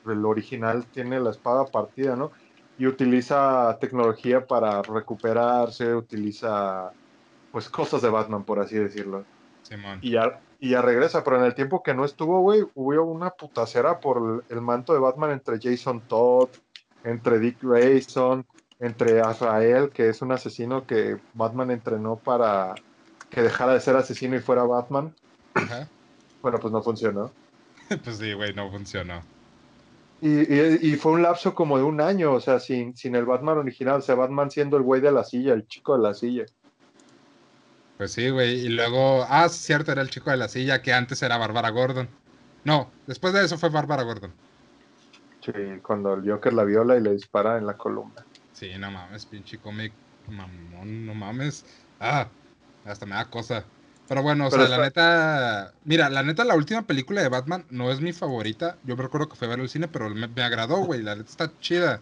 el 0.06 0.26
original 0.26 0.86
tiene 0.92 1.20
la 1.20 1.32
espada 1.32 1.66
partida, 1.66 2.16
¿no? 2.16 2.32
Y 2.78 2.86
utiliza 2.86 3.78
tecnología 3.82 4.46
para 4.46 4.82
recuperarse, 4.82 5.94
utiliza 5.94 6.92
pues 7.52 7.68
cosas 7.70 8.02
de 8.02 8.10
Batman, 8.10 8.46
por 8.46 8.60
así 8.60 8.78
decirlo. 8.78 9.26
Y 10.02 10.12
ya, 10.12 10.42
y 10.60 10.70
ya 10.72 10.82
regresa, 10.82 11.24
pero 11.24 11.38
en 11.38 11.44
el 11.44 11.54
tiempo 11.54 11.84
que 11.84 11.94
no 11.94 12.06
estuvo, 12.06 12.40
güey, 12.40 12.64
hubo 12.76 13.04
una 13.04 13.32
putacera 13.32 14.00
por 14.00 14.18
el, 14.50 14.56
el 14.56 14.62
manto 14.62 14.94
de 14.94 15.00
Batman 15.00 15.32
entre 15.32 15.60
Jason 15.62 16.02
Todd, 16.08 16.50
entre 17.04 17.40
Dick 17.40 17.62
Grayson, 17.62 18.46
entre 18.80 19.20
Azrael, 19.20 19.90
que 19.92 20.10
es 20.10 20.22
un 20.22 20.32
asesino 20.32 20.86
que 20.86 21.18
Batman 21.34 21.72
entrenó 21.72 22.18
para 22.20 22.74
que 23.30 23.42
dejara 23.42 23.74
de 23.74 23.82
ser 23.82 23.96
asesino 23.96 24.36
y 24.36 24.40
fuera 24.40 24.64
Batman. 24.64 25.14
Ajá. 25.54 25.88
Bueno, 26.42 26.58
pues 26.60 26.72
no 26.72 26.82
funcionó. 26.82 27.32
Pues 28.04 28.18
sí, 28.18 28.34
güey, 28.34 28.54
no 28.54 28.70
funcionó. 28.72 29.22
Y, 30.22 30.30
y- 30.30 30.80
y 30.94 30.96
fue 30.96 31.14
un 31.14 31.24
lapso 31.24 31.56
como 31.56 31.78
de 31.78 31.84
un 31.84 32.00
año, 32.00 32.34
o 32.34 32.40
sea, 32.40 32.60
sin, 32.60 32.96
sin 32.96 33.16
el 33.16 33.26
Batman 33.26 33.58
original, 33.58 33.98
o 33.98 34.02
sea, 34.02 34.16
Batman 34.16 34.52
siendo 34.52 34.78
el 34.78 34.84
güey 34.84 35.02
de 35.02 35.12
la 35.12 35.24
silla, 35.24 35.54
el 35.54 35.68
chico 35.68 35.98
de 35.98 36.04
la 36.04 36.14
silla. 36.14 36.46
Pues 37.98 38.12
sí, 38.14 38.30
güey. 38.30 38.66
Y 38.66 38.70
luego, 38.70 39.26
ah, 39.30 39.50
sí, 39.50 39.60
cierto, 39.64 39.92
era 39.92 40.02
el 40.02 40.10
chico 40.10 40.32
de 40.32 40.38
la 40.38 40.48
silla 40.48 40.82
que 40.82 40.94
antes 40.94 41.22
era 41.22 41.38
Bárbara 41.38 41.70
Gordon. 41.70 42.08
No, 42.64 42.90
después 43.08 43.34
de 43.34 43.44
eso 43.44 43.58
fue 43.58 43.70
Bárbara 43.70 44.04
Gordon. 44.04 44.32
Sí, 45.44 45.52
cuando 45.82 46.14
el 46.14 46.30
Joker 46.30 46.54
la 46.54 46.64
viola 46.64 46.98
y 46.98 47.02
le 47.02 47.14
dispara 47.14 47.58
en 47.58 47.66
la 47.66 47.76
columna. 47.76 48.24
Sí, 48.54 48.72
no 48.78 48.92
mames, 48.92 49.26
pinche 49.26 49.58
cómic, 49.58 49.92
mamón, 50.30 51.06
no 51.08 51.16
mames. 51.16 51.66
Ah, 52.00 52.28
hasta 52.86 53.06
me 53.08 53.16
da 53.16 53.26
cosa. 53.26 53.66
Pero 54.12 54.24
bueno, 54.24 54.48
o 54.48 54.50
Pero 54.50 54.68
sea, 54.68 54.78
la 54.78 54.84
neta, 54.84 55.74
mira, 55.86 56.10
la 56.10 56.22
neta, 56.22 56.44
la 56.44 56.56
última 56.56 56.82
película 56.82 57.22
de 57.22 57.30
Batman 57.30 57.66
no 57.70 57.90
es 57.94 58.02
mi 58.02 58.12
favorita. 58.12 58.76
Yo 58.84 58.98
me 58.98 59.04
recuerdo 59.04 59.30
que 59.30 59.38
fue 59.38 59.48
a 59.48 59.52
ver 59.52 59.62
al 59.62 59.70
cine, 59.70 59.88
pero 59.88 60.10
me, 60.10 60.28
me 60.28 60.44
agradó, 60.44 60.84
güey. 60.84 61.02
La 61.02 61.16
neta 61.16 61.30
está 61.30 61.50
chida. 61.62 62.02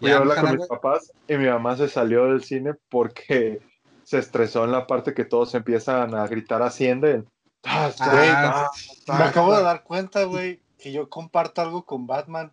Fui 0.00 0.08
a 0.08 0.14
Ya, 0.14 0.18
verla 0.20 0.32
ojalá, 0.32 0.48
con 0.48 0.58
mis 0.60 0.66
papás 0.66 1.12
y 1.28 1.36
mi 1.36 1.48
mamá 1.48 1.76
se 1.76 1.88
salió 1.90 2.24
del 2.24 2.42
cine 2.42 2.72
porque 2.88 3.60
se 4.02 4.16
estresó 4.16 4.64
en 4.64 4.72
la 4.72 4.86
parte 4.86 5.12
que 5.12 5.26
todos 5.26 5.54
empiezan 5.54 6.14
a 6.14 6.26
gritar 6.26 6.62
Hacienda. 6.62 7.22
¡Tas, 7.60 7.96
tas, 7.96 8.08
Ah, 8.08 8.70
Me 9.18 9.24
acabo 9.24 9.54
de 9.54 9.62
dar 9.62 9.82
cuenta, 9.82 10.24
güey, 10.24 10.62
que 10.78 10.90
yo 10.90 11.10
comparto 11.10 11.60
algo 11.60 11.84
con 11.84 12.06
Batman. 12.06 12.50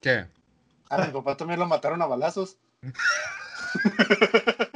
¿Qué? 0.00 0.26
A 0.90 0.98
mi 1.06 1.12
papá 1.12 1.36
también 1.36 1.58
lo 1.58 1.66
mataron 1.66 2.00
a 2.02 2.06
balazos. 2.06 2.56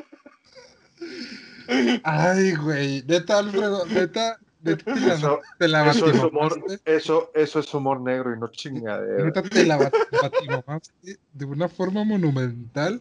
Ay, 2.03 2.55
güey. 2.57 3.03
Neta, 3.07 3.39
Alfredo, 3.39 3.87
neta, 3.87 4.39
neta 4.63 4.85
te 4.95 5.01
la, 5.01 5.15
Eso- 5.15 5.41
te 5.59 5.69
la 5.69 5.91
Eso 5.91 6.11
es, 6.11 6.23
humor, 6.23 6.65
eso, 6.85 7.31
eso 7.35 7.59
es 7.61 7.75
humor 7.75 8.01
negro 8.01 8.35
y 8.35 8.39
no 8.39 8.49
chingadera. 8.51 9.25
Neta 9.25 9.43
te 9.43 9.65
la 9.67 9.79
bat- 9.79 9.93
batimamaste 10.23 11.19
de 11.33 11.45
una 11.45 11.69
forma 11.69 12.05
monumental. 12.05 13.01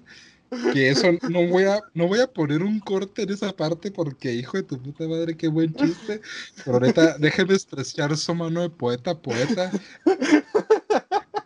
Que 0.72 0.90
eso 0.92 1.08
no 1.30 1.48
voy 1.48 1.64
a, 1.64 1.80
no 1.96 2.06
voy 2.08 2.20
a 2.20 2.28
poner 2.28 2.62
un 2.62 2.80
corte 2.80 3.24
en 3.24 3.32
esa 3.32 3.52
parte 3.56 3.90
porque 3.90 4.32
hijo 4.32 4.56
de 4.58 4.62
tu 4.62 4.80
puta 4.80 5.08
madre, 5.08 5.36
qué 5.36 5.48
buen 5.48 5.74
chiste. 5.74 6.22
Pero 6.64 6.80
neta, 6.80 7.18
déjeme 7.18 7.54
despreciar 7.54 8.16
su 8.16 8.36
mano 8.36 8.62
de 8.62 8.70
poeta, 8.70 9.20
poeta. 9.20 9.72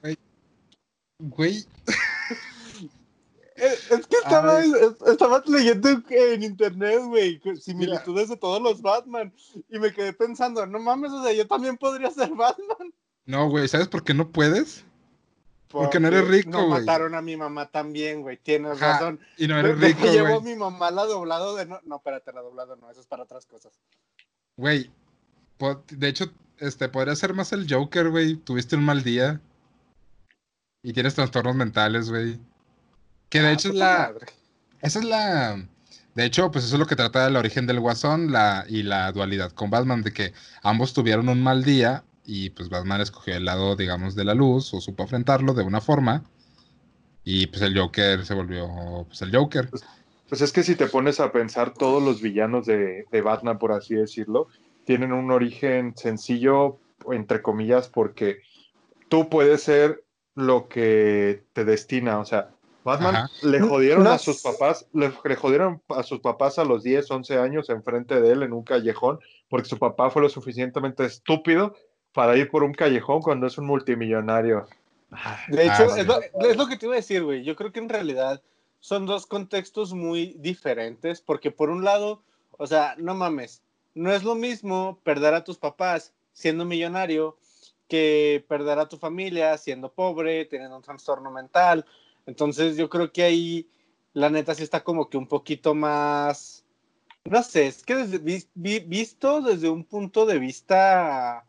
Güey. 0.01 0.17
Güey, 1.19 1.65
Es, 3.57 3.91
es 3.91 4.07
que 4.07 4.15
estaba, 4.17 4.57
Ay. 4.59 4.71
es- 4.71 5.07
estaba 5.07 5.43
leyendo 5.47 5.89
en 6.09 6.43
internet, 6.43 7.01
güey, 7.05 7.41
similitudes 7.59 8.29
de 8.29 8.37
todos 8.37 8.61
los 8.61 8.81
Batman. 8.81 9.33
Y 9.69 9.79
me 9.79 9.91
quedé 9.93 10.13
pensando, 10.13 10.65
no 10.65 10.79
mames, 10.79 11.11
o 11.11 11.23
sea, 11.23 11.33
yo 11.33 11.45
también 11.47 11.75
podría 11.77 12.09
ser 12.11 12.29
Batman. 12.35 12.93
no, 13.25 13.49
güey, 13.49 13.67
¿sabes 13.67 13.87
por 13.87 14.03
qué 14.03 14.13
no 14.13 14.29
puedes? 14.31 14.85
Porque 15.69 15.99
no 15.99 16.07
eres 16.07 16.25
rico, 16.27 16.51
No 16.51 16.67
güey. 16.67 16.79
mataron 16.79 17.13
a 17.13 17.21
mi 17.21 17.35
mamá 17.35 17.65
también, 17.69 18.21
güey, 18.21 18.37
tienes 18.37 18.79
razón. 18.79 19.19
Y 19.37 19.47
no 19.47 19.59
eres 19.59 19.77
rico, 19.79 20.05
llevó 20.05 20.27
a 20.27 20.39
güey. 20.39 20.53
mi 20.53 20.55
mamá 20.59 20.91
la 20.91 21.03
doblado 21.03 21.55
de 21.55 21.65
no. 21.65 21.81
No, 21.83 21.97
espérate, 21.97 22.31
la 22.31 22.41
doblado 22.41 22.77
no, 22.77 22.89
eso 22.89 23.01
es 23.01 23.07
para 23.07 23.23
otras 23.23 23.45
cosas. 23.45 23.73
Güey, 24.55 24.89
de 25.89 26.07
hecho, 26.07 26.31
este, 26.59 26.87
podría 26.87 27.15
ser 27.17 27.33
más 27.33 27.51
el 27.51 27.67
Joker, 27.71 28.09
güey. 28.11 28.35
Tuviste 28.37 28.77
un 28.77 28.85
mal 28.85 29.03
día. 29.03 29.41
Y 30.81 30.93
tienes 30.93 31.15
trastornos 31.15 31.55
mentales, 31.55 32.09
güey. 32.09 32.39
Que 33.29 33.41
de 33.41 33.47
Ah, 33.47 33.51
hecho 33.51 33.69
es 33.69 33.73
puta 33.73 33.75
la... 33.75 33.97
madre. 33.97 34.27
Esa 34.81 34.99
es 34.99 35.05
la... 35.05 35.67
De 36.15 36.25
hecho, 36.25 36.49
pues 36.51 36.65
eso 36.65 36.75
es 36.75 36.79
lo 36.79 36.87
que 36.87 36.95
trata 36.95 37.25
del 37.25 37.35
origen 37.35 37.67
del 37.67 37.79
Guasón 37.79 38.31
la, 38.31 38.65
y 38.67 38.83
la 38.83 39.11
dualidad 39.11 39.51
con 39.51 39.69
Batman, 39.69 40.01
de 40.01 40.13
que 40.13 40.33
ambos 40.63 40.93
tuvieron 40.93 41.29
un 41.29 41.43
mal 41.43 41.63
día 41.63 42.03
y 42.25 42.49
pues 42.51 42.69
Batman 42.69 43.01
escogió 43.01 43.35
el 43.35 43.45
lado, 43.45 43.75
digamos, 43.75 44.15
de 44.15 44.25
la 44.25 44.33
luz 44.33 44.73
o 44.73 44.81
supo 44.81 45.03
enfrentarlo 45.03 45.53
de 45.53 45.63
una 45.63 45.79
forma 45.79 46.23
y 47.23 47.47
pues 47.47 47.61
el 47.61 47.77
Joker 47.77 48.25
se 48.25 48.33
volvió 48.33 48.67
pues 49.07 49.21
el 49.21 49.35
Joker. 49.35 49.69
Pues 50.29 50.41
es 50.41 50.51
que 50.51 50.63
si 50.63 50.75
te 50.75 50.87
pones 50.87 51.19
a 51.19 51.31
pensar, 51.31 51.73
todos 51.73 52.01
los 52.01 52.21
villanos 52.21 52.65
de, 52.65 53.05
de 53.11 53.21
Batman, 53.21 53.59
por 53.59 53.71
así 53.71 53.95
decirlo, 53.95 54.47
tienen 54.85 55.11
un 55.13 55.31
origen 55.31 55.95
sencillo, 55.95 56.79
entre 57.11 57.41
comillas, 57.41 57.89
porque 57.89 58.39
tú 59.09 59.29
puedes 59.29 59.63
ser 59.63 60.03
lo 60.35 60.67
que 60.67 61.43
te 61.53 61.63
destina, 61.63 62.19
o 62.19 62.25
sea, 62.25 62.49
Batman 62.87 63.15
Ajá. 63.17 63.29
le 63.43 63.59
jodieron 63.59 64.05
No 64.05 64.11
a 64.11 64.17
sus 64.17 64.41
papás, 64.41 64.87
le, 64.93 65.11
le 65.25 65.35
jodieron 65.35 65.81
a 65.89 66.03
sus 66.03 66.21
papás 66.21 66.57
a 66.57 66.63
los 66.63 66.83
10, 66.83 67.11
11 67.11 67.37
años 67.37 67.69
enfrente 67.69 68.21
de 68.21 68.31
él 68.31 68.43
en 68.43 68.53
un 68.53 68.63
callejón, 68.63 69.19
porque 69.49 69.67
su 69.67 69.77
papá 69.77 70.09
fue 70.09 70.21
lo 70.21 70.29
suficientemente 70.29 71.03
estúpido 71.03 71.75
para 72.13 72.37
ir 72.37 72.49
por 72.49 72.63
un 72.63 72.73
callejón 72.73 73.21
cuando 73.21 73.45
es 73.45 73.57
un 73.57 73.65
multimillonario. 73.65 74.67
De 75.49 75.63
hecho, 75.63 75.83
Ah, 75.83 75.89
sí. 75.89 75.99
es, 75.99 76.07
lo, 76.07 76.21
es 76.21 76.55
lo 76.55 76.65
que 76.67 76.77
te 76.77 76.85
iba 76.85 76.95
a 76.95 77.03
decir, 77.03 77.25
güey. 77.25 77.43
Yo 77.43 77.57
creo 77.57 77.73
que 77.73 77.79
en 77.79 77.89
realidad 77.89 78.41
son 78.79 79.05
dos 79.05 79.25
contextos 79.25 79.93
muy 79.93 80.37
diferentes, 80.39 81.19
porque 81.19 81.51
por 81.51 81.69
un 81.69 81.83
lado, 81.83 82.23
o 82.51 82.67
sea, 82.67 82.95
no 82.97 83.15
mames, 83.15 83.63
no 83.95 84.13
es 84.13 84.23
lo 84.23 84.33
mismo 84.35 84.99
perder 85.03 85.33
a 85.33 85.43
tus 85.43 85.57
papás 85.57 86.13
siendo 86.31 86.63
millonario 86.63 87.37
que 87.89 88.45
perder 88.47 88.79
a 88.79 88.87
tu 88.87 88.97
familia 88.97 89.57
siendo 89.57 89.91
pobre, 89.91 90.45
teniendo 90.45 90.77
un 90.77 90.83
trastorno 90.83 91.31
mental. 91.31 91.85
Entonces 92.27 92.77
yo 92.77 92.89
creo 92.89 93.11
que 93.11 93.23
ahí 93.23 93.69
la 94.13 94.29
neta 94.29 94.53
sí 94.53 94.61
está 94.61 94.83
como 94.83 95.09
que 95.09 95.17
un 95.17 95.27
poquito 95.27 95.73
más, 95.73 96.65
no 97.25 97.41
sé, 97.41 97.67
es 97.67 97.83
que 97.83 97.95
desde, 97.95 98.19
vi- 98.19 98.47
vi- 98.53 98.79
visto 98.81 99.41
desde 99.41 99.69
un 99.69 99.83
punto 99.85 100.25
de 100.25 100.37
vista 100.37 101.45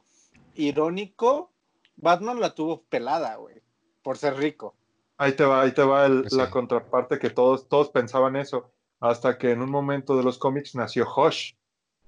irónico, 0.54 1.52
Batman 1.96 2.40
la 2.40 2.54
tuvo 2.54 2.82
pelada, 2.84 3.36
güey, 3.36 3.60
por 4.02 4.18
ser 4.18 4.36
rico. 4.36 4.74
Ahí 5.16 5.32
te 5.32 5.44
va, 5.44 5.62
ahí 5.62 5.72
te 5.72 5.82
va 5.82 6.06
el- 6.06 6.28
sí. 6.30 6.36
la 6.36 6.48
contraparte 6.50 7.18
que 7.18 7.30
todos, 7.30 7.68
todos 7.68 7.90
pensaban 7.90 8.36
eso, 8.36 8.70
hasta 9.00 9.36
que 9.36 9.50
en 9.50 9.62
un 9.62 9.70
momento 9.70 10.16
de 10.16 10.22
los 10.22 10.38
cómics 10.38 10.74
nació 10.74 11.06
Hosh. 11.12 11.54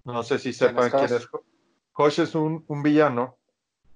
No 0.05 0.23
sé 0.23 0.39
si 0.39 0.53
¿Quién 0.53 0.71
sepan 0.71 0.87
es 0.87 0.91
quién 0.93 1.05
Hosh? 1.05 1.13
es. 1.13 1.29
Hosh 1.95 2.21
es 2.21 2.35
un, 2.37 2.65
un 2.69 2.83
villano 2.83 3.37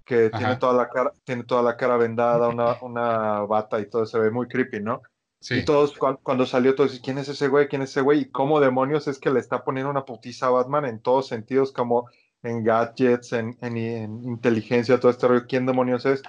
que 0.04 0.26
Ajá. 0.32 0.38
tiene 0.38 0.56
toda 0.56 0.72
la 0.74 0.88
cara, 0.88 1.12
tiene 1.24 1.44
toda 1.44 1.62
la 1.62 1.76
cara 1.76 1.96
vendada, 1.96 2.48
una, 2.48 2.76
una 2.82 3.40
bata 3.40 3.80
y 3.80 3.88
todo 3.88 4.06
se 4.06 4.18
ve 4.18 4.30
muy 4.30 4.46
creepy, 4.48 4.80
¿no? 4.80 5.02
Sí. 5.40 5.56
Y 5.56 5.64
todos, 5.64 5.96
cuan- 5.98 6.18
cuando 6.22 6.46
salió, 6.46 6.74
todos, 6.74 7.00
¿quién 7.04 7.18
es 7.18 7.28
ese 7.28 7.48
güey? 7.48 7.68
¿Quién 7.68 7.82
es 7.82 7.90
ese 7.90 8.00
güey? 8.00 8.20
¿Y 8.20 8.30
cómo 8.30 8.60
demonios 8.60 9.08
es 9.08 9.18
que 9.18 9.30
le 9.30 9.40
está 9.40 9.62
poniendo 9.64 9.90
una 9.90 10.04
putiza 10.06 10.46
a 10.46 10.50
Batman 10.50 10.86
en 10.86 11.00
todos 11.00 11.26
sentidos, 11.28 11.70
como 11.72 12.08
en 12.42 12.64
gadgets, 12.64 13.32
en, 13.34 13.56
en- 13.60 13.76
en 13.76 14.24
inteligencia, 14.24 14.98
todo 15.00 15.10
este 15.10 15.28
rollo? 15.28 15.46
¿Quién 15.46 15.66
demonios 15.66 16.06
es? 16.06 16.22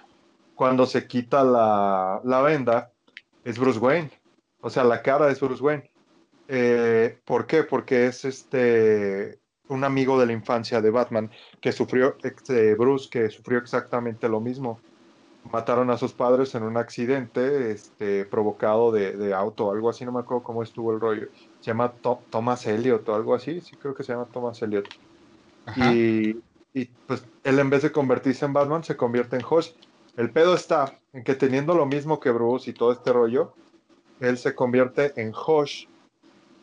Cuando 0.55 0.85
se 0.85 1.07
quita 1.07 1.43
la, 1.43 2.19
la 2.23 2.41
venda, 2.41 2.91
es 3.43 3.57
Bruce 3.59 3.79
Wayne. 3.79 4.11
O 4.61 4.69
sea, 4.69 4.83
la 4.83 5.01
cara 5.01 5.29
es 5.29 5.39
Bruce 5.39 5.63
Wayne. 5.63 5.89
Eh, 6.47 7.19
¿Por 7.25 7.45
qué? 7.47 7.63
Porque 7.63 8.07
es 8.07 8.25
este 8.25 9.39
un 9.67 9.84
amigo 9.84 10.19
de 10.19 10.25
la 10.28 10.34
infancia 10.34 10.82
de 10.82 10.91
Batman 10.91 11.32
que 11.60 11.71
sufrió, 11.71 12.17
este, 12.23 12.75
Bruce, 12.75 13.10
que 13.12 13.30
sufrió 13.30 13.60
exactamente 13.60 14.30
lo 14.30 14.41
mismo 14.41 14.84
mataron 15.51 15.89
a 15.91 15.97
sus 15.97 16.13
padres 16.13 16.56
en 16.56 16.63
un 16.63 16.78
accidente 16.78 17.71
este, 17.71 18.25
provocado 18.25 18.91
de, 18.91 19.15
de 19.15 19.34
auto, 19.34 19.71
algo 19.71 19.89
así, 19.89 20.06
no 20.06 20.12
me 20.12 20.19
acuerdo 20.19 20.43
cómo 20.43 20.63
estuvo 20.63 20.91
el 20.91 20.99
rollo. 20.99 21.28
Se 21.60 21.71
llama 21.71 21.93
To- 21.97 22.28
Thomas 22.30 22.65
Elliot 22.65 23.08
o 23.10 23.15
algo 23.15 23.36
así, 23.36 23.62
sí 23.62 23.78
creo 23.78 23.93
que 23.93 24.04
se 24.04 24.13
llama 24.13 24.30
Thomas 24.32 24.62
Elliot. 24.62 24.86
Ajá. 25.65 25.91
Y, 25.93 26.32
y, 26.73 26.86
pues 27.06 27.25
él 27.43 27.60
en 27.60 27.69
vez 27.69 27.84
de 27.84 27.91
convertirse 27.91 28.45
en 28.45 28.54
Batman 28.54 28.84
se 28.84 28.97
convierte 28.97 29.36
en 29.36 29.43
Hosh. 29.47 29.71
El 30.15 30.32
pedo 30.32 30.56
está 30.56 30.99
en 31.13 31.23
que 31.23 31.36
teniendo 31.36 31.75
lo 31.75 31.86
mismo 31.86 32.19
que 32.19 32.32
Bruce 32.32 32.69
y 32.69 32.73
todo 32.73 32.91
este 32.91 33.13
rollo, 33.13 33.56
él 34.19 34.38
se 34.38 34.56
convierte 34.56 35.19
en 35.21 35.32
Hosh 35.36 35.86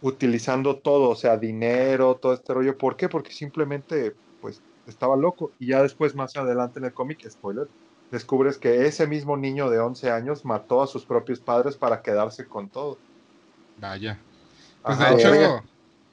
utilizando 0.02 0.80
todo, 0.80 1.10
o 1.10 1.16
sea, 1.16 1.38
dinero, 1.38 2.18
todo 2.20 2.34
este 2.34 2.54
rollo. 2.54 2.78
¿Por 2.78 2.96
qué? 2.96 3.08
Porque 3.10 3.32
simplemente 3.32 4.16
pues 4.40 4.64
estaba 4.86 5.16
loco. 5.16 5.54
Y 5.58 5.68
ya 5.68 5.82
después, 5.82 6.14
más 6.16 6.36
adelante 6.36 6.80
en 6.80 6.86
el 6.86 6.94
cómic, 6.94 7.28
spoiler, 7.30 7.68
descubres 8.10 8.58
que 8.58 8.86
ese 8.86 9.06
mismo 9.08 9.36
niño 9.38 9.70
de 9.70 9.80
11 9.80 10.10
años 10.10 10.44
mató 10.44 10.82
a 10.82 10.88
sus 10.88 11.06
propios 11.06 11.40
padres 11.40 11.78
para 11.78 12.02
quedarse 12.02 12.48
con 12.48 12.70
todo. 12.70 13.00
Vaya. 13.76 14.22
Pues 14.84 14.98
Ajá, 14.98 15.10
de 15.14 15.14
hecho, 15.14 15.64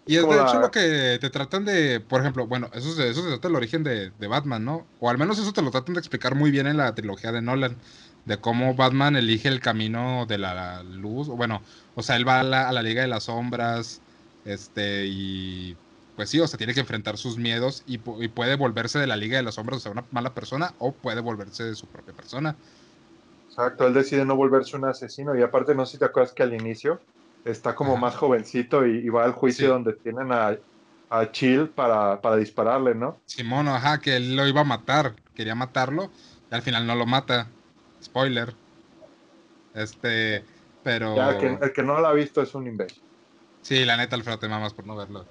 y 0.06 0.16
es 0.18 0.30
de 0.30 0.42
hecho 0.42 0.58
la- 0.58 0.62
lo 0.62 0.72
que 0.72 1.18
te 1.22 1.30
tratan 1.30 1.66
de, 1.66 2.00
por 2.02 2.22
ejemplo, 2.22 2.48
bueno, 2.48 2.70
eso, 2.74 2.90
eso 3.04 3.22
se 3.24 3.28
trata 3.30 3.48
del 3.48 3.58
origen 3.58 3.84
de, 3.84 4.12
de 4.12 4.28
Batman, 4.28 4.66
¿no? 4.66 4.88
O 5.00 5.10
al 5.10 5.18
menos 5.18 5.40
eso 5.40 5.54
te 5.54 5.62
lo 5.62 5.72
tratan 5.72 5.94
de 5.96 6.00
explicar 6.00 6.36
muy 6.36 6.52
bien 6.52 6.68
en 6.68 6.78
la 6.78 6.94
trilogía 6.96 7.32
de 7.32 7.42
Nolan, 7.42 7.82
de 8.30 8.40
cómo 8.42 8.76
Batman 8.76 9.18
elige 9.18 9.50
el 9.50 9.60
camino 9.62 10.26
de 10.28 10.38
la 10.38 10.84
luz, 10.84 11.30
o 11.30 11.36
bueno, 11.36 11.64
o 11.96 12.04
sea, 12.04 12.16
él 12.16 12.28
va 12.28 12.40
a 12.42 12.44
la, 12.44 12.70
a 12.70 12.74
la 12.74 12.84
Liga 12.84 13.02
de 13.02 13.08
las 13.10 13.26
Sombras, 13.26 14.04
este, 14.44 15.06
y 15.08 15.80
pues 16.16 16.30
sí, 16.30 16.40
o 16.40 16.48
sea, 16.48 16.58
tiene 16.60 16.74
que 16.76 16.82
enfrentar 16.82 17.18
sus 17.18 17.38
miedos 17.38 17.84
y, 17.86 17.96
y 18.24 18.28
puede 18.30 18.56
volverse 18.56 19.00
de 19.00 19.08
la 19.08 19.18
Liga 19.18 19.38
de 19.38 19.44
las 19.44 19.56
Sombras, 19.56 19.78
o 19.80 19.82
sea, 19.82 19.92
una 19.94 20.08
mala 20.12 20.34
persona, 20.36 20.76
o 20.80 21.00
puede 21.02 21.22
volverse 21.22 21.64
de 21.66 21.76
su 21.76 21.90
propia 21.90 22.14
persona. 22.14 22.60
Exacto, 23.48 23.86
él 23.88 23.94
decide 23.94 24.26
no 24.26 24.36
volverse 24.36 24.78
un 24.78 24.86
asesino 24.86 25.36
y 25.38 25.42
aparte 25.42 25.74
no 25.76 25.86
sé 25.86 25.94
si 25.94 26.00
te 26.00 26.06
acuerdas 26.06 26.34
que 26.34 26.44
al 26.44 26.54
inicio 26.54 27.04
está 27.44 27.76
como 27.76 27.98
Ajá. 27.98 27.98
más 27.98 28.16
jovencito 28.16 28.86
y, 28.86 29.00
y 29.06 29.10
va 29.10 29.26
al 29.26 29.34
juicio 29.34 29.68
Sí. 29.68 29.70
donde 29.70 29.94
tienen 29.96 30.32
a, 30.32 30.58
a 31.10 31.32
Chill 31.32 31.70
para, 31.74 32.22
para 32.22 32.36
dispararle, 32.38 32.94
¿no? 32.96 33.24
Simón, 33.26 33.68
ajá, 33.68 34.02
que 34.02 34.16
él 34.16 34.36
lo 34.36 34.48
iba 34.48 34.62
a 34.62 34.64
matar, 34.64 35.16
quería 35.34 35.56
matarlo, 35.56 36.12
y 36.50 36.56
al 36.56 36.62
final 36.64 36.88
no 36.88 36.96
lo 36.96 37.06
mata. 37.06 37.56
Spoiler. 38.10 38.54
Este, 39.74 40.44
pero. 40.84 41.16
Ya, 41.16 41.30
el 41.32 41.38
que, 41.38 41.66
el 41.66 41.74
que 41.74 41.84
no 41.84 42.00
lo 42.00 42.08
ha 42.08 42.14
visto 42.14 42.42
es 42.42 42.54
un 42.56 42.68
imbécil. 42.68 43.02
Sí, 43.62 43.86
la 43.86 43.98
neta, 43.98 44.16
Alfredo, 44.16 44.40
te 44.40 44.48
mamas 44.48 44.74
por 44.74 44.88
no 44.88 44.96
verlo. 44.96 45.26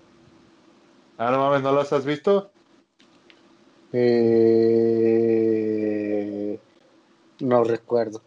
Ah, 1.16 1.30
no 1.32 1.38
mames, 1.38 1.62
¿no 1.62 1.72
las 1.72 1.92
has 1.92 2.04
visto? 2.04 2.52
Eh, 5.28 6.60
no 7.40 7.64
recuerdo. 7.64 8.22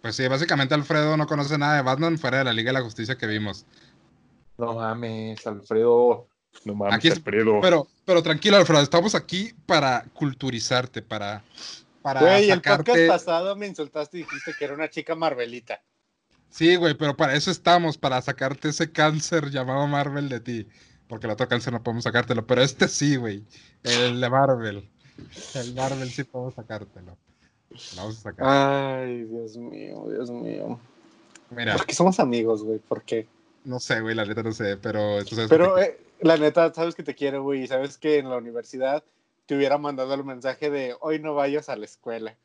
Pues 0.00 0.16
sí, 0.16 0.26
básicamente 0.28 0.74
Alfredo 0.74 1.16
no 1.16 1.26
conoce 1.26 1.58
nada 1.58 1.76
de 1.76 1.82
Batman 1.82 2.16
fuera 2.18 2.38
de 2.38 2.44
la 2.44 2.52
Liga 2.52 2.70
de 2.70 2.78
la 2.78 2.84
Justicia 2.84 3.18
que 3.18 3.26
vimos. 3.26 3.66
No 4.56 4.74
mames, 4.74 5.44
Alfredo. 5.46 6.28
No 6.64 6.74
mames, 6.74 6.94
Aquí 6.94 7.08
es- 7.08 7.16
Alfredo. 7.16 7.60
Pero, 7.60 7.86
pero 8.04 8.22
tranquilo, 8.22 8.56
Alfredo, 8.56 8.82
estamos 8.82 9.14
aquí 9.14 9.52
para 9.66 10.04
culturizarte, 10.14 11.02
para, 11.02 11.42
para 12.06 12.20
Güey, 12.20 12.50
el 12.52 12.62
podcast 12.62 13.08
pasado 13.08 13.56
me 13.56 13.66
insultaste 13.66 14.18
y 14.18 14.22
dijiste 14.22 14.54
que 14.56 14.64
era 14.64 14.74
una 14.74 14.88
chica 14.88 15.16
Marvelita. 15.16 15.82
Sí, 16.50 16.76
güey, 16.76 16.94
pero 16.94 17.16
para 17.16 17.34
eso 17.34 17.50
estamos, 17.50 17.98
para 17.98 18.22
sacarte 18.22 18.68
ese 18.68 18.92
cáncer 18.92 19.50
llamado 19.50 19.88
Marvel 19.88 20.28
de 20.28 20.38
ti. 20.38 20.68
Porque 21.08 21.26
el 21.26 21.32
otro 21.32 21.48
cáncer 21.48 21.72
no 21.72 21.82
podemos 21.82 22.04
sacártelo, 22.04 22.46
pero 22.46 22.62
este 22.62 22.86
sí, 22.86 23.16
güey. 23.16 23.42
El 23.82 24.20
de 24.20 24.30
Marvel. 24.30 24.88
El 25.54 25.74
Marvel 25.74 26.08
sí 26.08 26.22
podemos 26.22 26.54
sacártelo. 26.54 27.16
Lo 27.70 27.96
vamos 27.96 28.18
a 28.18 28.20
sacar. 28.20 28.46
Ay, 29.00 29.24
Dios 29.24 29.56
mío, 29.56 30.06
Dios 30.08 30.30
mío. 30.30 30.78
Mira, 31.50 31.74
¿Por 31.74 31.86
qué 31.86 31.94
somos 31.96 32.20
amigos, 32.20 32.62
güey? 32.62 32.78
¿Por 32.78 33.02
qué? 33.02 33.26
no 33.64 33.80
sé, 33.80 34.00
güey, 34.00 34.14
la 34.14 34.24
neta 34.24 34.44
no 34.44 34.52
sé, 34.52 34.76
pero 34.76 35.24
tú 35.24 35.34
sabes 35.34 35.50
Pero 35.50 35.76
eh, 35.76 35.98
la 36.20 36.36
neta, 36.36 36.72
sabes 36.72 36.94
que 36.94 37.02
te 37.02 37.16
quiero, 37.16 37.42
güey, 37.42 37.66
sabes 37.66 37.98
que 37.98 38.18
en 38.18 38.30
la 38.30 38.36
universidad 38.36 39.02
te 39.46 39.56
hubiera 39.56 39.78
mandado 39.78 40.12
el 40.14 40.24
mensaje 40.24 40.70
de 40.70 40.96
hoy 41.00 41.18
no 41.18 41.34
vayas 41.34 41.68
a 41.68 41.76
la 41.76 41.84
escuela. 41.84 42.36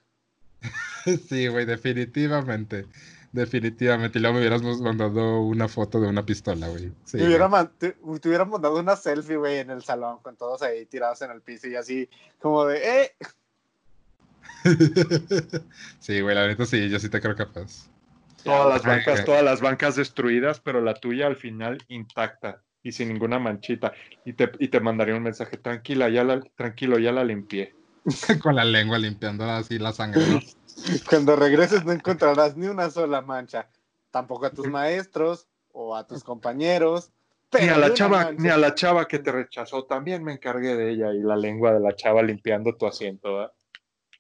Sí, 1.28 1.48
güey, 1.48 1.66
definitivamente. 1.66 2.86
Definitivamente. 3.32 4.20
Y 4.20 4.22
luego 4.22 4.36
me 4.36 4.42
hubieras 4.42 4.62
mandado 4.62 5.42
una 5.42 5.68
foto 5.68 6.00
de 6.00 6.08
una 6.08 6.24
pistola, 6.26 6.68
güey. 6.68 6.92
Sí, 7.06 7.18
te, 7.18 7.26
hubiera 7.26 7.48
güey. 7.48 7.62
man- 7.64 7.72
te- 7.78 7.94
te 8.20 8.28
hubiera 8.28 8.46
mandado 8.46 8.80
una 8.80 8.96
selfie, 8.96 9.38
güey, 9.38 9.58
en 9.60 9.72
el 9.72 9.84
salón 9.84 10.20
con 10.22 10.36
todos 10.36 10.62
ahí 10.62 10.86
tirados 10.86 11.22
en 11.24 11.32
el 11.32 11.42
piso 11.42 11.68
y 11.68 11.76
así, 11.76 12.08
como 12.40 12.66
de, 12.66 13.02
eh, 13.04 13.12
sí, 16.00 16.22
güey, 16.22 16.36
la 16.36 16.48
neta 16.48 16.66
sí, 16.66 16.90
yo 16.90 17.00
sí 17.00 17.10
te 17.10 17.20
creo 17.22 17.36
capaz. 17.36 17.90
Todas 18.44 18.70
las 18.70 18.84
bancas, 18.84 19.26
todas 19.26 19.44
las 19.44 19.62
bancas 19.62 19.96
destruidas, 19.96 20.60
pero 20.60 20.82
la 20.82 20.94
tuya 20.96 21.28
al 21.28 21.36
final 21.36 21.84
intacta 21.88 22.62
y 22.84 22.92
sin 22.92 23.10
ninguna 23.10 23.40
manchita. 23.40 23.94
Y 24.26 24.34
te, 24.34 24.52
y 24.60 24.68
te 24.70 24.80
mandaría 24.80 25.16
un 25.16 25.24
mensaje, 25.24 25.58
tranquila, 25.58 26.10
ya 26.10 26.24
la, 26.24 26.40
tranquilo, 26.56 27.00
ya 27.00 27.12
la 27.12 27.24
limpié. 27.24 27.76
Con 28.42 28.56
la 28.56 28.66
lengua 28.66 28.98
limpiando 28.98 29.44
así 29.46 29.78
la 29.80 29.92
sangre, 29.94 30.26
¿no? 30.28 30.40
cuando 31.10 31.36
regreses 31.36 31.86
no 31.86 31.92
encontrarás 31.92 32.58
ni 32.58 32.68
una 32.68 32.90
sola 32.90 33.22
mancha, 33.22 33.70
tampoco 34.10 34.46
a 34.46 34.52
tus 34.52 34.68
maestros 34.68 35.48
o 35.72 35.96
a 35.96 36.08
tus 36.08 36.24
compañeros. 36.24 37.12
Ni 37.54 37.68
a 37.68 37.78
la 37.78 37.94
chava, 37.94 38.24
mancha. 38.24 38.42
ni 38.42 38.50
a 38.50 38.58
la 38.58 38.74
chava 38.76 39.08
que 39.10 39.20
te 39.20 39.30
rechazó, 39.32 39.84
también 39.84 40.24
me 40.24 40.32
encargué 40.32 40.76
de 40.78 40.92
ella 40.92 41.14
y 41.14 41.20
la 41.20 41.36
lengua 41.36 41.74
de 41.74 41.82
la 41.82 41.94
chava 41.94 42.24
limpiando 42.24 42.76
tu 42.78 42.88
asiento, 42.88 43.36
¿verdad? 43.36 43.52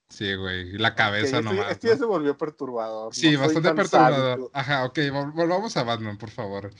Sí, 0.09 0.35
güey. 0.35 0.75
y 0.75 0.77
La 0.77 0.93
cabeza 0.93 1.37
esto, 1.37 1.53
nomás. 1.53 1.71
esto 1.71 1.87
¿no? 1.87 1.93
ya 1.93 1.99
se 1.99 2.05
volvió 2.05 2.37
perturbador. 2.37 3.15
Sí, 3.15 3.31
no 3.31 3.39
bastante 3.39 3.69
tan 3.69 3.75
perturbador. 3.77 4.37
sádico. 4.37 4.51
Ajá, 4.53 4.83
ok, 4.83 4.97
vol- 4.97 5.33
volvamos 5.33 5.77
a 5.77 5.83
Batman, 5.83 6.17
por 6.17 6.29
favor. 6.29 6.71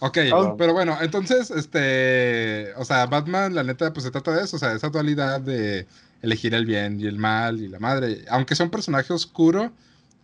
Ok, 0.00 0.18
pero 0.56 0.72
bueno, 0.72 0.96
entonces, 1.00 1.50
este, 1.50 2.72
o 2.76 2.84
sea, 2.84 3.06
Batman, 3.06 3.54
la 3.54 3.64
neta, 3.64 3.92
pues 3.92 4.04
se 4.04 4.10
trata 4.12 4.32
de 4.32 4.44
eso, 4.44 4.56
o 4.56 4.58
sea, 4.58 4.72
esa 4.72 4.90
dualidad 4.90 5.40
de 5.40 5.86
elegir 6.22 6.54
el 6.54 6.66
bien 6.66 7.00
y 7.00 7.06
el 7.06 7.18
mal 7.18 7.60
y 7.60 7.68
la 7.68 7.80
madre. 7.80 8.24
Aunque 8.30 8.54
sea 8.54 8.64
un 8.64 8.70
personaje 8.70 9.12
oscuro 9.12 9.72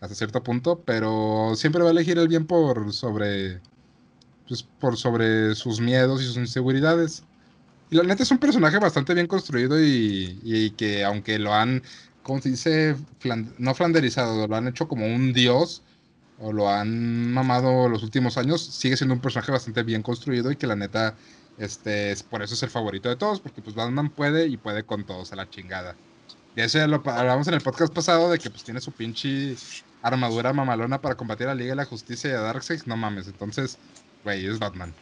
hasta 0.01 0.15
cierto 0.15 0.43
punto, 0.43 0.83
pero 0.85 1.55
siempre 1.57 1.83
va 1.83 1.89
a 1.89 1.93
elegir 1.93 2.19
el 2.19 2.29
bien 2.29 2.47
por 2.47 2.93
sobre 2.93 3.61
pues, 4.49 4.63
por 4.63 4.97
sobre 4.97 5.55
sus 5.55 5.81
miedos 5.81 6.23
y 6.23 6.27
sus 6.27 6.37
inseguridades. 6.37 7.25
Y 7.91 7.97
la 7.97 8.05
neta 8.05 8.23
es 8.23 8.31
un 8.31 8.39
personaje 8.39 8.79
bastante 8.79 9.15
bien 9.15 9.27
construido 9.27 9.81
y, 9.83 10.41
y 10.43 10.71
que 10.73 11.05
aunque 11.05 11.39
lo 11.39 11.55
han, 11.55 11.83
¿cómo 12.23 12.41
se 12.41 12.51
dice? 12.51 12.97
no 13.59 13.75
flanderizado, 13.75 14.47
lo 14.49 14.57
han 14.57 14.69
hecho 14.69 14.89
como 14.89 15.07
un 15.07 15.33
dios 15.33 15.84
o 16.45 16.53
lo 16.53 16.69
han 16.69 17.33
mamado 17.33 17.89
los 17.89 18.03
últimos 18.03 18.37
años, 18.37 18.63
sigue 18.63 18.99
siendo 18.99 19.15
un 19.15 19.21
personaje 19.21 19.51
bastante 19.51 19.83
bien 19.83 20.03
construido 20.03 20.53
y 20.53 20.57
que 20.57 20.67
la 20.67 20.77
neta, 20.77 21.15
este, 21.57 22.13
es, 22.13 22.23
por 22.23 22.43
eso 22.43 22.53
es 22.53 22.63
el 22.63 22.69
favorito 22.69 23.09
de 23.09 23.17
todos, 23.17 23.41
porque 23.41 23.63
pues 23.63 23.75
Batman 23.75 24.11
puede 24.11 24.47
y 24.47 24.59
puede 24.59 24.83
con 24.83 25.05
todos 25.05 25.33
a 25.33 25.37
la 25.37 25.49
chingada. 25.49 25.97
Y 26.55 26.61
eso 26.61 26.77
ya 26.77 26.87
lo 26.87 27.03
hablamos 27.07 27.49
en 27.49 27.55
el 27.55 27.63
podcast 27.63 27.95
pasado 27.95 28.31
de 28.31 28.39
que 28.39 28.51
pues 28.51 28.63
tiene 28.63 28.83
su 28.83 28.93
pinche 28.93 29.57
armadura 30.03 30.53
mamalona 30.53 31.01
para 31.01 31.15
combatir 31.15 31.47
a 31.47 31.55
la 31.55 31.55
Liga 31.55 31.71
de 31.71 31.77
la 31.77 31.87
Justicia 31.87 32.29
y 32.29 32.35
a 32.35 32.41
Darkseid, 32.41 32.83
no 32.85 32.99
mames, 32.99 33.27
entonces, 33.27 33.79
güey, 34.23 34.45
es 34.45 34.59
Batman. 34.59 34.93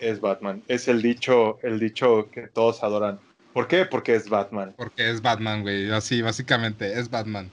Es 0.00 0.20
Batman, 0.20 0.60
es 0.66 0.88
el 0.88 1.02
dicho, 1.02 1.60
el 1.62 1.78
dicho 1.78 2.28
que 2.32 2.48
todos 2.48 2.82
adoran. 2.82 3.20
¿Por 3.52 3.68
qué? 3.68 3.86
Porque 3.86 4.16
es 4.16 4.28
Batman. 4.28 4.74
Porque 4.76 5.08
es 5.08 5.22
Batman, 5.22 5.62
güey, 5.62 5.88
así, 5.92 6.20
básicamente, 6.20 6.98
es 6.98 7.08
Batman 7.08 7.48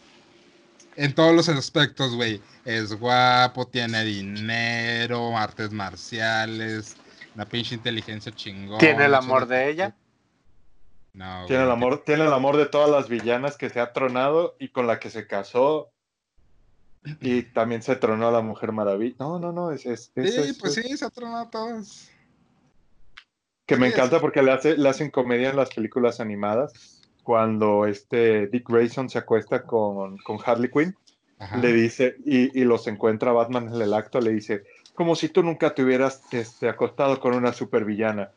en 1.00 1.16
todos 1.16 1.34
los 1.34 1.48
aspectos, 1.48 2.14
güey. 2.16 2.42
Es 2.66 2.94
guapo, 2.94 3.66
tiene 3.66 4.04
dinero, 4.04 5.36
artes 5.38 5.72
marciales, 5.72 6.98
una 7.36 7.46
pinche 7.46 7.76
inteligencia 7.76 8.34
chingón. 8.34 8.80
¿Tiene 8.80 9.06
el 9.06 9.16
amor 9.16 9.48
de 9.48 9.70
ella? 9.70 9.96
No. 11.14 11.46
Tiene 11.48 11.64
el 11.64 11.72
amor, 11.72 12.04
tiene 12.06 12.26
el 12.26 12.34
amor 12.34 12.58
de 12.58 12.66
todas 12.66 12.90
las 12.90 13.08
villanas 13.08 13.56
que 13.58 13.70
se 13.70 13.80
ha 13.80 13.94
tronado 13.94 14.58
y 14.60 14.70
con 14.70 14.88
la 14.88 15.00
que 15.00 15.10
se 15.10 15.26
casó. 15.26 15.90
Y 17.22 17.44
también 17.44 17.82
se 17.82 17.96
tronó 17.96 18.28
a 18.28 18.32
la 18.32 18.42
Mujer 18.42 18.74
Maravilla. 18.74 19.16
No, 19.20 19.40
no, 19.40 19.54
no, 19.54 19.72
es. 19.72 19.86
es, 19.86 20.12
sí, 20.14 20.54
pues 20.60 20.74
sí, 20.74 20.98
se 20.98 21.06
ha 21.06 21.10
tronado 21.10 21.38
a 21.38 21.50
todos. 21.50 22.10
Que 23.66 23.78
me 23.78 23.88
encanta 23.88 24.20
porque 24.20 24.44
le, 24.44 24.52
hace, 24.52 24.76
le 24.78 24.90
hacen 24.90 25.10
comedia 25.10 25.52
en 25.52 25.56
las 25.56 25.70
películas 25.70 26.20
animadas 26.20 26.99
cuando 27.30 27.86
este 27.86 28.48
Dick 28.48 28.68
Grayson 28.68 29.08
se 29.08 29.20
acuesta 29.20 29.62
con, 29.62 30.18
Harley 30.44 30.72
Quinn, 30.72 30.96
le 31.62 31.72
dice, 31.72 32.16
y, 32.26 32.64
los 32.64 32.88
encuentra 32.88 33.32
Batman 33.32 33.68
en 33.68 33.80
el 33.80 33.94
acto, 33.94 34.20
le 34.20 34.32
dice, 34.32 34.64
como 34.96 35.16
si 35.16 35.30
tú 35.30 35.44
nunca 35.44 35.76
te 35.76 35.84
hubieras 35.84 36.24
este, 36.32 36.68
acostado 36.68 37.20
con 37.20 37.36
una 37.36 37.54
supervillana. 37.54 38.32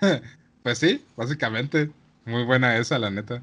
Pues 0.62 0.78
sí, 0.78 1.04
básicamente. 1.16 1.90
Muy 2.24 2.44
buena 2.44 2.78
esa, 2.78 2.98
la 2.98 3.10
neta. 3.10 3.42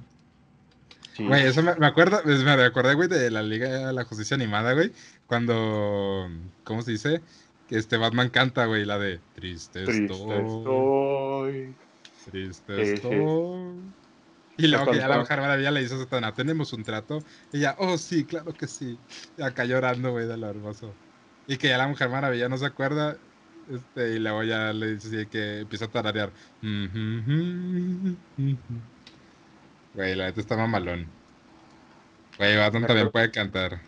Güey, 1.19 1.45
eso 1.45 1.62
me, 1.62 1.72
acuerdo, 1.86 2.22
me 2.24 2.52
acordé, 2.63 2.95
güey, 2.95 3.10
de 3.10 3.30
la 3.30 3.43
Liga 3.43 3.88
de 3.88 3.93
la 3.93 4.06
Justicia 4.06 4.36
Animada, 4.36 4.72
güey, 4.74 4.91
cuando, 5.28 6.30
¿cómo 6.63 6.82
se 6.82 6.91
dice? 6.91 7.22
Que 7.67 7.78
este 7.78 7.98
Batman 7.98 8.30
canta, 8.30 8.65
güey, 8.65 8.86
la 8.86 8.98
de 8.98 9.19
Triste, 9.36 9.84
Triste 9.84 10.13
estoy. 10.13 11.76
Triste 12.30 12.93
estoy. 12.93 13.99
Y 14.60 14.67
luego 14.67 14.91
que 14.91 14.98
ya 14.98 15.08
la 15.08 15.17
Mujer 15.17 15.39
Maravilla 15.39 15.72
le 15.72 15.80
dice 15.82 15.95
a 15.95 16.00
Satana, 16.00 16.34
tenemos 16.34 16.74
un 16.74 16.84
trato. 16.84 17.24
Y 17.54 17.60
ya, 17.60 17.76
oh 17.80 17.98
sí, 17.98 18.26
claro 18.26 18.54
que 18.54 18.67
sí. 18.67 19.00
Y 19.38 19.41
acá 19.41 19.63
llorando, 19.63 20.12
güey, 20.12 20.28
de 20.28 20.36
lo 20.36 20.50
hermoso. 20.50 20.93
Y 21.48 21.58
que 21.58 21.69
ya 21.69 21.78
la 21.78 21.88
Mujer 21.88 22.10
Maravilla 22.10 22.50
no 22.50 22.58
se 22.58 22.65
acuerda. 22.65 23.15
Este, 23.72 24.15
y 24.15 24.19
luego 24.19 24.43
ya 24.43 24.74
le 24.74 24.95
dice 24.95 25.28
que 25.28 25.60
empieza 25.62 25.86
a 25.86 25.88
tararear. 25.88 26.32
Güey, 29.93 30.15
la 30.15 30.26
neta 30.26 30.41
está 30.41 30.58
mamalón. 30.58 31.08
Güey, 32.38 32.58
Batman 32.58 32.86
también 32.86 33.12
puede 33.12 33.32
cantar. 33.32 33.80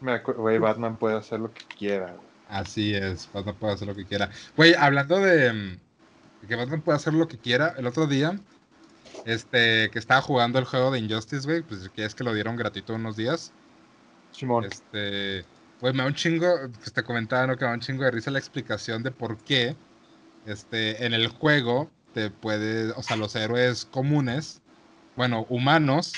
Güey, 0.00 0.58
Batman 0.58 0.96
puede 0.96 1.16
hacer 1.16 1.38
lo 1.38 1.52
que 1.52 1.64
quiera. 1.78 2.16
Así 2.48 2.94
es, 2.94 3.28
Batman 3.32 3.54
puede 3.54 3.74
hacer 3.74 3.86
lo 3.86 3.94
que 3.94 4.04
quiera. 4.04 4.28
Güey, 4.56 4.74
hablando 4.74 5.20
de, 5.20 5.52
de 5.52 6.48
que 6.48 6.56
Batman 6.56 6.82
puede 6.82 6.96
hacer 6.96 7.14
lo 7.14 7.28
que 7.28 7.38
quiera, 7.38 7.74
el 7.78 7.86
otro 7.86 8.06
día 8.06 8.38
este, 9.24 9.90
que 9.90 9.98
estaba 9.98 10.20
jugando 10.20 10.58
el 10.58 10.64
juego 10.64 10.90
de 10.90 10.98
Injustice, 10.98 11.46
güey, 11.46 11.62
pues 11.62 11.88
que 11.90 12.04
es 12.04 12.14
que 12.14 12.24
lo 12.24 12.34
dieron 12.34 12.56
gratuito 12.56 12.94
unos 12.94 13.16
días. 13.16 13.52
Simón. 14.32 14.64
Este, 14.64 15.44
güey, 15.80 15.92
me 15.92 16.02
da 16.02 16.06
un 16.06 16.14
chingo, 16.14 16.48
pues 16.78 16.92
te 16.92 17.02
comentaba, 17.02 17.46
¿no? 17.46 17.56
Que 17.56 17.64
me 17.64 17.70
da 17.70 17.74
un 17.74 17.80
chingo 17.80 18.04
de 18.04 18.10
risa 18.10 18.30
la 18.30 18.38
explicación 18.38 19.02
de 19.02 19.10
por 19.10 19.38
qué, 19.38 19.76
este, 20.46 21.04
en 21.04 21.14
el 21.14 21.28
juego 21.28 21.90
te 22.12 22.30
puede, 22.30 22.92
o 22.92 23.02
sea, 23.02 23.16
los 23.16 23.34
héroes 23.34 23.84
comunes, 23.84 24.60
bueno, 25.16 25.46
humanos, 25.48 26.12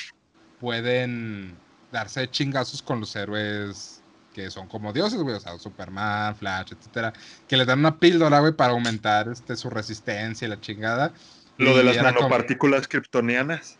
pueden 0.60 1.56
darse 1.92 2.28
chingazos 2.30 2.82
con 2.82 3.00
los 3.00 3.14
héroes 3.14 4.02
que 4.36 4.50
son 4.50 4.68
como 4.68 4.92
dioses, 4.92 5.18
güey, 5.22 5.34
o 5.34 5.40
sea, 5.40 5.58
Superman, 5.58 6.36
Flash, 6.36 6.72
etcétera, 6.72 7.14
que 7.48 7.56
les 7.56 7.66
dan 7.66 7.78
una 7.78 7.98
píldora, 7.98 8.40
güey, 8.40 8.52
para 8.52 8.74
aumentar 8.74 9.28
este, 9.28 9.56
su 9.56 9.70
resistencia 9.70 10.44
y 10.44 10.50
la 10.50 10.60
chingada. 10.60 11.14
Lo 11.58 11.76
de 11.76 11.84
las 11.84 11.96
nanopartículas 11.96 12.88
kryptonianas. 12.88 13.78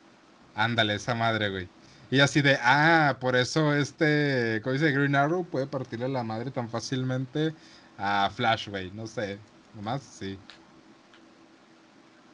Ándale, 0.55 0.95
esa 0.95 1.15
madre, 1.15 1.51
güey. 1.51 1.69
Y 2.11 2.21
así 2.21 2.41
de, 2.41 2.59
ah, 2.63 3.17
por 3.21 3.37
eso 3.37 3.75
este, 3.75 4.61
¿cómo 4.63 4.75
dice 4.75 4.93
Green 4.93 5.17
Arrow? 5.17 5.45
Puede 5.45 5.67
partirle 5.67 6.09
la 6.09 6.23
madre 6.23 6.51
tan 6.51 6.69
fácilmente 6.71 7.53
a 7.99 8.31
Flash, 8.35 8.69
güey. 8.69 8.91
No 8.93 9.07
sé, 9.07 9.39
nomás 9.75 10.03
sí. 10.03 10.39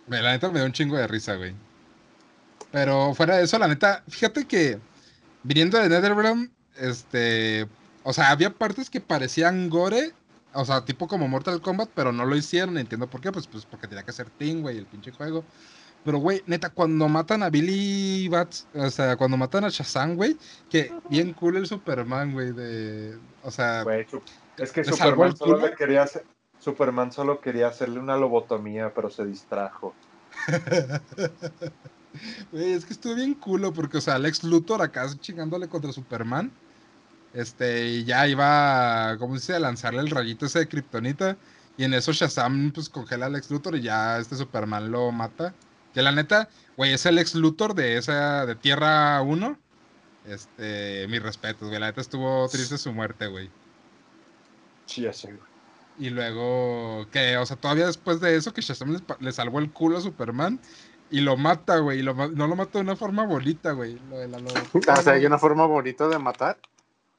La 0.08 0.32
neta 0.32 0.48
me 0.48 0.58
dio 0.58 0.66
un 0.66 0.72
chingo 0.72 0.96
de 0.96 1.06
risa, 1.06 1.36
güey. 1.36 1.54
Pero 2.70 3.14
fuera 3.14 3.36
de 3.36 3.44
eso, 3.44 3.58
la 3.58 3.68
neta, 3.68 4.02
fíjate 4.08 4.46
que 4.46 4.78
viniendo 5.42 5.78
de 5.78 5.88
NetherRealm, 5.88 6.50
este, 6.78 7.66
o 8.02 8.12
sea, 8.12 8.30
había 8.30 8.50
partes 8.50 8.90
que 8.90 9.00
parecían 9.00 9.70
gore 9.70 10.12
o 10.54 10.64
sea, 10.64 10.84
tipo 10.84 11.08
como 11.08 11.28
Mortal 11.28 11.60
Kombat, 11.60 11.90
pero 11.94 12.12
no 12.12 12.24
lo 12.24 12.36
hicieron. 12.36 12.78
Entiendo 12.78 13.08
por 13.08 13.20
qué. 13.20 13.32
Pues, 13.32 13.46
pues 13.46 13.64
porque 13.64 13.88
tenía 13.88 14.04
que 14.04 14.12
ser 14.12 14.30
Team, 14.30 14.62
güey, 14.62 14.78
el 14.78 14.86
pinche 14.86 15.12
juego. 15.12 15.44
Pero, 16.04 16.18
güey, 16.18 16.42
neta, 16.46 16.70
cuando 16.70 17.08
matan 17.08 17.42
a 17.44 17.50
Billy 17.50 18.28
Bats, 18.28 18.66
o 18.74 18.90
sea, 18.90 19.16
cuando 19.16 19.36
matan 19.36 19.64
a 19.64 19.68
Shazam, 19.68 20.16
güey, 20.16 20.36
que 20.68 20.92
bien 21.08 21.32
cool 21.32 21.56
el 21.56 21.66
Superman, 21.66 22.32
güey, 22.32 22.52
de. 22.52 23.18
O 23.42 23.50
sea. 23.50 23.84
Güey, 23.84 24.06
es 24.58 24.72
que 24.72 24.84
Superman 24.84 25.36
solo, 25.36 25.58
le 25.58 25.74
quería 25.74 26.02
hacer, 26.02 26.24
Superman 26.58 27.12
solo 27.12 27.40
quería 27.40 27.68
hacerle 27.68 28.00
una 28.00 28.16
lobotomía, 28.16 28.92
pero 28.94 29.10
se 29.10 29.24
distrajo. 29.24 29.94
Güey, 32.50 32.72
es 32.72 32.84
que 32.84 32.92
estuvo 32.92 33.14
bien 33.14 33.32
culo, 33.32 33.72
porque, 33.72 33.96
o 33.96 34.00
sea, 34.00 34.16
Alex 34.16 34.44
Luthor 34.44 34.82
acá 34.82 35.06
chingándole 35.18 35.68
contra 35.68 35.92
Superman. 35.92 36.52
Este, 37.34 37.86
y 37.88 38.04
ya 38.04 38.28
iba, 38.28 39.16
¿cómo 39.18 39.34
se 39.34 39.40
dice? 39.40 39.54
A 39.54 39.60
lanzarle 39.60 40.00
el 40.00 40.10
rayito 40.10 40.46
ese 40.46 40.60
de 40.60 40.68
Kryptonita. 40.68 41.36
Y 41.76 41.84
en 41.84 41.94
eso 41.94 42.12
Shazam, 42.12 42.72
pues 42.72 42.88
congela 42.88 43.26
al 43.26 43.32
Lex 43.32 43.50
Luthor 43.50 43.76
y 43.76 43.82
ya 43.82 44.18
este 44.18 44.36
Superman 44.36 44.90
lo 44.90 45.10
mata. 45.10 45.54
Que 45.94 46.02
la 46.02 46.12
neta, 46.12 46.48
güey, 46.76 46.92
es 46.92 47.04
el 47.06 47.18
ex 47.18 47.34
Luthor 47.34 47.74
de 47.74 47.96
esa, 47.96 48.46
de 48.46 48.54
Tierra 48.54 49.20
1. 49.22 49.58
Este, 50.26 51.06
mis 51.08 51.22
respetos, 51.22 51.68
güey. 51.68 51.80
La 51.80 51.86
neta 51.86 52.00
estuvo 52.00 52.48
triste 52.48 52.78
su 52.78 52.92
muerte, 52.92 53.26
güey. 53.26 53.50
Sí, 54.86 55.02
ya 55.02 55.12
sé, 55.12 55.28
güey. 55.28 55.52
Y 55.98 56.10
luego, 56.10 57.06
que, 57.10 57.36
o 57.36 57.44
sea, 57.44 57.56
todavía 57.56 57.86
después 57.86 58.20
de 58.20 58.36
eso, 58.36 58.54
que 58.54 58.62
Shazam 58.62 58.98
le, 59.20 59.32
salvó 59.32 59.58
el 59.58 59.70
culo 59.70 59.98
a 59.98 60.00
Superman 60.00 60.58
y 61.10 61.20
lo 61.20 61.36
mata, 61.36 61.78
güey. 61.78 62.00
Y 62.00 62.02
no 62.02 62.14
lo 62.28 62.56
mata 62.56 62.78
de 62.78 62.84
una 62.84 62.96
forma 62.96 63.26
bonita, 63.26 63.72
güey. 63.72 63.98
Lo 64.08 64.18
de 64.18 64.28
la, 64.28 64.38
o 64.98 65.02
sea, 65.02 65.12
hay 65.14 65.26
una 65.26 65.38
forma 65.38 65.66
bonita 65.66 66.08
de 66.08 66.18
matar. 66.18 66.58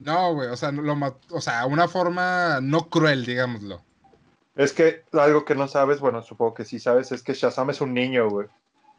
No, 0.04 0.34
güey, 0.34 0.50
o 0.50 0.58
sea, 0.58 0.72
lo 0.72 0.96
o 1.32 1.42
sea, 1.42 1.66
una 1.66 1.88
forma 1.88 2.60
no 2.62 2.90
cruel, 2.90 3.26
digámoslo. 3.26 3.82
Es 4.56 4.74
que 4.74 5.04
algo 5.14 5.46
que 5.46 5.56
no 5.56 5.68
sabes, 5.68 6.00
bueno, 6.00 6.22
supongo 6.22 6.54
que 6.54 6.66
sí 6.66 6.80
sabes, 6.80 7.12
es 7.12 7.24
que 7.24 7.34
Shazam 7.34 7.70
es 7.72 7.82
un 7.82 7.94
niño, 7.94 8.30
güey. 8.30 8.48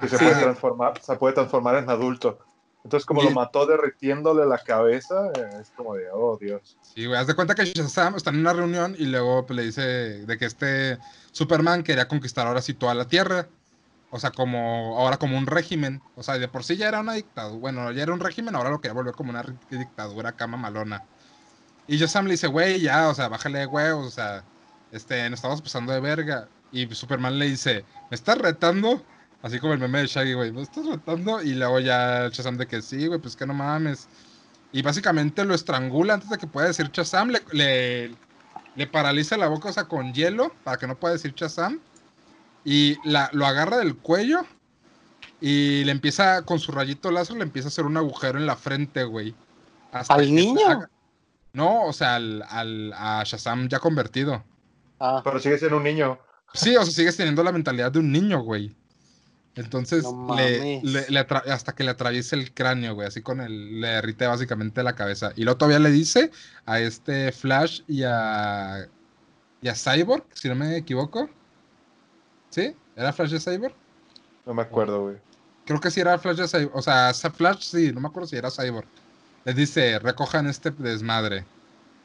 Que 0.01 0.09
se 0.09 0.19
puede 0.19 0.35
transformar, 0.35 1.01
se 1.01 1.17
puede 1.17 1.35
transformar 1.35 1.77
en 1.77 1.89
adulto. 1.89 2.39
Entonces, 2.83 3.07
como 3.07 3.23
lo 3.23 3.31
mató 3.31 3.65
derritiéndole 3.65 4.45
la 4.45 4.59
cabeza, 4.59 5.31
eh, 5.35 5.49
es 5.61 5.71
como 5.71 5.95
de, 5.95 6.07
oh, 6.13 6.37
Dios. 6.39 6.77
Sí, 6.83 7.07
güey, 7.07 7.19
haz 7.19 7.27
de 7.27 7.35
cuenta 7.35 7.55
que 7.55 7.65
Shazam 7.65 8.17
está 8.17 8.31
en 8.31 8.41
una 8.41 8.53
reunión 8.53 8.95
y 8.99 9.07
luego 9.07 9.47
pues, 9.47 9.57
le 9.57 9.63
dice 9.63 9.83
de 9.83 10.39
que 10.39 10.45
este 10.45 10.99
Superman 11.33 11.83
quería 11.83 12.09
conquistar 12.09 12.47
ahora 12.47 12.61
sí 12.61 12.75
toda 12.75 12.95
la 12.95 13.07
Tierra. 13.07 13.47
O 14.15 14.21
sea, 14.21 14.31
como 14.31 14.97
ahora 14.97 15.17
como 15.17 15.37
un 15.37 15.45
régimen. 15.45 16.01
O 16.15 16.23
sea, 16.23 16.39
de 16.39 16.47
por 16.47 16.63
sí 16.63 16.77
ya 16.77 16.87
era 16.87 17.01
una 17.01 17.15
dictadura. 17.15 17.59
Bueno, 17.59 17.91
ya 17.91 18.05
era 18.05 18.13
un 18.15 18.21
régimen, 18.21 18.55
ahora 18.55 18.71
lo 18.71 18.81
quería 18.81 18.95
volver 18.95 19.13
como 19.13 19.31
una 19.31 19.45
dictadura 19.69 20.31
cama 20.31 20.57
malona. 20.57 21.03
Y 21.89 21.99
Sam 21.99 22.27
le 22.27 22.35
dice, 22.35 22.47
güey, 22.47 22.81
ya, 22.81 23.09
o 23.09 23.15
sea, 23.15 23.27
bájale 23.29 23.59
de 23.59 23.67
huevos, 23.67 24.07
o 24.07 24.11
sea, 24.13 24.45
este, 24.93 25.29
nos 25.31 25.39
estamos 25.39 25.61
pasando 25.61 25.93
de 25.93 25.99
verga. 25.99 26.47
Y 26.71 26.87
Superman 26.95 27.41
le 27.41 27.47
dice, 27.47 27.85
¿me 28.09 28.15
estás 28.15 28.39
retando? 28.39 29.05
Así 29.43 29.59
como 29.59 29.73
el 29.73 29.81
meme 29.81 30.03
de 30.03 30.07
Shaggy, 30.07 30.35
güey, 30.35 30.53
¿me 30.53 30.63
estás 30.63 30.87
retando? 30.87 31.43
Y 31.43 31.55
luego 31.55 31.81
ya 31.81 32.29
Shazam 32.29 32.57
de 32.57 32.69
que 32.69 32.83
sí, 32.83 33.09
güey, 33.09 33.19
pues 33.19 33.35
que 33.35 33.47
no 33.47 33.55
mames. 33.55 34.07
Y 34.71 34.83
básicamente 34.83 35.45
lo 35.45 35.57
estrangula 35.57 36.15
antes 36.15 36.31
de 36.31 36.39
que 36.39 36.47
pueda 36.47 36.69
decir 36.69 36.89
Shazam, 36.93 37.31
le, 37.31 37.43
le, 37.51 38.15
le 38.77 38.87
paraliza 38.87 39.37
la 39.37 39.49
boca, 39.49 39.71
o 39.71 39.73
sea, 39.73 39.87
con 39.87 40.15
hielo, 40.15 40.55
para 40.63 40.77
que 40.77 40.87
no 40.87 40.95
pueda 40.95 41.15
decir 41.15 41.35
Shazam 41.35 41.81
y 42.65 42.97
la, 43.09 43.29
lo 43.33 43.47
agarra 43.47 43.77
del 43.79 43.97
cuello 43.97 44.45
Y 45.41 45.85
le 45.85 45.93
empieza, 45.93 46.43
con 46.43 46.59
su 46.59 46.73
rayito 46.73 47.11
láser, 47.11 47.37
le 47.37 47.43
empieza 47.43 47.69
a 47.69 47.71
hacer 47.71 47.85
un 47.85 47.97
agujero 47.97 48.39
en 48.39 48.47
la 48.47 48.57
frente, 48.57 49.05
güey. 49.05 49.35
Hasta 49.93 50.15
¿Al 50.15 50.35
niño? 50.35 50.67
haga- 50.67 50.89
No, 51.53 51.85
o 51.85 51.93
sea, 51.93 52.17
al, 52.17 52.43
al- 52.49 52.93
a 52.95 53.23
Shazam 53.25 53.69
ya 53.69 53.79
convertido. 53.79 54.43
Ah, 54.99 55.21
Pero 55.23 55.39
sigue 55.39 55.59
siendo 55.59 55.77
un 55.77 55.83
niño. 55.85 56.19
Sí, 56.55 56.77
o 56.77 56.83
sea, 56.85 56.93
sigues 56.95 57.17
teniendo 57.17 57.43
la 57.43 57.53
mentalidad 57.53 57.93
de 57.93 57.99
un 57.99 58.11
niño, 58.11 58.41
güey. 58.43 58.75
Entonces, 59.57 60.03
No 60.05 60.35
le, 60.35 60.81
le- 60.83 61.07
le 61.09 61.21
atra- 61.21 61.45
hasta 61.53 61.75
que 61.75 61.85
le 61.85 61.91
atraviesa 61.91 62.35
el 62.37 62.53
cráneo, 62.55 62.95
güey, 62.95 63.07
así 63.07 63.21
con 63.23 63.41
el, 63.41 63.81
le 63.81 63.89
derrite 63.89 64.27
básicamente 64.27 64.83
la 64.83 64.95
cabeza. 64.97 65.33
Y 65.37 65.45
luego 65.45 65.59
todavía 65.59 65.79
le 65.79 65.91
dice 65.91 66.31
a 66.67 66.81
este 66.81 67.31
Flash 67.31 67.83
y 67.87 68.03
a, 68.05 68.89
y 69.63 69.69
a 69.69 69.75
Cyborg, 69.75 70.25
si 70.33 70.49
no 70.49 70.55
me 70.57 70.77
equivoco. 70.77 71.29
¿Sí? 72.55 72.73
¿Era 72.95 73.13
Flash 73.13 73.35
y 73.35 73.41
Cyborg? 73.41 73.75
No 74.47 74.55
me 74.55 74.63
acuerdo, 74.63 75.03
güey. 75.03 75.17
Creo 75.65 75.81
que 75.81 75.91
sí 75.91 76.01
era 76.01 76.17
Flash 76.19 76.39
y 76.41 76.47
Cyborg. 76.47 76.77
O 76.77 76.83
sea, 76.83 77.13
Flash 77.13 77.63
sí, 77.63 77.91
no 77.93 78.01
me 78.01 78.07
acuerdo 78.07 78.29
si 78.29 78.37
era 78.37 78.49
Cyborg. 78.49 78.87
Les 79.45 79.57
dice, 79.57 79.99
recojan 79.99 80.47
este 80.47 80.71
desmadre. 80.71 81.45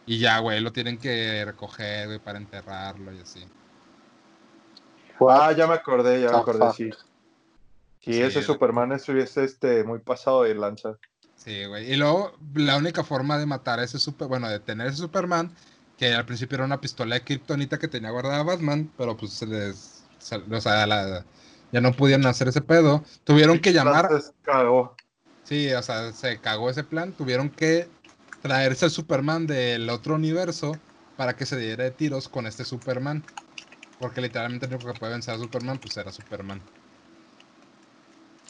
Y 0.08 0.18
ya, 0.18 0.40
güey, 0.40 0.60
lo 0.60 0.72
tienen 0.72 0.98
que 0.98 1.46
recoger, 1.46 2.08
güey, 2.08 2.18
para 2.18 2.40
enterrarlo 2.40 3.14
y 3.14 3.20
así. 3.20 3.46
Ah, 5.20 5.52
ya 5.52 5.68
me 5.68 5.76
acordé, 5.76 6.20
ya 6.20 6.32
me 6.32 6.38
Ah, 6.38 6.40
acordé, 6.40 6.74
sí. 6.74 6.90
Sí, 8.00 8.14
Sí, 8.14 8.22
ese 8.24 8.40
de- 8.40 8.46
Superman 8.46 8.92
estuviese 8.92 9.44
este, 9.44 9.84
muy 9.84 10.00
pasado 10.00 10.42
de 10.42 10.56
lanza. 10.56 10.96
Sí, 11.36 11.64
güey. 11.66 11.94
Y 11.94 11.96
luego, 11.96 12.34
la 12.56 12.76
única 12.78 13.04
forma 13.04 13.38
de 13.38 13.46
matar 13.46 13.78
a 13.80 13.84
ese 13.84 14.00
super, 14.00 14.28
bueno, 14.28 14.50
de 14.50 14.60
tener 14.60 14.88
ese 14.88 14.98
Superman, 14.98 15.52
que 15.96 16.12
al 16.16 16.26
principio 16.26 16.56
era 16.56 16.66
una 16.66 16.82
pistola 16.82 17.14
de 17.14 17.22
Kryptonita 17.22 17.78
que 17.78 17.88
tenía 17.88 18.10
guardada 18.10 18.42
Batman, 18.42 18.92
pero 18.98 19.16
pues 19.16 19.34
se 19.34 19.46
les, 19.46 19.99
o 20.52 20.62
sea, 20.62 20.86
la- 20.88 21.26
ya 21.72 21.82
no 21.82 21.92
pudieron 21.94 22.26
hacer 22.26 22.48
ese 22.48 22.62
pedo. 22.62 23.04
Tuvieron 23.24 23.60
que 23.60 23.74
llamar, 23.74 24.10
cagó. 24.44 24.96
sí, 25.44 25.72
o 25.74 25.82
sea, 25.84 26.12
se 26.14 26.40
cagó 26.40 26.70
ese 26.70 26.84
plan, 26.84 27.12
tuvieron 27.14 27.50
que 27.50 27.88
traerse 28.42 28.86
al 28.86 28.92
Superman 28.92 29.46
del 29.48 29.90
otro 29.90 30.16
universo 30.16 30.78
para 31.18 31.36
que 31.36 31.46
se 31.46 31.58
diera 31.58 31.84
de 31.84 31.92
tiros 31.92 32.28
con 32.30 32.48
este 32.48 32.64
Superman. 32.66 33.24
Porque 34.00 34.22
literalmente 34.22 34.66
el 34.66 34.74
único 34.74 34.94
que 34.94 35.00
puede 35.00 35.12
vencer 35.12 35.34
a 35.36 35.38
Superman, 35.38 35.78
pues 35.78 35.96
era 35.98 36.12
Superman. 36.12 36.62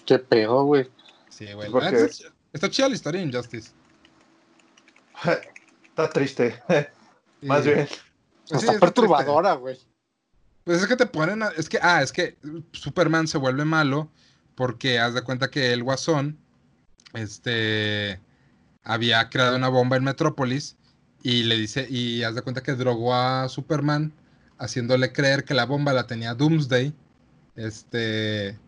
qué 0.05 0.19
pedo, 0.19 0.63
güey. 0.63 0.89
Sí, 1.29 1.51
güey. 1.53 1.71
Neta 1.73 1.89
Está, 2.05 2.27
está 2.53 2.69
chida 2.69 2.89
la 2.89 2.95
historia 2.95 3.21
de 3.21 3.27
Injustice. 3.27 3.71
Está 5.89 6.10
triste, 6.10 6.62
Sí. 6.69 7.47
más 7.47 7.65
bien. 7.65 7.88
Pues 7.88 7.89
sí, 7.89 8.55
Está 8.55 8.58
triste. 8.60 8.79
perturbadora, 8.79 9.53
güey. 9.53 9.77
Pues 10.69 10.84
es 10.84 10.88
que 10.88 10.95
te 10.95 11.08
ponen, 11.08 11.41
a- 11.41 11.47
es 11.58 11.67
que, 11.67 11.79
ah, 11.82 12.03
es 12.03 12.12
que 12.12 12.38
Superman 12.73 13.27
se 13.27 13.39
vuelve 13.39 13.65
malo 13.65 14.12
porque 14.53 14.99
haz 14.99 15.15
de 15.15 15.23
cuenta 15.23 15.49
que 15.49 15.73
el 15.73 15.82
Guasón, 15.84 16.38
este, 17.15 18.19
había 18.84 19.29
creado 19.32 19.55
una 19.58 19.69
bomba 19.69 19.97
en 19.97 20.03
Metrópolis 20.03 20.77
y 21.23 21.41
le 21.41 21.58
dice, 21.58 21.88
y 21.89 22.21
haz 22.21 22.36
de 22.36 22.43
cuenta 22.43 22.62
que 22.62 22.73
drogó 22.75 23.15
a 23.15 23.49
Superman 23.49 24.13
haciéndole 24.60 25.12
creer 25.12 25.43
que 25.43 25.55
la 25.55 25.65
bomba 25.65 25.91
la 25.91 26.05
tenía 26.05 26.36
Doomsday, 26.36 26.93
este, 27.55 28.60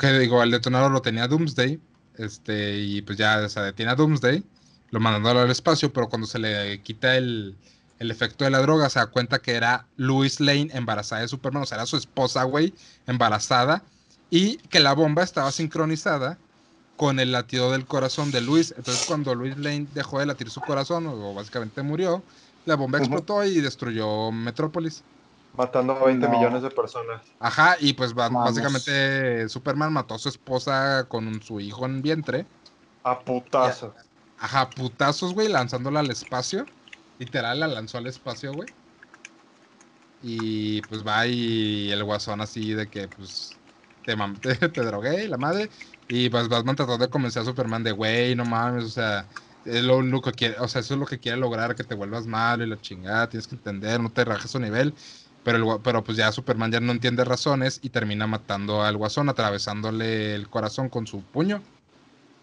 que 0.00 0.18
digo, 0.18 0.42
el 0.42 0.52
detonador 0.52 0.90
lo 0.90 1.02
tenía 1.02 1.28
Doomsday, 1.28 1.78
este, 2.16 2.78
y 2.78 3.02
pues 3.02 3.18
ya 3.18 3.46
se 3.50 3.60
detiene 3.60 3.92
a 3.92 3.96
Doomsday, 3.96 4.42
lo 4.90 5.00
mandándolo 5.00 5.40
al 5.40 5.50
espacio, 5.50 5.92
pero 5.92 6.08
cuando 6.08 6.26
se 6.26 6.38
le 6.38 6.80
quita 6.80 7.14
el, 7.18 7.58
el 8.00 8.10
efecto 8.10 8.44
de 8.44 8.50
la 8.50 8.58
droga, 8.60 8.88
se 8.90 8.98
da 8.98 9.06
cuenta 9.06 9.40
que 9.40 9.52
era 9.54 9.86
Louis 9.96 10.40
Lane 10.40 10.70
embarazada 10.72 11.20
de 11.22 11.28
Superman, 11.28 11.62
o 11.62 11.66
sea, 11.66 11.76
era 11.76 11.86
su 11.86 11.96
esposa, 11.98 12.42
güey, 12.44 12.74
embarazada, 13.06 13.84
y 14.30 14.56
que 14.68 14.80
la 14.80 14.94
bomba 14.94 15.22
estaba 15.22 15.52
sincronizada 15.52 16.38
con 16.96 17.20
el 17.20 17.30
latido 17.32 17.70
del 17.72 17.86
corazón 17.86 18.30
de 18.30 18.40
Luis. 18.40 18.74
Entonces, 18.76 19.06
cuando 19.06 19.34
Louis 19.34 19.56
Lane 19.58 19.86
dejó 19.92 20.18
de 20.18 20.26
latir 20.26 20.50
su 20.50 20.60
corazón, 20.62 21.06
o 21.06 21.34
básicamente 21.34 21.82
murió, 21.82 22.24
la 22.64 22.76
bomba 22.76 22.98
explotó 22.98 23.44
y 23.44 23.60
destruyó 23.60 24.32
Metrópolis. 24.32 25.04
Matando 25.52 25.92
a 25.94 26.04
20 26.04 26.26
No. 26.26 26.32
millones 26.38 26.62
de 26.62 26.70
personas. 26.70 27.20
Ajá, 27.38 27.76
y 27.80 27.92
pues 27.92 28.14
Vamos. 28.14 28.44
básicamente 28.44 29.48
Superman 29.48 29.92
mató 29.92 30.14
a 30.14 30.18
su 30.18 30.28
esposa 30.30 31.06
con 31.08 31.42
su 31.42 31.60
hijo 31.60 31.84
en 31.84 32.00
vientre. 32.00 32.46
A 33.02 33.18
putazo. 33.18 33.94
Ajá, 34.38 34.70
putazos, 34.70 35.34
güey, 35.34 35.48
lanzándola 35.48 36.00
al 36.00 36.10
espacio. 36.10 36.64
Literal, 37.20 37.60
la 37.60 37.68
lanzó 37.68 37.98
al 37.98 38.08
espacio, 38.08 38.52
güey. 38.54 38.74
Y 40.22 40.82
pues 40.82 41.06
va 41.06 41.26
y 41.26 41.90
el 41.90 42.04
guasón 42.04 42.40
así 42.42 42.74
de 42.74 42.90
que, 42.90 43.08
pues, 43.08 43.62
te, 44.04 44.14
te, 44.40 44.68
te 44.68 44.82
drogué, 44.84 45.26
la 45.28 45.38
madre. 45.38 45.70
Y 46.06 46.28
pues 46.30 46.48
Batman 46.48 46.76
trató 46.76 46.98
de 46.98 47.08
convencer 47.08 47.42
a 47.42 47.44
Superman 47.46 47.82
de, 47.84 47.92
güey, 47.92 48.34
no 48.36 48.44
mames, 48.44 48.84
o 48.84 48.88
sea, 48.90 49.28
es 49.64 49.82
lo 49.84 49.96
único 49.98 50.20
que 50.22 50.32
quiere, 50.32 50.58
o 50.58 50.68
sea, 50.68 50.80
eso 50.82 50.94
es 50.94 51.00
lo 51.00 51.06
que 51.06 51.20
quiere 51.20 51.38
lograr, 51.38 51.74
que 51.74 51.84
te 51.84 51.94
vuelvas 51.94 52.26
malo 52.26 52.64
y 52.64 52.68
la 52.68 52.80
chingada, 52.80 53.28
tienes 53.28 53.46
que 53.46 53.54
entender, 53.54 54.00
no 54.00 54.12
te 54.12 54.24
rajes 54.24 54.50
su 54.50 54.58
nivel. 54.60 54.94
Pero, 55.42 55.56
el, 55.76 55.82
pero 55.82 56.04
pues 56.04 56.18
ya 56.18 56.30
Superman 56.32 56.70
ya 56.72 56.80
no 56.80 56.92
entiende 56.92 57.24
razones 57.24 57.78
y 57.82 57.88
termina 57.90 58.26
matando 58.26 58.82
al 58.82 58.96
guasón, 58.98 59.28
atravesándole 59.30 60.34
el 60.34 60.50
corazón 60.50 60.90
con 60.90 61.06
su 61.06 61.26
puño. 61.26 61.66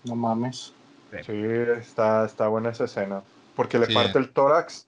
No 0.03 0.15
mames. 0.15 0.75
Sí, 1.19 1.31
está, 1.33 2.25
está 2.25 2.47
buena 2.47 2.69
esa 2.71 2.85
escena. 2.85 3.27
Porque 3.58 3.78
le 3.78 3.88
Sí. 3.88 3.93
parte 3.93 4.20
el 4.20 4.30
tórax, 4.32 4.88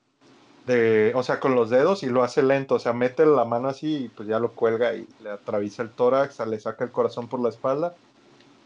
de, 0.65 1.11
o 1.15 1.23
sea, 1.23 1.39
con 1.41 1.55
los 1.55 1.69
dedos 1.69 2.03
y 2.03 2.05
lo 2.05 2.23
hace 2.23 2.41
lento. 2.41 2.75
O 2.75 2.79
sea, 2.79 2.93
mete 2.93 3.25
la 3.25 3.43
mano 3.43 3.67
así 3.67 4.05
y 4.05 4.07
pues 4.07 4.29
ya 4.29 4.39
lo 4.39 4.53
cuelga 4.53 4.93
y 4.93 5.05
le 5.21 5.31
atraviesa 5.31 5.81
el 5.81 5.89
tórax, 5.89 6.39
le 6.47 6.59
saca 6.59 6.85
el 6.85 6.91
corazón 6.91 7.27
por 7.27 7.41
la 7.41 7.49
espalda 7.49 7.95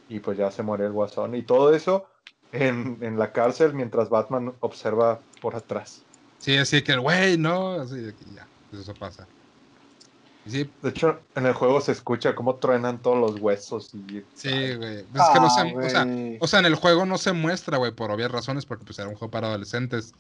y 0.10 0.20
pues 0.20 0.38
ya 0.38 0.52
se 0.52 0.62
muere 0.62 0.86
el 0.86 0.92
guasón. 0.92 1.34
Y 1.34 1.42
todo 1.42 1.74
eso 1.74 2.06
en, 2.52 3.00
en 3.02 3.18
la 3.18 3.32
cárcel 3.32 3.74
mientras 3.74 4.10
Batman 4.10 4.54
observa 4.60 5.20
por 5.42 5.56
atrás. 5.56 6.04
Sí, 6.38 6.58
así 6.58 6.84
que 6.84 6.92
el 6.92 7.00
güey, 7.00 7.38
¿no? 7.38 7.80
Así 7.80 8.13
ya, 8.36 8.46
pues 8.70 8.84
eso 8.84 8.94
pasa. 8.94 9.26
Sí, 10.47 10.69
De 10.82 10.89
hecho, 10.89 11.21
en 11.36 11.45
el 11.45 11.53
juego 11.53 11.79
se 11.79 11.93
escucha 11.93 12.36
cómo 12.36 12.56
truenan 12.56 13.01
todos 13.01 13.17
los 13.17 13.39
huesos. 13.41 13.91
Y, 13.93 14.23
sí, 14.36 14.75
güey. 14.75 15.03
Pues 15.06 15.23
es 15.23 15.29
que 15.34 15.39
no 15.39 15.47
Ah, 15.47 15.49
se, 15.49 15.75
o 15.77 15.89
sea, 15.89 16.03
güey. 16.03 16.38
o 16.41 16.47
sea, 16.47 16.60
en 16.60 16.65
el 16.65 16.75
juego 16.75 17.06
no 17.06 17.17
se 17.17 17.32
muestra, 17.32 17.77
güey, 17.77 17.91
por 17.93 18.12
obvias 18.12 18.29
razones, 18.32 18.65
porque 18.65 18.84
pues 18.84 18.99
era 18.99 19.08
un 19.08 19.15
juego 19.15 19.32
para 19.32 19.47
adolescentes. 19.47 20.13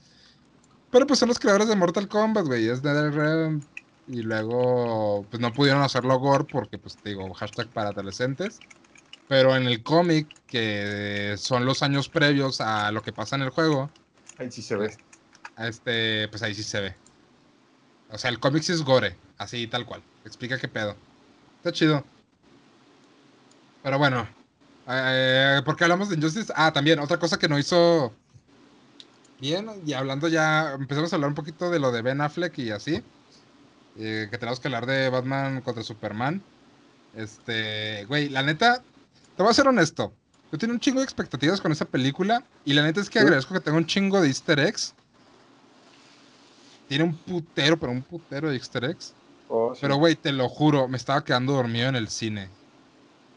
Pero 0.91 1.05
pues 1.07 1.19
son 1.19 1.29
los 1.29 1.39
creadores 1.39 1.67
de 1.67 1.75
Mortal 1.75 2.07
Kombat, 2.07 2.45
güey, 2.45 2.69
es 2.69 2.83
NetherRealm. 2.83 3.61
Y 4.07 4.21
luego, 4.21 5.25
pues 5.29 5.41
no 5.41 5.51
pudieron 5.53 5.81
hacerlo 5.81 6.19
gore 6.19 6.45
porque, 6.49 6.77
pues 6.77 6.97
digo, 7.03 7.33
hashtag 7.33 7.67
para 7.69 7.89
adolescentes. 7.89 8.59
Pero 9.27 9.55
en 9.55 9.63
el 9.65 9.81
cómic, 9.83 10.27
que 10.47 11.35
son 11.37 11.65
los 11.65 11.81
años 11.83 12.09
previos 12.09 12.61
a 12.61 12.91
lo 12.91 13.01
que 13.01 13.11
pasa 13.13 13.35
en 13.37 13.41
el 13.43 13.49
juego, 13.49 13.89
ahí 14.37 14.51
sí 14.51 14.61
se 14.61 14.75
ve. 14.75 14.95
este, 15.57 16.27
pues 16.27 16.43
ahí 16.43 16.53
sí 16.53 16.63
se 16.63 16.81
ve. 16.81 16.95
O 18.11 18.17
sea, 18.17 18.29
el 18.29 18.39
cómic 18.39 18.61
sí 18.63 18.73
es 18.73 18.83
gore, 18.83 19.15
así 19.43 19.67
tal 19.67 19.85
cual. 19.85 20.01
Explica 20.25 20.57
qué 20.57 20.67
pedo. 20.67 20.95
Está 21.57 21.71
chido. 21.71 22.03
Pero 23.83 23.97
bueno, 23.99 24.27
eh, 24.87 25.61
¿por 25.65 25.75
qué 25.75 25.83
hablamos 25.83 26.09
de 26.09 26.15
Injustice? 26.15 26.51
Ah, 26.55 26.71
también, 26.71 26.99
otra 26.99 27.17
cosa 27.19 27.37
que 27.37 27.47
no 27.49 27.59
hizo 27.59 28.13
bien, 29.39 29.69
y 29.85 29.93
hablando 29.93 30.27
ya, 30.29 30.71
empezamos 30.73 31.11
a 31.11 31.17
hablar 31.17 31.29
un 31.29 31.35
poquito 31.35 31.69
de 31.69 31.79
lo 31.79 31.91
de 31.91 32.01
Ben 32.01 32.21
Affleck 32.21 32.57
y 32.59 32.71
así. 32.71 33.03
eh, 33.97 34.27
que 34.31 34.37
tenemos 34.37 34.59
que 34.59 34.67
hablar 34.69 34.85
de 34.85 35.09
Batman 35.09 35.61
contra 35.61 35.83
Superman. 35.83 36.41
Este, 37.15 38.05
güey, 38.05 38.29
la 38.29 38.41
neta, 38.41 38.81
te 39.35 39.43
voy 39.43 39.51
a 39.51 39.53
ser 39.53 39.67
honesto. 39.67 40.13
Yo 40.51 40.57
tenía 40.57 40.73
un 40.73 40.79
chingo 40.79 40.99
de 40.99 41.03
expectativas 41.05 41.59
con 41.61 41.71
esa 41.71 41.85
película, 41.85 42.43
y 42.65 42.73
la 42.73 42.83
neta 42.83 43.01
es 43.01 43.09
que 43.09 43.19
¿Sí? 43.19 43.25
agradezco 43.25 43.53
que 43.53 43.59
tenga 43.59 43.77
un 43.77 43.85
chingo 43.85 44.21
de 44.21 44.27
easter 44.29 44.59
eggs. 44.59 44.93
Tiene 46.87 47.03
un 47.03 47.15
putero, 47.15 47.77
pero 47.77 47.91
un 47.91 48.01
putero 48.01 48.49
de 48.49 48.55
easter 48.55 48.83
eggs. 48.85 49.13
Oh, 49.55 49.75
sí. 49.75 49.81
Pero, 49.83 49.97
güey, 49.97 50.15
te 50.15 50.31
lo 50.31 50.49
juro, 50.49 50.87
me 50.87 50.97
estaba 50.97 51.23
quedando 51.23 51.53
dormido 51.53 51.87
en 51.87 51.95
el 51.95 52.07
cine. 52.07 52.49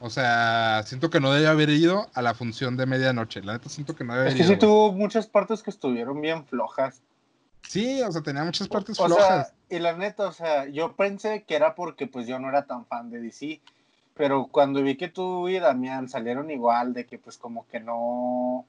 O 0.00 0.08
sea, 0.08 0.82
siento 0.86 1.10
que 1.10 1.20
no 1.20 1.30
debía 1.30 1.50
haber 1.50 1.68
ido 1.68 2.06
a 2.14 2.22
la 2.22 2.32
función 2.34 2.76
de 2.78 2.86
medianoche. 2.86 3.42
La 3.42 3.52
neta 3.54 3.68
siento 3.68 3.94
que 3.94 4.02
no 4.04 4.14
debía 4.14 4.28
Es 4.28 4.34
haber 4.34 4.36
que 4.36 4.42
ido. 4.44 4.48
sí 4.54 4.54
güey. 4.54 4.58
tuvo 4.60 4.92
muchas 4.92 5.26
partes 5.26 5.62
que 5.62 5.68
estuvieron 5.70 6.20
bien 6.22 6.46
flojas. 6.46 7.02
Sí, 7.68 8.00
o 8.02 8.10
sea, 8.12 8.22
tenía 8.22 8.44
muchas 8.44 8.68
partes 8.68 8.98
O 8.98 9.06
flojas. 9.06 9.48
sea, 9.48 9.54
y 9.68 9.78
la 9.78 9.94
neta, 9.94 10.28
o 10.28 10.32
sea, 10.32 10.66
yo 10.66 10.94
pensé 10.96 11.42
que 11.44 11.54
era 11.56 11.74
porque 11.74 12.06
pues 12.06 12.26
yo 12.26 12.38
no 12.38 12.48
era 12.48 12.64
tan 12.64 12.86
fan 12.86 13.10
de 13.10 13.20
DC, 13.20 13.60
pero 14.14 14.46
cuando 14.46 14.82
vi 14.82 14.96
que 14.96 15.08
tú 15.08 15.48
y 15.50 15.58
Damián 15.58 16.08
salieron 16.08 16.50
igual, 16.50 16.94
de 16.94 17.04
que 17.04 17.18
pues 17.18 17.36
como 17.36 17.66
que 17.66 17.80
no, 17.80 18.64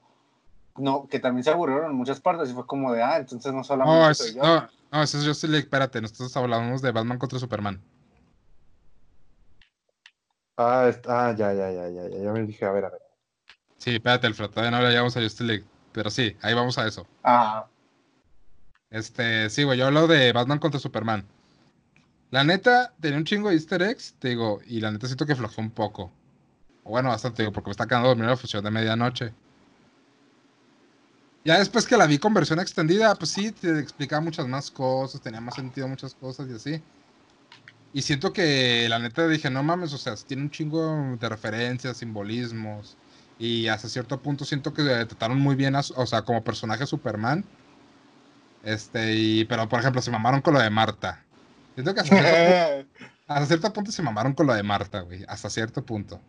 no, 0.78 1.06
que 1.08 1.20
también 1.20 1.44
se 1.44 1.50
aburrieron 1.50 1.90
en 1.90 1.96
muchas 1.96 2.20
partes 2.20 2.50
y 2.50 2.54
fue 2.54 2.66
como 2.66 2.92
de, 2.92 3.02
ah, 3.02 3.18
entonces 3.18 3.52
no 3.52 3.64
solamente 3.64 4.08
No, 4.08 4.14
soy 4.14 4.30
es, 4.30 4.34
yo. 4.34 4.42
no, 4.42 4.68
no, 4.92 5.02
eso 5.02 5.18
es 5.18 5.26
Justice 5.26 5.48
League. 5.48 5.64
Espérate, 5.64 6.00
nosotros 6.00 6.36
hablamos 6.36 6.82
de 6.82 6.92
Batman 6.92 7.18
contra 7.18 7.38
Superman. 7.38 7.80
Ah, 10.56 10.90
ah, 11.08 11.34
ya, 11.38 11.52
ya, 11.54 11.70
ya, 11.70 11.88
ya, 11.88 12.08
ya, 12.08 12.18
ya 12.18 12.32
me 12.32 12.42
dije, 12.44 12.64
a 12.64 12.72
ver, 12.72 12.84
a 12.84 12.90
ver. 12.90 13.00
Sí, 13.78 13.94
espérate, 13.94 14.26
Alfred, 14.26 14.50
todavía 14.50 14.70
no 14.70 14.82
le 14.82 14.90
llegamos 14.90 15.16
a 15.16 15.20
Justice 15.22 15.44
League. 15.44 15.64
Pero 15.92 16.10
sí, 16.10 16.36
ahí 16.42 16.54
vamos 16.54 16.78
a 16.78 16.86
eso. 16.86 17.06
Ah, 17.22 17.68
Este, 18.90 19.50
sí, 19.50 19.64
güey, 19.64 19.78
yo 19.78 19.86
hablo 19.86 20.06
de 20.06 20.32
Batman 20.32 20.58
contra 20.58 20.80
Superman. 20.80 21.26
La 22.30 22.44
neta, 22.44 22.94
tenía 23.00 23.18
un 23.18 23.24
chingo 23.24 23.48
de 23.48 23.54
easter 23.56 23.82
eggs, 23.82 24.14
te 24.18 24.28
digo, 24.28 24.60
y 24.66 24.80
la 24.80 24.90
neta 24.90 25.06
siento 25.06 25.26
que 25.26 25.34
flojeó 25.36 25.62
un 25.62 25.70
poco. 25.70 26.12
Bueno, 26.84 27.10
bastante, 27.10 27.42
digo, 27.42 27.52
porque 27.52 27.68
me 27.68 27.72
está 27.72 27.86
quedando 27.86 28.08
dormido 28.08 28.28
la 28.30 28.36
fusión 28.36 28.64
de 28.64 28.70
medianoche. 28.70 29.34
Ya 31.48 31.58
después 31.58 31.86
que 31.86 31.96
la 31.96 32.04
vi 32.04 32.18
con 32.18 32.34
versión 32.34 32.60
extendida, 32.60 33.14
pues 33.14 33.30
sí, 33.30 33.52
te 33.52 33.78
explicaba 33.78 34.20
muchas 34.20 34.46
más 34.46 34.70
cosas, 34.70 35.22
tenía 35.22 35.40
más 35.40 35.54
sentido 35.54 35.88
muchas 35.88 36.14
cosas 36.14 36.46
y 36.50 36.52
así. 36.52 36.82
Y 37.94 38.02
siento 38.02 38.34
que 38.34 38.86
la 38.86 38.98
neta 38.98 39.26
dije, 39.26 39.48
no 39.48 39.62
mames, 39.62 39.94
o 39.94 39.96
sea, 39.96 40.14
tiene 40.16 40.42
un 40.42 40.50
chingo 40.50 41.16
de 41.18 41.26
referencias, 41.26 41.96
simbolismos. 41.96 42.98
Y 43.38 43.66
hasta 43.68 43.88
cierto 43.88 44.20
punto 44.20 44.44
siento 44.44 44.74
que 44.74 44.82
trataron 44.82 45.40
muy 45.40 45.56
bien, 45.56 45.74
a, 45.74 45.80
o 45.96 46.04
sea, 46.04 46.20
como 46.20 46.44
personaje 46.44 46.84
Superman. 46.84 47.42
Este, 48.62 49.14
y, 49.14 49.46
pero 49.46 49.66
por 49.70 49.80
ejemplo, 49.80 50.02
se 50.02 50.10
mamaron 50.10 50.42
con 50.42 50.52
lo 50.52 50.60
de 50.60 50.68
Marta. 50.68 51.24
Siento 51.72 51.94
que 51.94 52.00
hasta 52.00 52.14
cierto, 52.14 52.76
punto, 52.76 53.14
hasta 53.26 53.46
cierto 53.46 53.72
punto 53.72 53.90
se 53.90 54.02
mamaron 54.02 54.34
con 54.34 54.46
lo 54.48 54.52
de 54.52 54.62
Marta, 54.62 55.00
güey. 55.00 55.24
Hasta 55.26 55.48
cierto 55.48 55.82
punto. 55.82 56.20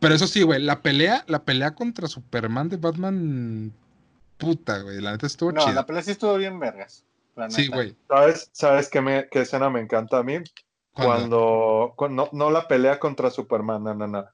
Pero 0.00 0.16
eso 0.16 0.26
sí, 0.26 0.42
güey, 0.42 0.60
la 0.60 0.82
pelea, 0.82 1.24
la 1.28 1.44
pelea 1.44 1.76
contra 1.76 2.08
Superman 2.08 2.68
de 2.68 2.76
Batman, 2.76 3.72
puta, 4.36 4.80
güey. 4.80 5.00
La 5.00 5.12
neta 5.12 5.26
estuvo 5.26 5.52
chida. 5.52 5.66
No, 5.66 5.72
la 5.72 5.86
pelea 5.86 6.02
sí 6.02 6.10
estuvo 6.12 6.36
bien 6.36 6.58
vergas. 6.58 7.04
Sí, 7.48 7.68
güey. 7.68 7.96
¿Sabes, 8.08 8.50
¿Sabes 8.52 8.88
qué, 8.88 9.00
me, 9.00 9.28
qué 9.28 9.40
escena 9.40 9.70
me 9.70 9.80
encanta 9.80 10.18
a 10.18 10.22
mí? 10.22 10.38
Cuando, 10.92 11.94
cuando 11.96 12.28
no, 12.32 12.46
no, 12.46 12.50
la 12.50 12.68
pelea 12.68 13.00
contra 13.00 13.30
Superman, 13.30 13.82
no, 13.82 13.94
no, 13.94 14.06
no. 14.06 14.26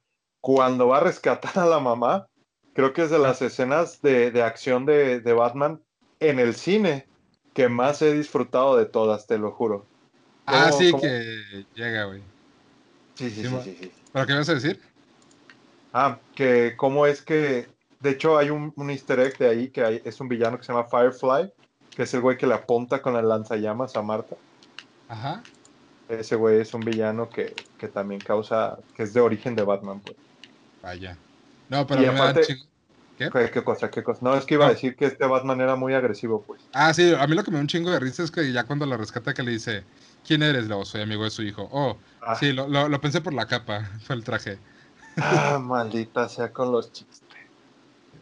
Cuando 0.42 0.88
va 0.88 0.98
a 0.98 1.00
rescatar 1.00 1.58
a 1.58 1.66
la 1.66 1.80
mamá, 1.80 2.26
creo 2.74 2.92
que 2.92 3.02
es 3.02 3.10
de 3.10 3.18
las 3.18 3.40
escenas 3.40 4.02
de, 4.02 4.30
de 4.30 4.42
acción 4.42 4.84
de, 4.84 5.20
de, 5.20 5.32
Batman 5.32 5.82
en 6.18 6.38
el 6.38 6.54
cine 6.54 7.06
que 7.54 7.68
más 7.68 8.02
he 8.02 8.12
disfrutado 8.12 8.76
de 8.76 8.84
todas, 8.84 9.26
te 9.26 9.38
lo 9.38 9.52
juro. 9.52 9.86
Ah, 10.44 10.68
¿Cómo, 10.68 10.78
sí, 10.78 10.90
cómo? 10.90 11.02
que 11.02 11.66
llega, 11.74 12.04
güey. 12.04 12.22
Sí, 13.14 13.30
sí, 13.30 13.44
sí, 13.44 13.60
sí, 13.64 13.76
sí. 13.80 13.92
¿Pero 14.12 14.26
qué 14.26 14.34
vas 14.34 14.48
a 14.48 14.54
decir? 14.54 14.80
Ah, 15.92 16.18
que 16.34 16.74
cómo 16.76 17.06
es 17.06 17.22
que, 17.22 17.68
de 18.00 18.10
hecho 18.10 18.36
hay 18.38 18.50
un, 18.50 18.72
un 18.76 18.90
easter 18.90 19.20
egg 19.20 19.38
de 19.38 19.48
ahí 19.48 19.68
que 19.68 19.84
hay, 19.84 20.02
es 20.04 20.20
un 20.20 20.28
villano 20.28 20.58
que 20.58 20.64
se 20.64 20.72
llama 20.72 20.88
Firefly, 20.88 21.52
que 21.94 22.02
es 22.02 22.14
el 22.14 22.20
güey 22.20 22.36
que 22.36 22.46
le 22.46 22.54
apunta 22.54 23.02
con 23.02 23.16
el 23.16 23.28
lanzallamas 23.28 23.96
a 23.96 24.02
Marta. 24.02 24.36
Ajá. 25.08 25.42
Ese 26.08 26.34
güey 26.34 26.60
es 26.60 26.74
un 26.74 26.80
villano 26.80 27.28
que, 27.28 27.54
que, 27.78 27.88
también 27.88 28.20
causa, 28.20 28.78
que 28.96 29.04
es 29.04 29.12
de 29.12 29.20
origen 29.20 29.54
de 29.54 29.62
Batman, 29.62 30.00
pues. 30.00 30.16
Vaya. 30.82 31.16
No, 31.68 31.86
pero 31.86 32.02
y 32.02 32.06
aparte, 32.06 32.58
¿Qué? 33.16 33.30
¿Qué? 33.30 33.50
¿Qué 33.50 33.62
cosa? 33.62 33.90
¿Qué 33.90 34.02
cosa? 34.02 34.20
No, 34.22 34.34
es 34.34 34.44
que 34.44 34.54
iba 34.54 34.64
no. 34.64 34.70
a 34.70 34.74
decir 34.74 34.96
que 34.96 35.04
este 35.04 35.26
Batman 35.26 35.60
era 35.60 35.76
muy 35.76 35.92
agresivo, 35.92 36.42
pues. 36.42 36.62
Ah, 36.72 36.94
sí, 36.94 37.14
a 37.14 37.26
mí 37.26 37.36
lo 37.36 37.44
que 37.44 37.50
me 37.50 37.58
da 37.58 37.60
un 37.60 37.68
chingo 37.68 37.90
de 37.90 38.00
risa 38.00 38.22
es 38.22 38.30
que 38.30 38.50
ya 38.50 38.64
cuando 38.64 38.86
lo 38.86 38.96
rescata 38.96 39.34
que 39.34 39.42
le 39.42 39.52
dice, 39.52 39.84
¿quién 40.26 40.42
eres? 40.42 40.66
Luego 40.66 40.84
soy 40.84 41.02
amigo 41.02 41.24
de 41.24 41.30
su 41.30 41.42
hijo. 41.42 41.68
Oh, 41.70 41.98
ah. 42.22 42.34
sí, 42.34 42.52
lo, 42.52 42.66
lo, 42.66 42.88
lo, 42.88 43.00
pensé 43.00 43.20
por 43.20 43.34
la 43.34 43.46
capa, 43.46 43.90
fue 44.06 44.16
el 44.16 44.24
traje. 44.24 44.58
Ah, 45.16 45.58
maldita 45.60 46.28
sea 46.28 46.50
con 46.52 46.72
los 46.72 46.92
chistes. 46.92 47.22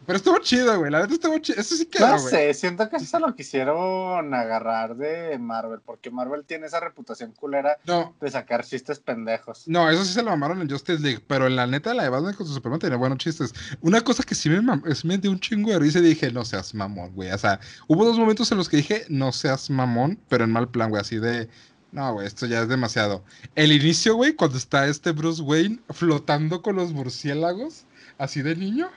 Pero 0.09 0.17
estuvo 0.17 0.39
chido, 0.39 0.75
güey. 0.79 0.89
La 0.89 1.01
verdad 1.01 1.13
estuvo 1.13 1.37
chido. 1.37 1.61
Eso 1.61 1.75
sí 1.75 1.85
que. 1.85 1.99
No 1.99 2.17
sé, 2.17 2.51
siento 2.55 2.89
que 2.89 2.95
eso 2.95 3.05
se 3.05 3.19
lo 3.19 3.35
quisieron 3.35 4.33
agarrar 4.33 4.95
de 4.95 5.37
Marvel, 5.37 5.81
porque 5.85 6.09
Marvel 6.09 6.45
tiene 6.45 6.65
esa 6.65 6.79
reputación 6.79 7.31
culera 7.33 7.77
no. 7.85 8.15
de 8.19 8.31
sacar 8.31 8.65
chistes 8.65 8.97
pendejos. 8.97 9.67
No, 9.67 9.87
eso 9.87 10.03
sí 10.03 10.13
se 10.13 10.23
lo 10.23 10.31
mamaron 10.31 10.61
en 10.61 10.67
Justice 10.67 10.99
League, 10.99 11.23
pero 11.27 11.45
en 11.45 11.55
la 11.55 11.67
neta, 11.67 11.93
la 11.93 12.01
de 12.01 12.09
Batman 12.09 12.33
con 12.33 12.47
su 12.47 12.53
Superman 12.55 12.79
tenía 12.79 12.97
buenos 12.97 13.19
chistes. 13.19 13.53
Una 13.81 14.01
cosa 14.01 14.23
que 14.23 14.33
sí 14.33 14.49
me, 14.49 14.61
me 15.03 15.17
dio 15.19 15.29
un 15.29 15.39
chingo 15.39 15.69
de 15.69 15.77
risa 15.77 15.99
y 15.99 16.01
dije, 16.01 16.31
no 16.31 16.43
seas 16.43 16.73
mamón, 16.73 17.13
güey. 17.13 17.29
O 17.29 17.37
sea, 17.37 17.59
hubo 17.85 18.03
dos 18.03 18.17
momentos 18.17 18.51
en 18.51 18.57
los 18.57 18.67
que 18.67 18.77
dije, 18.77 19.05
no 19.09 19.31
seas 19.31 19.69
mamón, 19.69 20.19
pero 20.27 20.43
en 20.43 20.49
mal 20.51 20.69
plan, 20.69 20.89
güey, 20.89 21.01
así 21.01 21.19
de. 21.19 21.49
No, 21.91 22.13
güey, 22.13 22.25
esto 22.25 22.47
ya 22.47 22.63
es 22.63 22.67
demasiado. 22.67 23.23
El 23.53 23.71
inicio, 23.71 24.15
güey, 24.15 24.33
cuando 24.33 24.57
está 24.57 24.87
este 24.87 25.11
Bruce 25.11 25.43
Wayne 25.43 25.81
flotando 25.91 26.63
con 26.63 26.77
los 26.77 26.93
murciélagos, 26.93 27.85
así 28.17 28.41
de 28.41 28.55
niño. 28.55 28.89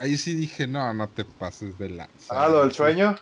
Ahí 0.00 0.16
sí 0.16 0.34
dije, 0.34 0.66
no, 0.66 0.92
no 0.94 1.08
te 1.08 1.24
pases 1.24 1.78
de 1.78 1.90
lanza. 1.90 2.12
Ah, 2.28 2.48
lo 2.48 2.62
del 2.62 2.72
sueño. 2.72 3.16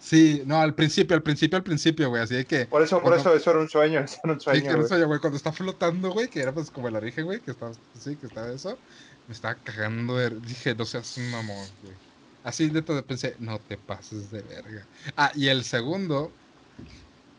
Sí, 0.00 0.42
no, 0.46 0.56
al 0.60 0.74
principio, 0.74 1.14
al 1.14 1.22
principio, 1.22 1.58
al 1.58 1.62
principio, 1.62 2.08
güey, 2.08 2.22
así 2.22 2.34
de 2.34 2.46
que... 2.46 2.64
Por 2.64 2.82
eso, 2.82 3.02
por 3.02 3.14
eso, 3.14 3.34
eso 3.34 3.50
era 3.50 3.60
un 3.60 3.68
sueño, 3.68 4.00
eso 4.04 4.18
era 4.24 4.32
un 4.32 4.40
sueño, 4.40 4.58
Sí, 4.58 4.62
que 4.62 4.70
era 4.70 4.78
un 4.78 4.88
sueño, 4.88 5.06
güey, 5.06 5.20
cuando 5.20 5.36
está 5.36 5.52
flotando, 5.52 6.10
güey, 6.10 6.28
que 6.28 6.40
era 6.40 6.52
pues 6.52 6.70
como 6.70 6.88
el 6.88 6.96
origen, 6.96 7.26
güey, 7.26 7.40
que 7.40 7.50
estaba, 7.50 7.72
sí, 7.98 8.16
que 8.16 8.26
estaba 8.26 8.50
eso, 8.50 8.78
me 9.28 9.34
estaba 9.34 9.56
cagando 9.56 10.16
de... 10.16 10.30
Dije, 10.40 10.74
no 10.74 10.86
seas 10.86 11.16
un 11.18 11.30
mamón, 11.30 11.68
güey. 11.82 11.94
Así 12.42 12.70
de 12.70 12.80
todo 12.80 13.04
pensé, 13.04 13.36
no 13.38 13.58
te 13.58 13.76
pases 13.76 14.30
de 14.30 14.40
verga. 14.40 14.86
Ah, 15.18 15.32
y 15.34 15.48
el 15.48 15.64
segundo, 15.64 16.32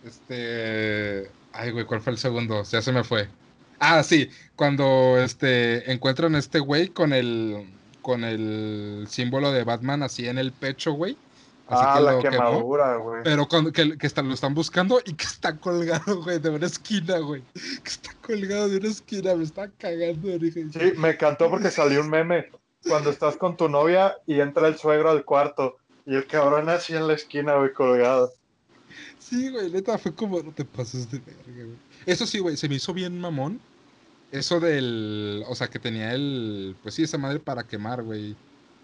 este... 0.05 1.31
Ay, 1.53 1.71
güey, 1.71 1.85
¿cuál 1.85 2.01
fue 2.01 2.13
el 2.13 2.19
segundo? 2.19 2.63
Ya 2.63 2.81
se 2.83 2.91
me 2.91 3.03
fue. 3.03 3.27
Ah, 3.79 4.03
sí, 4.03 4.29
cuando, 4.55 5.17
este, 5.17 5.91
encuentran 5.91 6.35
a 6.35 6.39
este 6.39 6.59
güey 6.59 6.89
con 6.89 7.11
el 7.11 7.65
con 8.01 8.23
el 8.23 9.05
símbolo 9.09 9.51
de 9.51 9.63
Batman 9.63 10.03
así 10.03 10.27
en 10.27 10.37
el 10.37 10.51
pecho, 10.51 10.93
güey. 10.93 11.17
Así 11.67 11.83
ah, 11.85 11.93
que 11.95 12.03
la 12.03 12.19
quemadura, 12.19 12.97
güey. 12.97 13.23
Pero 13.23 13.47
cuando, 13.47 13.71
que, 13.71 13.97
que 13.97 14.05
está, 14.05 14.21
lo 14.21 14.33
están 14.33 14.53
buscando 14.53 14.99
y 15.05 15.13
que 15.13 15.23
está 15.23 15.55
colgado, 15.57 16.21
güey, 16.21 16.39
de 16.39 16.49
una 16.49 16.65
esquina, 16.65 17.19
güey. 17.19 17.43
Que 17.53 17.89
está 17.89 18.13
colgado 18.21 18.67
de 18.67 18.77
una 18.77 18.89
esquina, 18.89 19.35
me 19.35 19.43
está 19.45 19.69
cagando. 19.77 20.37
Dije, 20.37 20.65
sí, 20.71 20.93
me 20.97 21.11
encantó 21.11 21.49
porque 21.49 21.71
salió 21.71 22.01
un 22.01 22.09
meme. 22.09 22.49
Cuando 22.87 23.11
estás 23.11 23.37
con 23.37 23.55
tu 23.55 23.69
novia 23.69 24.17
y 24.25 24.39
entra 24.41 24.67
el 24.67 24.75
suegro 24.75 25.11
al 25.11 25.23
cuarto 25.23 25.77
y 26.05 26.15
el 26.15 26.25
cabrón 26.25 26.67
así 26.67 26.93
en 26.93 27.07
la 27.07 27.13
esquina, 27.13 27.55
güey, 27.55 27.71
colgado. 27.71 28.33
Sí, 29.19 29.49
güey, 29.49 29.71
neta, 29.71 29.97
fue 29.97 30.13
como, 30.13 30.41
no 30.41 30.51
te 30.51 30.65
pases 30.65 31.09
de 31.09 31.19
verga, 31.19 31.63
güey. 31.63 31.77
Eso 32.05 32.25
sí, 32.25 32.39
güey, 32.39 32.57
se 32.57 32.67
me 32.67 32.75
hizo 32.75 32.93
bien 32.93 33.21
mamón 33.21 33.61
eso 34.31 34.59
del. 34.59 35.43
O 35.47 35.55
sea, 35.55 35.67
que 35.67 35.79
tenía 35.79 36.13
el. 36.13 36.75
Pues 36.81 36.95
sí, 36.95 37.03
esa 37.03 37.17
madre 37.17 37.39
para 37.39 37.63
quemar, 37.63 38.03
güey. 38.03 38.35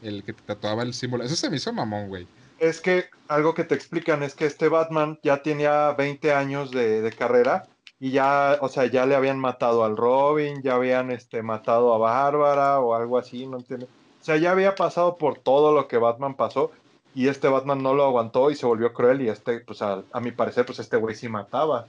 El 0.01 0.23
que 0.23 0.33
tatuaba 0.33 0.83
el 0.83 0.93
símbolo. 0.93 1.23
Eso 1.23 1.35
se 1.35 1.49
me 1.49 1.57
hizo 1.57 1.73
mamón, 1.73 2.09
güey. 2.09 2.27
Es 2.59 2.81
que 2.81 3.05
algo 3.27 3.53
que 3.53 3.63
te 3.63 3.75
explican 3.75 4.23
es 4.23 4.35
que 4.35 4.45
este 4.45 4.67
Batman 4.69 5.19
ya 5.23 5.41
tenía 5.41 5.91
20 5.93 6.33
años 6.33 6.71
de, 6.71 7.01
de, 7.01 7.11
carrera 7.11 7.67
y 7.99 8.11
ya, 8.11 8.57
o 8.61 8.69
sea, 8.69 8.85
ya 8.85 9.05
le 9.05 9.15
habían 9.15 9.39
matado 9.39 9.83
al 9.83 9.97
Robin, 9.97 10.61
ya 10.63 10.75
habían 10.75 11.11
este, 11.11 11.41
matado 11.43 11.93
a 11.93 11.97
Bárbara 11.97 12.79
o 12.79 12.95
algo 12.95 13.17
así, 13.17 13.47
no 13.47 13.57
entiendo. 13.57 13.87
O 14.21 14.23
sea, 14.23 14.37
ya 14.37 14.51
había 14.51 14.75
pasado 14.75 15.17
por 15.17 15.39
todo 15.39 15.73
lo 15.73 15.87
que 15.87 15.97
Batman 15.97 16.35
pasó 16.35 16.71
y 17.13 17.27
este 17.27 17.47
Batman 17.47 17.81
no 17.81 17.93
lo 17.93 18.05
aguantó 18.05 18.51
y 18.51 18.55
se 18.55 18.65
volvió 18.65 18.93
cruel 18.93 19.21
y 19.21 19.29
este, 19.29 19.59
pues 19.61 19.81
a, 19.81 20.03
a 20.11 20.19
mi 20.19 20.31
parecer, 20.31 20.65
pues 20.65 20.79
este 20.79 20.97
güey 20.97 21.15
sí 21.15 21.29
mataba 21.29 21.87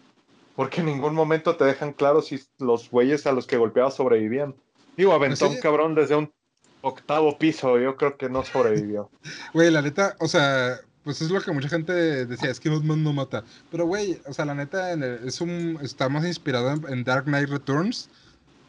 porque 0.59 0.81
en 0.81 0.87
ningún 0.87 1.15
momento 1.15 1.55
te 1.55 1.63
dejan 1.63 1.93
claro 1.93 2.21
si 2.21 2.43
los 2.59 2.91
güeyes 2.91 3.29
a 3.29 3.33
los 3.33 3.47
que 3.47 3.59
golpeaba 3.59 3.93
sobrevivían. 3.93 4.57
Digo, 4.97 5.13
aventó 5.13 5.47
¿Sí? 5.47 5.55
un 5.55 5.61
cabrón 5.61 5.95
desde 5.95 6.17
un 6.17 6.33
octavo 6.81 7.39
piso, 7.39 7.79
yo 7.79 7.97
creo 7.97 8.17
que 8.17 8.29
no 8.29 8.45
sobrevivió. 8.45 9.09
Güey, 9.55 9.71
la 9.71 9.83
neta, 9.83 10.17
o 10.19 10.27
sea, 10.27 10.81
pues 11.05 11.23
es 11.23 11.31
lo 11.31 11.41
que 11.43 11.53
mucha 11.53 11.69
gente 11.69 12.27
decía, 12.27 12.51
es 12.51 12.59
que 12.59 12.71
Batman 12.71 13.05
no 13.05 13.13
mata. 13.13 13.45
Pero, 13.71 13.87
güey, 13.87 14.21
o 14.27 14.33
sea, 14.33 14.47
la 14.47 14.57
neta, 14.57 14.95
es 15.25 15.41
un, 15.41 15.79
está 15.81 16.09
más 16.09 16.25
inspirado 16.25 16.73
en, 16.73 16.93
en, 16.93 17.05
Dark 17.05 17.27
Knight 17.27 17.51
Returns, 17.51 18.11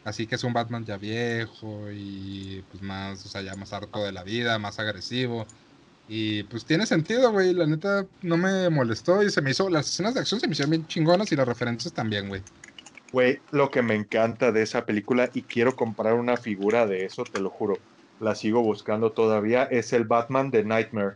así 0.04 0.28
que 0.28 0.36
es 0.36 0.44
un 0.44 0.52
Batman 0.52 0.84
ya 0.84 0.96
viejo 0.96 1.90
y 1.90 2.62
pues 2.70 2.84
más, 2.84 3.26
o 3.26 3.28
sea, 3.28 3.42
ya 3.42 3.56
más 3.56 3.72
harto 3.72 4.04
de 4.04 4.12
la 4.12 4.22
vida, 4.22 4.60
más 4.60 4.78
agresivo. 4.78 5.44
Y 6.12 6.42
pues 6.42 6.64
tiene 6.64 6.86
sentido, 6.86 7.30
güey. 7.30 7.54
La 7.54 7.68
neta 7.68 8.04
no 8.22 8.36
me 8.36 8.68
molestó 8.68 9.22
y 9.22 9.30
se 9.30 9.40
me 9.40 9.52
hizo. 9.52 9.70
Las 9.70 9.88
escenas 9.88 10.12
de 10.12 10.18
acción 10.18 10.40
se 10.40 10.48
me 10.48 10.54
hicieron 10.54 10.72
bien 10.72 10.86
chingonas 10.88 11.30
y 11.30 11.36
las 11.36 11.46
referencias 11.46 11.94
también, 11.94 12.28
güey. 12.28 12.42
Güey, 13.12 13.38
lo 13.52 13.70
que 13.70 13.80
me 13.80 13.94
encanta 13.94 14.50
de 14.50 14.62
esa 14.62 14.84
película 14.84 15.30
y 15.32 15.42
quiero 15.42 15.76
comprar 15.76 16.14
una 16.14 16.36
figura 16.36 16.88
de 16.88 17.04
eso, 17.04 17.22
te 17.22 17.38
lo 17.38 17.48
juro. 17.48 17.78
La 18.18 18.34
sigo 18.34 18.60
buscando 18.60 19.12
todavía. 19.12 19.62
Es 19.62 19.92
el 19.92 20.02
Batman 20.02 20.50
de 20.50 20.64
Nightmare, 20.64 21.14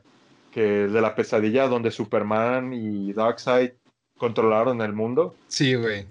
que 0.53 0.62
de 0.62 1.01
la 1.01 1.16
pesadilla 1.16 1.66
donde 1.66 1.90
Superman 1.90 2.72
y 2.72 3.12
Darkseid 3.12 3.72
controlaron 4.16 4.80
el 4.80 4.92
mundo. 4.92 5.34
Sí, 5.49 5.74
güey. 5.74 6.07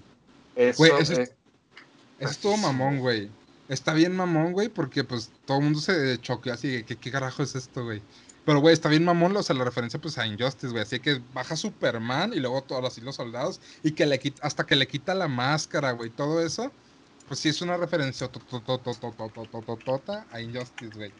Eso, 0.58 0.80
güey, 0.80 0.92
eso, 1.00 1.14
es, 1.14 1.20
eso 2.20 2.32
es 2.32 2.38
todo 2.38 2.58
mamón, 2.58 3.00
güey. 3.00 3.30
Está 3.70 3.94
bien 3.94 4.14
mamón, 4.14 4.52
güey, 4.52 4.68
porque 4.68 5.06
pues 5.06 5.32
todo 5.46 5.60
el 5.60 5.64
mundo 5.64 5.80
se 5.80 6.20
choqueó 6.20 6.52
así. 6.52 6.84
¿Qué, 6.84 6.98
qué 6.98 7.12
carajo 7.12 7.44
es 7.44 7.56
esto, 7.56 7.86
güey? 7.86 8.02
Pero, 8.46 8.60
güey, 8.60 8.74
está 8.74 8.90
bien 8.90 9.06
mamón, 9.06 9.36
o 9.38 9.44
sea, 9.44 9.56
la 9.56 9.64
referencia 9.64 10.02
pues 10.02 10.18
a 10.18 10.28
Injustice, 10.28 10.70
güey. 10.70 10.84
Así 10.84 11.00
que 11.00 11.22
baja 11.34 11.56
Superman 11.56 12.34
y 12.34 12.40
luego 12.40 12.62
todos 12.64 12.86
así 12.86 13.00
los 13.00 13.16
soldados 13.16 13.62
y 13.84 13.92
que 13.92 14.06
le 14.06 14.20
quita, 14.20 14.46
hasta 14.46 14.66
que 14.66 14.76
le 14.76 14.88
quita 14.88 15.14
la 15.14 15.28
máscara, 15.30 15.92
güey. 15.92 16.10
Todo 16.10 16.42
eso, 16.46 16.72
pues 17.28 17.40
sí 17.40 17.50
es 17.50 17.62
una 17.62 17.78
referencia 17.78 18.30
a 20.32 20.42
Injustice, 20.42 20.96
güey. 20.96 21.14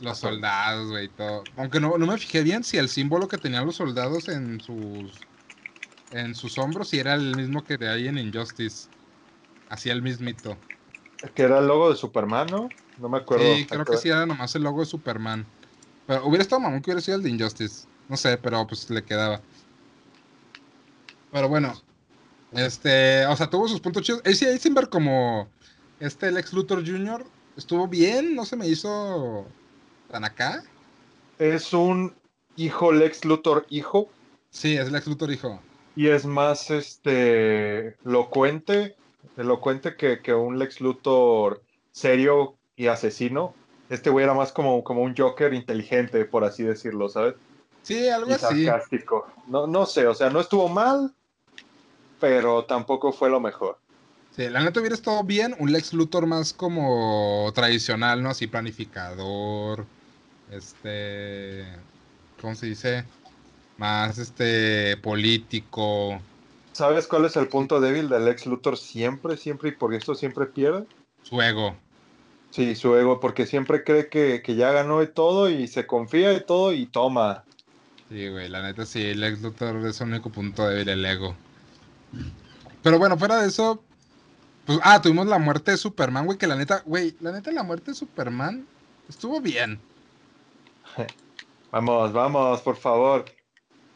Los 0.00 0.18
soldados, 0.18 0.90
güey, 0.90 1.08
todo. 1.08 1.44
Aunque 1.56 1.80
no, 1.80 1.98
no 1.98 2.06
me 2.06 2.18
fijé 2.18 2.42
bien 2.42 2.64
si 2.64 2.78
el 2.78 2.88
símbolo 2.88 3.28
que 3.28 3.38
tenían 3.38 3.66
los 3.66 3.76
soldados 3.76 4.28
en 4.28 4.60
sus 4.60 5.12
en 6.10 6.34
sus 6.34 6.58
hombros 6.58 6.88
si 6.88 6.98
era 6.98 7.14
el 7.14 7.36
mismo 7.36 7.64
que 7.64 7.76
de 7.76 7.88
ahí 7.88 8.08
en 8.08 8.18
Injustice. 8.18 8.88
Así 9.68 9.90
el 9.90 10.02
mismito. 10.02 10.56
Que 11.34 11.42
era 11.42 11.58
el 11.58 11.66
logo 11.66 11.90
de 11.90 11.96
Superman, 11.96 12.46
¿no? 12.50 12.68
No 12.98 13.08
me 13.08 13.18
acuerdo. 13.18 13.44
Sí, 13.54 13.66
creo 13.66 13.84
que 13.84 13.96
sí 13.96 14.08
era 14.08 14.26
nomás 14.26 14.54
el 14.54 14.62
logo 14.62 14.80
de 14.80 14.86
Superman. 14.86 15.44
Pero 16.06 16.26
hubiera 16.26 16.42
estado 16.42 16.60
mamón 16.60 16.80
que 16.82 16.90
hubiera 16.90 17.00
sido 17.00 17.16
el 17.16 17.22
de 17.22 17.30
Injustice. 17.30 17.86
No 18.08 18.16
sé, 18.16 18.36
pero 18.38 18.66
pues 18.66 18.88
le 18.90 19.02
quedaba. 19.02 19.40
Pero 21.32 21.48
bueno. 21.48 21.74
Este, 22.52 23.26
o 23.26 23.36
sea, 23.36 23.50
tuvo 23.50 23.66
sus 23.68 23.80
puntos 23.80 24.02
chidos. 24.02 24.20
AC 24.24 24.42
Eisenberg 24.42 24.88
como 24.88 25.48
este 25.98 26.30
Lex 26.30 26.52
Luthor 26.52 26.86
Jr. 26.86 27.24
estuvo 27.56 27.88
bien, 27.88 28.34
no 28.36 28.44
se 28.44 28.56
me 28.56 28.68
hizo 28.68 29.46
tan 30.10 30.24
acá. 30.24 30.62
Es 31.38 31.72
un 31.72 32.14
hijo 32.56 32.92
Lex 32.92 33.24
Luthor 33.24 33.66
hijo 33.70 34.08
Sí, 34.50 34.76
es 34.76 34.92
Lex 34.92 35.08
Luthor 35.08 35.32
hijo. 35.32 35.60
y 35.96 36.08
es 36.08 36.24
más 36.26 36.70
este 36.70 37.96
elocuente, 38.04 38.94
elocuente 39.36 39.96
que, 39.96 40.20
que 40.20 40.32
un 40.32 40.60
Lex 40.60 40.80
Luthor 40.80 41.60
serio 41.90 42.54
y 42.76 42.86
asesino. 42.86 43.54
Este 43.90 44.10
güey 44.10 44.24
era 44.24 44.34
más 44.34 44.52
como, 44.52 44.82
como 44.82 45.02
un 45.02 45.14
Joker 45.16 45.52
inteligente, 45.54 46.24
por 46.24 46.44
así 46.44 46.62
decirlo, 46.62 47.08
¿sabes? 47.08 47.34
Sí, 47.82 48.08
algo 48.08 48.30
Y 48.30 48.34
así. 48.34 48.64
sarcástico. 48.64 49.26
No, 49.46 49.66
no 49.66 49.84
sé, 49.86 50.06
o 50.06 50.14
sea, 50.14 50.30
no 50.30 50.40
estuvo 50.40 50.68
mal, 50.68 51.12
pero 52.18 52.64
tampoco 52.64 53.12
fue 53.12 53.28
lo 53.28 53.40
mejor. 53.40 53.78
Sí, 54.34 54.48
la 54.48 54.64
neta 54.64 54.80
hubiera 54.80 54.96
estado 54.96 55.22
bien 55.22 55.54
un 55.58 55.70
Lex 55.70 55.92
Luthor 55.92 56.26
más 56.26 56.52
como 56.52 57.52
tradicional, 57.54 58.22
¿no? 58.22 58.30
Así 58.30 58.46
planificador. 58.46 59.84
Este. 60.50 61.66
¿Cómo 62.40 62.54
se 62.54 62.66
dice? 62.66 63.04
Más 63.76 64.18
este 64.18 64.96
político. 64.96 66.20
¿Sabes 66.72 67.06
cuál 67.06 67.26
es 67.26 67.36
el 67.36 67.46
punto 67.46 67.80
débil 67.80 68.08
del 68.08 68.24
Lex 68.24 68.46
Luthor 68.46 68.76
siempre, 68.76 69.36
siempre 69.36 69.68
y 69.68 69.72
por 69.72 69.94
esto 69.94 70.14
siempre 70.16 70.46
pierde? 70.46 70.84
Su 71.22 71.40
ego. 71.40 71.76
Sí, 72.54 72.76
su 72.76 72.94
ego, 72.94 73.18
porque 73.18 73.46
siempre 73.46 73.82
cree 73.82 74.08
que, 74.08 74.40
que 74.40 74.54
ya 74.54 74.70
ganó 74.70 75.00
de 75.00 75.08
todo 75.08 75.50
y 75.50 75.66
se 75.66 75.88
confía 75.88 76.28
de 76.28 76.38
todo 76.40 76.72
y 76.72 76.86
toma. 76.86 77.42
Sí, 78.08 78.28
güey, 78.28 78.48
la 78.48 78.62
neta 78.62 78.86
sí, 78.86 79.12
Lex 79.12 79.42
Luthor 79.42 79.84
es 79.84 80.00
el 80.00 80.06
único 80.10 80.30
punto 80.30 80.64
débil, 80.68 80.88
el 80.88 81.04
ego. 81.04 81.34
Pero 82.80 83.00
bueno, 83.00 83.18
fuera 83.18 83.42
de 83.42 83.48
eso, 83.48 83.82
pues, 84.66 84.78
ah, 84.84 85.02
tuvimos 85.02 85.26
la 85.26 85.40
muerte 85.40 85.72
de 85.72 85.76
Superman, 85.78 86.26
güey, 86.26 86.38
que 86.38 86.46
la 86.46 86.54
neta, 86.54 86.84
güey, 86.86 87.16
la 87.20 87.32
neta 87.32 87.50
la 87.50 87.64
muerte 87.64 87.90
de 87.90 87.96
Superman 87.96 88.64
estuvo 89.08 89.40
bien. 89.40 89.80
Vamos, 91.72 92.12
vamos, 92.12 92.60
por 92.62 92.76
favor. 92.76 93.24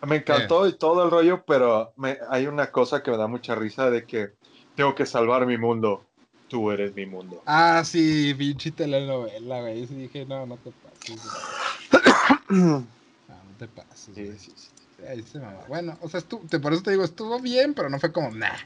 Me 0.04 0.16
encantó 0.16 0.66
y 0.66 0.76
todo 0.76 1.04
el 1.04 1.12
rollo, 1.12 1.44
pero 1.46 1.92
me- 1.96 2.18
hay 2.28 2.48
una 2.48 2.72
cosa 2.72 3.04
que 3.04 3.12
me 3.12 3.16
da 3.16 3.28
mucha 3.28 3.54
risa 3.54 3.88
de 3.88 4.04
que 4.04 4.32
tengo 4.74 4.96
que 4.96 5.06
salvar 5.06 5.46
mi 5.46 5.58
mundo. 5.58 6.07
Tú 6.48 6.70
eres 6.70 6.94
mi 6.94 7.06
mundo. 7.06 7.42
Ah, 7.46 7.82
sí, 7.84 8.34
pinche 8.34 8.70
telenovela, 8.72 9.60
güey, 9.60 9.86
sí 9.86 9.94
dije, 9.94 10.24
no, 10.24 10.46
no 10.46 10.56
te 10.56 10.70
pases. 10.72 11.20
No, 12.50 13.34
no 13.34 13.52
te 13.58 13.68
pases, 13.68 14.14
Sí, 14.14 14.38
sí, 14.38 14.52
sí. 14.56 15.04
Ahí 15.06 15.22
se. 15.22 15.38
Bueno, 15.68 15.98
o 16.00 16.08
sea, 16.08 16.20
estu- 16.20 16.48
te, 16.48 16.58
por 16.58 16.72
eso 16.72 16.82
te 16.82 16.90
digo, 16.92 17.04
estuvo 17.04 17.38
bien, 17.40 17.74
pero 17.74 17.90
no 17.90 17.98
fue 18.00 18.10
como, 18.10 18.30
nah. 18.30 18.56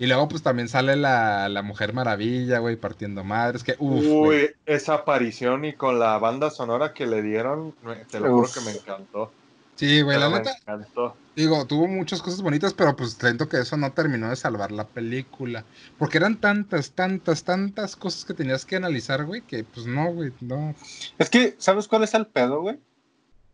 Y 0.00 0.06
luego, 0.06 0.28
pues 0.28 0.42
también 0.42 0.68
sale 0.68 0.96
la, 0.96 1.48
la 1.48 1.62
Mujer 1.62 1.92
Maravilla, 1.92 2.58
güey, 2.58 2.76
partiendo 2.76 3.24
madres. 3.24 3.62
Que, 3.64 3.76
uff, 3.78 4.04
güey. 4.04 4.44
Uy, 4.44 4.50
esa 4.66 4.94
aparición 4.94 5.64
y 5.64 5.74
con 5.74 5.98
la 5.98 6.18
banda 6.18 6.50
sonora 6.50 6.92
que 6.92 7.06
le 7.06 7.22
dieron, 7.22 7.74
te 8.10 8.20
lo 8.20 8.30
juro 8.30 8.42
Uf. 8.42 8.54
que 8.54 8.60
me 8.60 8.70
encantó. 8.72 9.32
Sí, 9.76 10.02
güey, 10.02 10.18
la 10.18 10.26
Pero 10.26 10.30
me 10.30 10.38
neta, 10.38 10.56
encantó. 10.60 11.16
Digo, 11.38 11.64
tuvo 11.66 11.86
muchas 11.86 12.20
cosas 12.20 12.42
bonitas, 12.42 12.74
pero 12.74 12.96
pues 12.96 13.12
siento 13.12 13.48
que 13.48 13.60
eso 13.60 13.76
no 13.76 13.92
terminó 13.92 14.28
de 14.28 14.36
salvar 14.36 14.72
la 14.72 14.84
película. 14.84 15.64
Porque 15.96 16.18
eran 16.18 16.40
tantas, 16.40 16.90
tantas, 16.90 17.44
tantas 17.44 17.94
cosas 17.94 18.24
que 18.24 18.34
tenías 18.34 18.64
que 18.64 18.74
analizar, 18.74 19.24
güey, 19.24 19.42
que 19.42 19.62
pues 19.62 19.86
no, 19.86 20.12
güey, 20.12 20.32
no. 20.40 20.74
Es 21.16 21.30
que, 21.30 21.54
¿sabes 21.58 21.86
cuál 21.86 22.02
es 22.02 22.14
el 22.14 22.26
pedo, 22.26 22.62
güey? 22.62 22.80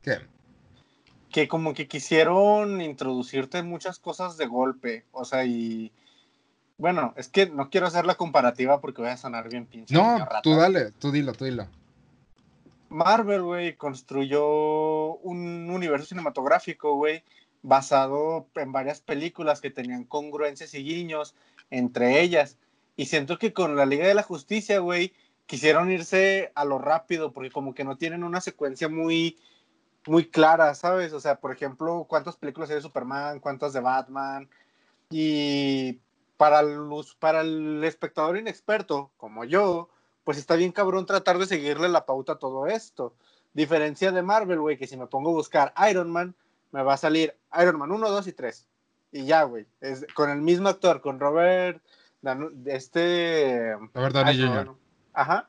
¿Qué? 0.01 0.19
Que 1.31 1.47
como 1.47 1.75
que 1.75 1.87
quisieron 1.87 2.81
introducirte 2.81 3.63
muchas 3.63 3.99
cosas 3.99 4.39
de 4.39 4.47
golpe. 4.47 5.05
O 5.13 5.27
sea, 5.27 5.45
y. 5.45 5.93
Bueno, 6.79 7.13
es 7.17 7.29
que 7.29 7.51
no 7.51 7.69
quiero 7.69 7.87
hacer 7.87 8.07
la 8.07 8.15
comparativa 8.15 8.81
porque 8.81 9.03
voy 9.03 9.11
a 9.11 9.17
sonar 9.19 9.51
bien 9.51 9.67
pinche. 9.67 9.95
No, 9.95 10.19
rata. 10.19 10.41
tú 10.43 10.57
dale, 10.57 10.91
tú 10.93 11.13
dilo, 11.13 11.35
tú 11.35 11.45
dilo. 11.45 11.69
Marvel, 12.89 13.43
güey, 13.43 13.77
construyó 13.77 15.17
un 15.17 15.69
universo 15.69 16.07
cinematográfico, 16.07 16.95
güey, 16.95 17.25
basado 17.65 18.47
en 18.57 18.73
varias 18.73 19.01
películas 19.01 19.63
que 19.63 19.71
tenían 19.71 20.05
congruencias 20.05 20.75
y 20.75 20.85
guiños 20.85 21.35
entre 21.71 22.21
ellas. 22.21 22.59
Y 22.95 23.07
siento 23.07 23.39
que 23.39 23.55
con 23.55 23.75
la 23.75 23.87
Liga 23.87 24.07
de 24.07 24.15
la 24.15 24.23
Justicia, 24.23 24.79
güey, 24.81 25.15
quisieron 25.47 25.91
irse 25.91 26.53
a 26.55 26.67
lo 26.67 26.79
rápido 26.79 27.33
porque 27.33 27.51
como 27.51 27.75
que 27.75 27.83
no 27.83 27.97
tienen 27.97 28.23
una 28.23 28.43
secuencia 28.43 28.91
muy, 28.91 29.39
muy 30.07 30.29
clara, 30.31 30.75
¿sabes? 30.75 31.15
O 31.15 31.21
sea, 31.21 31.41
por 31.41 31.53
ejemplo, 31.53 32.05
cuántas 32.07 32.37
películas 32.37 32.69
hay 32.69 32.77
de 32.77 32.83
Superman, 32.83 33.41
cuántas 33.41 33.73
de 33.73 33.81
Batman. 33.81 34.49
Y 35.09 36.01
para, 36.37 36.63
los, 36.63 37.15
para 37.15 37.41
el 37.41 37.83
espectador 37.83 38.37
inexperto, 38.37 39.11
como 39.17 39.47
yo, 39.47 39.89
pues 40.23 40.37
está 40.37 40.55
bien 40.55 40.71
cabrón 40.71 41.07
tratar 41.07 41.39
de 41.39 41.47
seguirle 41.47 41.89
la 41.89 42.05
pauta 42.05 42.35
a 42.35 42.39
todo 42.39 42.67
esto. 42.67 43.15
Diferencia 43.55 44.13
de 44.13 44.23
Marvel, 44.23 44.61
güey, 44.61 44.77
que 44.77 44.87
si 44.87 44.99
me 44.99 45.07
pongo 45.07 45.31
a 45.31 45.35
buscar 45.35 45.73
Iron 45.89 46.11
Man, 46.11 46.37
me 46.75 46.83
va 46.83 46.95
a 46.95 46.97
salir 46.97 47.37
Iron 47.63 47.79
Man 47.79 47.93
1, 47.93 48.11
2 48.11 48.27
y 48.27 48.33
3. 48.33 48.67
Y 49.13 49.27
ya, 49.27 49.45
güey. 49.45 49.65
Es 49.81 50.05
con 50.13 50.29
el 50.29 50.41
mismo 50.41 50.69
actor, 50.69 51.01
con 51.01 51.21
Robert, 51.21 51.81
Dan- 52.21 52.65
este... 52.67 53.77
Robert 53.95 54.13
Downey 54.13 54.37
Jr. 54.37 54.67
no. 54.67 54.79
Ajá. 55.13 55.49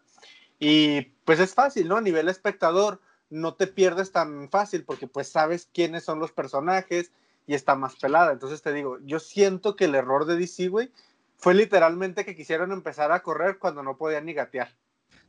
Y 0.60 1.02
pues 1.26 1.40
es 1.40 1.56
fácil, 1.56 1.88
¿no? 1.88 1.98
A 1.98 2.02
nivel 2.02 2.30
espectador, 2.30 3.02
no 3.32 3.56
te 3.56 3.66
pierdes 3.66 4.12
tan 4.12 4.52
fácil 4.52 4.84
porque 4.84 5.08
pues 5.08 5.28
sabes 5.28 5.68
quiénes 5.74 6.04
son 6.04 6.20
los 6.20 6.32
personajes 6.32 7.12
y 7.48 7.56
está 7.56 7.74
más 7.74 7.96
pelada. 7.96 8.32
Entonces 8.32 8.62
te 8.62 8.72
digo, 8.72 9.00
yo 9.02 9.20
siento 9.20 9.76
que 9.76 9.86
el 9.86 9.96
error 9.96 10.26
de 10.26 10.38
DC, 10.38 10.68
güey, 10.68 10.92
fue 11.38 11.56
literalmente 11.56 12.24
que 12.24 12.36
quisieron 12.36 12.72
empezar 12.72 13.12
a 13.12 13.24
correr 13.24 13.58
cuando 13.58 13.82
no 13.82 13.98
podían 13.98 14.28
ni 14.28 14.34
gatear. 14.34 14.70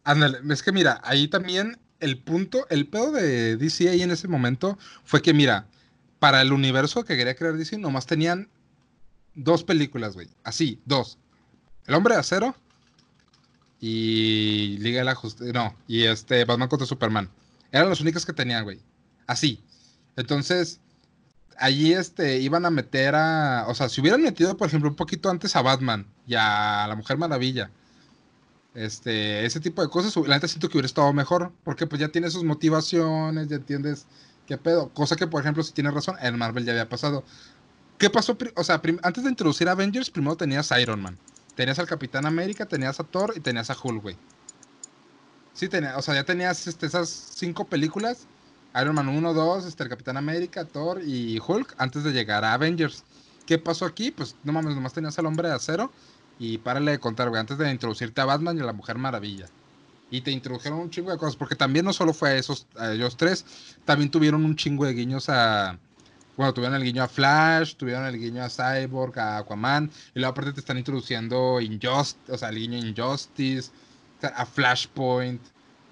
Ándale, 0.05 0.40
es 0.53 0.62
que 0.62 0.72
mira, 0.72 1.01
ahí 1.05 1.26
también 1.26 1.78
el 2.01 2.22
punto, 2.22 2.66
el 2.68 2.86
pedo 2.86 3.12
de 3.12 3.57
DC 3.57 3.88
ahí 3.88 4.03
en 4.03 4.11
ese 4.11 4.28
momento 4.28 4.76
fue 5.05 5.22
que, 5.22 5.32
mira, 5.32 5.68
para 6.27 6.43
el 6.43 6.53
universo 6.53 7.05
que 7.05 7.16
quería 7.16 7.37
crear 7.37 7.57
DC, 7.57 7.79
nomás 7.79 8.05
tenían 8.05 8.49
dos 9.37 9.62
películas, 9.62 10.14
güey. 10.14 10.29
Así, 10.43 10.81
dos. 10.85 11.18
El 11.87 11.95
Hombre 11.95 12.14
de 12.14 12.20
Acero 12.20 12.57
y 13.79 14.77
Liga 14.81 14.99
de 14.99 15.05
la 15.05 15.14
Justicia. 15.14 15.53
No, 15.53 15.77
y 15.87 16.03
este 16.03 16.45
Batman 16.45 16.68
contra 16.68 16.85
Superman. 16.85 17.31
Eran 17.70 17.89
las 17.89 18.01
únicas 18.01 18.27
que 18.27 18.33
tenían, 18.33 18.64
güey. 18.64 18.81
Así. 19.29 19.62
Entonces, 20.16 20.81
allí 21.59 21.93
este, 21.93 22.41
iban 22.41 22.66
a 22.66 22.70
meter 22.70 23.14
a. 23.14 23.66
O 23.68 23.74
sea, 23.77 23.89
si 23.89 24.01
hubieran 24.01 24.20
metido, 24.20 24.57
por 24.57 24.66
ejemplo, 24.66 24.91
un 24.91 24.97
poquito 24.97 25.31
antes 25.31 25.55
a 25.55 25.62
Batman 25.62 26.09
y 26.27 26.35
a 26.35 26.87
la 26.89 26.97
Mujer 26.97 27.18
Maravilla. 27.18 27.70
Este, 28.74 29.47
ese 29.47 29.61
tipo 29.61 29.81
de 29.81 29.89
cosas, 29.89 30.16
la 30.27 30.35
neta 30.35 30.49
siento 30.49 30.68
que 30.68 30.77
hubiera 30.77 30.87
estado 30.87 31.12
mejor, 31.12 31.53
porque 31.62 31.87
pues 31.87 32.01
ya 32.01 32.09
tiene 32.09 32.31
sus 32.31 32.43
motivaciones, 32.43 33.47
ya 33.47 33.55
entiendes 33.55 34.07
qué 34.47 34.59
pedo. 34.59 34.88
Cosa 34.90 35.16
que, 35.16 35.26
por 35.26 35.40
ejemplo, 35.40 35.62
si 35.62 35.72
tienes 35.72 35.94
razón, 35.94 36.16
en 36.20 36.38
Marvel 36.38 36.64
ya 36.64 36.72
había 36.72 36.88
pasado. 36.88 37.24
¿Qué 37.99 38.11
pasó? 38.11 38.36
O 38.55 38.64
sea, 38.64 38.80
antes 39.03 39.24
de 39.24 39.30
introducir 39.30 39.68
Avengers, 39.68 40.11
primero 40.11 40.36
tenías 40.36 40.70
Iron 40.80 41.01
Man. 41.01 41.18
Tenías 41.55 41.78
al 41.78 41.86
Capitán 41.86 42.26
América, 42.26 42.66
tenías 42.66 43.01
a 43.01 43.05
Thor 43.05 43.32
y 43.34 43.40
tenías 43.40 43.70
a 43.70 43.76
Hulk, 43.82 44.03
güey. 44.03 44.16
Sí, 45.55 45.68
tenía, 45.68 45.97
o 45.97 46.03
sea, 46.03 46.14
ya 46.14 46.24
tenías 46.24 46.66
este, 46.66 46.86
esas 46.86 47.09
cinco 47.09 47.64
películas. 47.64 48.26
Iron 48.78 48.94
Man 48.94 49.09
1, 49.09 49.32
2, 49.32 49.64
este, 49.64 49.84
el 49.84 49.88
Capitán 49.88 50.18
América, 50.18 50.66
Thor 50.66 51.01
y 51.03 51.40
Hulk 51.40 51.74
antes 51.78 52.05
de 52.05 52.12
llegar 52.12 52.44
a 52.44 52.53
Avengers. 52.53 53.05
¿Qué 53.47 53.59
pasó 53.59 53.86
aquí? 53.86 54.11
Pues 54.11 54.36
no 54.44 54.53
mames, 54.53 54.74
nomás 54.74 54.92
tenías 54.92 55.18
al 55.18 55.24
hombre 55.24 55.49
de 55.49 55.55
acero 55.55 55.90
y 56.38 56.59
párale 56.59 56.90
de 56.90 56.99
contar, 56.99 57.30
güey, 57.30 57.40
antes 57.40 57.57
de 57.57 57.70
introducirte 57.70 58.20
a 58.20 58.26
Batman 58.26 58.59
y 58.59 58.61
a 58.61 58.64
la 58.64 58.74
Mujer 58.74 58.99
Maravilla. 58.99 59.47
Y 60.11 60.20
te 60.20 60.30
introdujeron 60.30 60.78
un 60.78 60.90
chingo 60.90 61.11
de 61.11 61.18
cosas, 61.18 61.34
porque 61.36 61.57
también 61.57 61.84
no 61.84 61.92
solo 61.92 62.12
fue 62.14 62.30
a 62.30 62.36
esos, 62.36 62.66
a 62.76 62.92
ellos 62.92 63.16
tres, 63.16 63.44
también 63.84 64.11
tuvieron 64.11 64.44
un 64.44 64.54
chingo 64.57 64.84
de 64.84 64.92
guiños 64.92 65.28
a... 65.28 65.78
Bueno, 66.36 66.52
tuvieron 66.52 66.76
el 66.76 66.84
guiño 66.84 67.02
a 67.02 67.09
Flash, 67.09 67.76
tuvieron 67.76 68.04
el 68.04 68.18
guiño 68.18 68.44
a 68.44 68.50
Cyborg, 68.50 69.18
a 69.18 69.38
Aquaman, 69.38 69.90
y 70.14 70.18
luego 70.20 70.30
aparte 70.32 70.52
te 70.52 70.61
están 70.61 70.76
introduciendo 70.78 71.61
Injustice, 71.61 72.30
o 72.32 72.36
sea, 72.38 72.50
el 72.50 72.57
guiño 72.57 72.78
Injustice, 72.78 73.70
a 74.22 74.44
Flashpoint, 74.44 75.40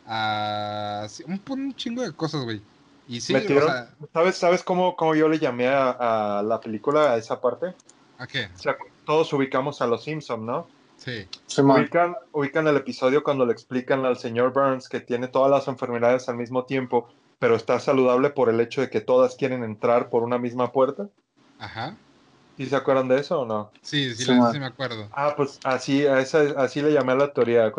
a... 0.06 1.06
un, 1.26 1.40
un 1.48 1.74
chingo 1.74 2.02
de 2.02 2.12
cosas, 2.12 2.44
güey. 2.44 2.60
Y 3.08 3.20
sí, 3.20 3.32
Metieron- 3.34 3.64
o 3.64 3.72
sea, 3.72 3.90
¿Sabes, 4.12 4.36
sabes 4.36 4.62
cómo, 4.62 4.96
cómo 4.96 5.14
yo 5.14 5.28
le 5.28 5.38
llamé 5.38 5.68
a, 5.68 6.38
a 6.38 6.42
la 6.42 6.60
película, 6.60 7.12
a 7.12 7.16
esa 7.16 7.40
parte? 7.40 7.74
¿a 8.18 8.26
qué? 8.26 8.48
O 8.54 8.58
sea, 8.58 8.76
todos 9.04 9.32
ubicamos 9.32 9.82
a 9.82 9.86
los 9.86 10.04
Simpson, 10.04 10.46
¿no? 10.46 10.68
Sí. 11.04 11.28
Ubican, 11.60 12.16
ubican 12.32 12.66
el 12.66 12.76
episodio 12.76 13.22
cuando 13.22 13.44
le 13.44 13.52
explican 13.52 14.04
al 14.06 14.16
señor 14.16 14.52
Burns 14.52 14.88
que 14.88 15.00
tiene 15.00 15.28
todas 15.28 15.50
las 15.50 15.68
enfermedades 15.68 16.28
al 16.28 16.36
mismo 16.36 16.64
tiempo, 16.64 17.08
pero 17.38 17.56
está 17.56 17.78
saludable 17.78 18.30
por 18.30 18.48
el 18.48 18.58
hecho 18.60 18.80
de 18.80 18.88
que 18.88 19.00
todas 19.00 19.34
quieren 19.36 19.62
entrar 19.64 20.08
por 20.08 20.22
una 20.22 20.38
misma 20.38 20.72
puerta. 20.72 21.08
Ajá. 21.58 21.96
¿Sí 22.56 22.66
se 22.66 22.76
acuerdan 22.76 23.08
de 23.08 23.18
eso 23.20 23.40
o 23.40 23.44
no? 23.46 23.70
Sí, 23.82 24.14
sí, 24.14 24.24
Sí, 24.24 24.30
la- 24.30 24.36
man. 24.38 24.52
sí 24.52 24.60
me 24.60 24.66
acuerdo. 24.66 25.08
Ah, 25.12 25.34
pues 25.36 25.58
así, 25.64 26.06
a 26.06 26.20
esa, 26.20 26.40
así 26.56 26.80
le 26.80 26.92
llamé 26.92 27.12
a 27.12 27.16
la 27.16 27.32
teoría, 27.32 27.70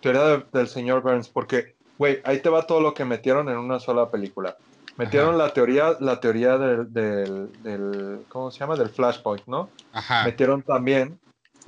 teoría 0.00 0.22
de- 0.24 0.46
del 0.52 0.68
señor 0.68 1.02
Burns, 1.02 1.28
porque, 1.28 1.74
güey, 1.98 2.20
ahí 2.24 2.40
te 2.40 2.48
va 2.48 2.66
todo 2.66 2.80
lo 2.80 2.94
que 2.94 3.04
metieron 3.04 3.48
en 3.48 3.58
una 3.58 3.80
sola 3.80 4.08
película. 4.10 4.56
Metieron 4.96 5.36
la 5.38 5.52
teoría, 5.52 5.96
la 6.00 6.20
teoría 6.20 6.58
del, 6.58 6.92
del, 6.92 7.62
del- 7.62 8.24
¿cómo 8.28 8.50
se 8.50 8.60
llama? 8.60 8.76
Del 8.76 8.90
Flashpoint, 8.90 9.46
¿no? 9.46 9.68
Ajá. 9.92 10.24
Metieron 10.24 10.62
también 10.62 11.18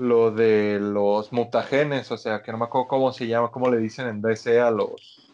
lo 0.02 0.32
de 0.32 0.78
los 0.80 1.32
mutagenes, 1.32 2.10
o 2.10 2.16
sea, 2.16 2.42
que 2.42 2.50
no 2.50 2.58
me 2.58 2.64
acuerdo 2.64 2.88
cómo 2.88 3.12
se 3.12 3.28
llama, 3.28 3.50
cómo 3.52 3.70
le 3.70 3.78
dicen 3.78 4.08
en 4.08 4.20
DC 4.20 4.60
a 4.60 4.70
los, 4.72 5.30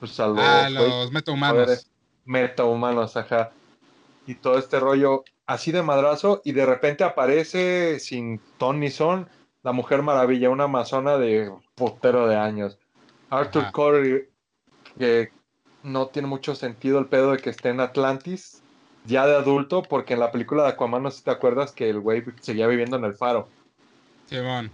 pues 0.00 0.18
a 0.18 0.28
los, 0.28 0.38
Ah, 0.40 0.70
los 0.70 1.12
metahumanos. 1.12 1.86
metahumanos, 2.24 3.16
ajá. 3.16 3.50
Y 4.26 4.36
todo 4.36 4.58
este 4.58 4.80
rollo 4.80 5.24
así 5.46 5.72
de 5.72 5.82
madrazo 5.82 6.40
y 6.44 6.52
de 6.52 6.64
repente 6.64 7.04
aparece 7.04 8.00
sin 8.00 8.40
ton 8.56 8.80
ni 8.80 8.90
son 8.90 9.28
la 9.62 9.72
Mujer 9.72 10.02
Maravilla, 10.02 10.48
una 10.48 10.64
amazona 10.64 11.18
de 11.18 11.52
putero 11.74 12.26
de 12.26 12.36
años. 12.36 12.78
Arthur 13.28 13.62
Ajá. 13.62 13.72
Curry, 13.72 14.28
que 14.98 15.30
no 15.82 16.06
tiene 16.06 16.28
mucho 16.28 16.54
sentido 16.54 16.98
el 16.98 17.06
pedo 17.06 17.32
de 17.32 17.38
que 17.38 17.50
esté 17.50 17.68
en 17.68 17.80
Atlantis, 17.80 18.62
ya 19.04 19.26
de 19.26 19.34
adulto, 19.36 19.82
porque 19.82 20.14
en 20.14 20.20
la 20.20 20.30
película 20.32 20.62
de 20.62 20.70
Aquaman 20.70 21.02
no 21.02 21.10
sé 21.10 21.18
si 21.18 21.24
te 21.24 21.30
acuerdas 21.30 21.72
que 21.72 21.90
el 21.90 22.00
güey 22.00 22.24
seguía 22.40 22.66
viviendo 22.66 22.96
en 22.96 23.04
el 23.04 23.14
faro. 23.14 23.48
Simón. 24.32 24.70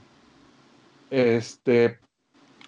Este, 1.11 1.99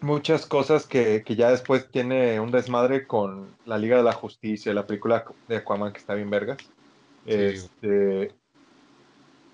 muchas 0.00 0.46
cosas 0.46 0.86
que, 0.86 1.22
que 1.24 1.36
ya 1.36 1.50
después 1.50 1.90
tiene 1.90 2.40
un 2.40 2.50
desmadre 2.50 3.06
con 3.06 3.56
la 3.64 3.78
Liga 3.78 3.96
de 3.96 4.02
la 4.02 4.12
Justicia, 4.12 4.74
la 4.74 4.86
película 4.86 5.24
de 5.48 5.56
Aquaman 5.56 5.92
que 5.92 5.98
está 5.98 6.14
bien 6.14 6.30
vergas. 6.30 6.58
Sí. 7.24 7.32
Este, 7.32 8.34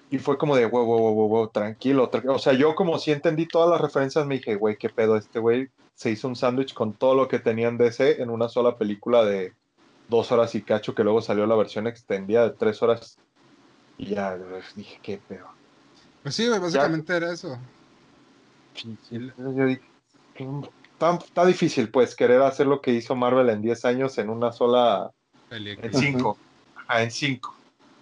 y 0.08 0.18
fue 0.18 0.38
como 0.38 0.56
de, 0.56 0.66
wow, 0.66 0.84
wow, 0.84 1.14
wow, 1.14 1.28
wow, 1.28 1.48
tranquilo, 1.48 2.10
tra- 2.10 2.32
O 2.32 2.38
sea, 2.38 2.52
yo 2.52 2.74
como 2.74 2.98
sí 2.98 3.10
entendí 3.10 3.46
todas 3.46 3.68
las 3.68 3.80
referencias, 3.80 4.24
me 4.26 4.36
dije, 4.36 4.54
güey, 4.54 4.76
qué 4.78 4.88
pedo, 4.88 5.16
este 5.16 5.40
güey 5.40 5.68
se 5.94 6.10
hizo 6.10 6.28
un 6.28 6.36
sándwich 6.36 6.74
con 6.74 6.92
todo 6.94 7.14
lo 7.14 7.26
que 7.26 7.38
tenía 7.38 7.68
en 7.68 7.76
DC 7.78 8.22
en 8.22 8.30
una 8.30 8.48
sola 8.48 8.76
película 8.78 9.24
de 9.24 9.52
dos 10.08 10.30
horas 10.30 10.54
y 10.54 10.62
cacho, 10.62 10.94
que 10.94 11.02
luego 11.02 11.22
salió 11.22 11.46
la 11.46 11.56
versión 11.56 11.86
extendida 11.86 12.48
de 12.48 12.56
tres 12.56 12.82
horas. 12.82 13.18
Y 13.98 14.14
ya, 14.14 14.38
dije, 14.76 15.00
qué 15.02 15.18
pedo. 15.18 15.55
Pues 16.26 16.34
sí, 16.34 16.48
güey, 16.48 16.58
básicamente 16.58 17.16
era 17.16 17.32
eso. 17.32 17.56
Yo 18.74 19.64
dije, 19.64 19.80
está, 20.34 21.14
está 21.14 21.46
difícil, 21.46 21.88
pues, 21.88 22.16
querer 22.16 22.42
hacer 22.42 22.66
lo 22.66 22.80
que 22.80 22.90
hizo 22.90 23.14
Marvel 23.14 23.48
en 23.48 23.62
10 23.62 23.84
años 23.84 24.18
en 24.18 24.30
una 24.30 24.50
sola. 24.50 25.12
Película. 25.48 25.86
En 25.86 25.94
5. 25.94 26.38
Ajá, 26.74 27.02
en 27.04 27.12
5. 27.12 27.54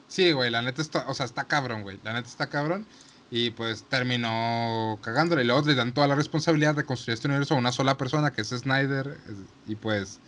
Sí, 0.08 0.32
güey, 0.32 0.50
la 0.50 0.62
neta 0.62 0.80
está, 0.80 1.04
o 1.06 1.12
sea, 1.12 1.26
está 1.26 1.44
cabrón, 1.44 1.82
güey. 1.82 2.00
La 2.02 2.14
neta 2.14 2.26
está 2.26 2.46
cabrón. 2.46 2.86
Y 3.30 3.50
pues 3.50 3.84
terminó 3.90 4.98
cagándole. 5.02 5.42
Y 5.42 5.46
luego 5.46 5.60
le 5.66 5.74
dan 5.74 5.92
toda 5.92 6.08
la 6.08 6.14
responsabilidad 6.14 6.74
de 6.74 6.86
construir 6.86 7.16
este 7.16 7.28
universo 7.28 7.52
a 7.52 7.58
una 7.58 7.72
sola 7.72 7.98
persona, 7.98 8.32
que 8.32 8.40
es 8.40 8.48
Snyder. 8.48 9.18
Y 9.66 9.74
pues. 9.74 10.18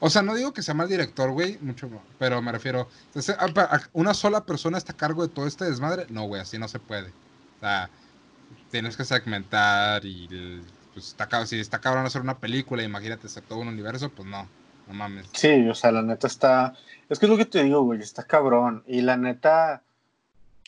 O 0.00 0.08
sea, 0.08 0.22
no 0.22 0.34
digo 0.34 0.54
que 0.54 0.62
sea 0.62 0.72
mal 0.72 0.88
director, 0.88 1.30
güey, 1.32 1.58
mucho, 1.60 1.90
pero 2.18 2.40
me 2.40 2.50
refiero. 2.50 2.88
¿Una 3.92 4.14
sola 4.14 4.46
persona 4.46 4.78
está 4.78 4.92
a 4.92 4.96
cargo 4.96 5.26
de 5.26 5.34
todo 5.34 5.46
este 5.46 5.66
desmadre? 5.66 6.06
No, 6.08 6.24
güey, 6.24 6.40
así 6.40 6.58
no 6.58 6.66
se 6.68 6.78
puede. 6.78 7.12
Sea, 7.66 7.90
tienes 8.70 8.96
que 8.96 9.04
segmentar 9.04 10.04
y. 10.04 10.62
Pues 10.94 11.08
está 11.08 11.26
cabrón. 11.26 11.48
Si 11.48 11.58
está 11.58 11.80
cabrón 11.80 12.06
hacer 12.06 12.22
una 12.22 12.38
película, 12.38 12.82
imagínate 12.82 13.26
hacer 13.26 13.42
todo 13.42 13.58
un 13.58 13.68
universo, 13.68 14.08
pues 14.10 14.28
no. 14.28 14.48
No 14.86 14.94
mames. 14.94 15.26
Sí, 15.32 15.68
o 15.68 15.74
sea, 15.74 15.90
la 15.90 16.02
neta 16.02 16.28
está. 16.28 16.74
Es 17.08 17.18
que 17.18 17.26
es 17.26 17.30
lo 17.30 17.36
que 17.36 17.44
te 17.44 17.64
digo, 17.64 17.82
güey, 17.82 18.00
está 18.00 18.22
cabrón. 18.22 18.84
Y 18.86 19.00
la 19.00 19.16
neta, 19.16 19.82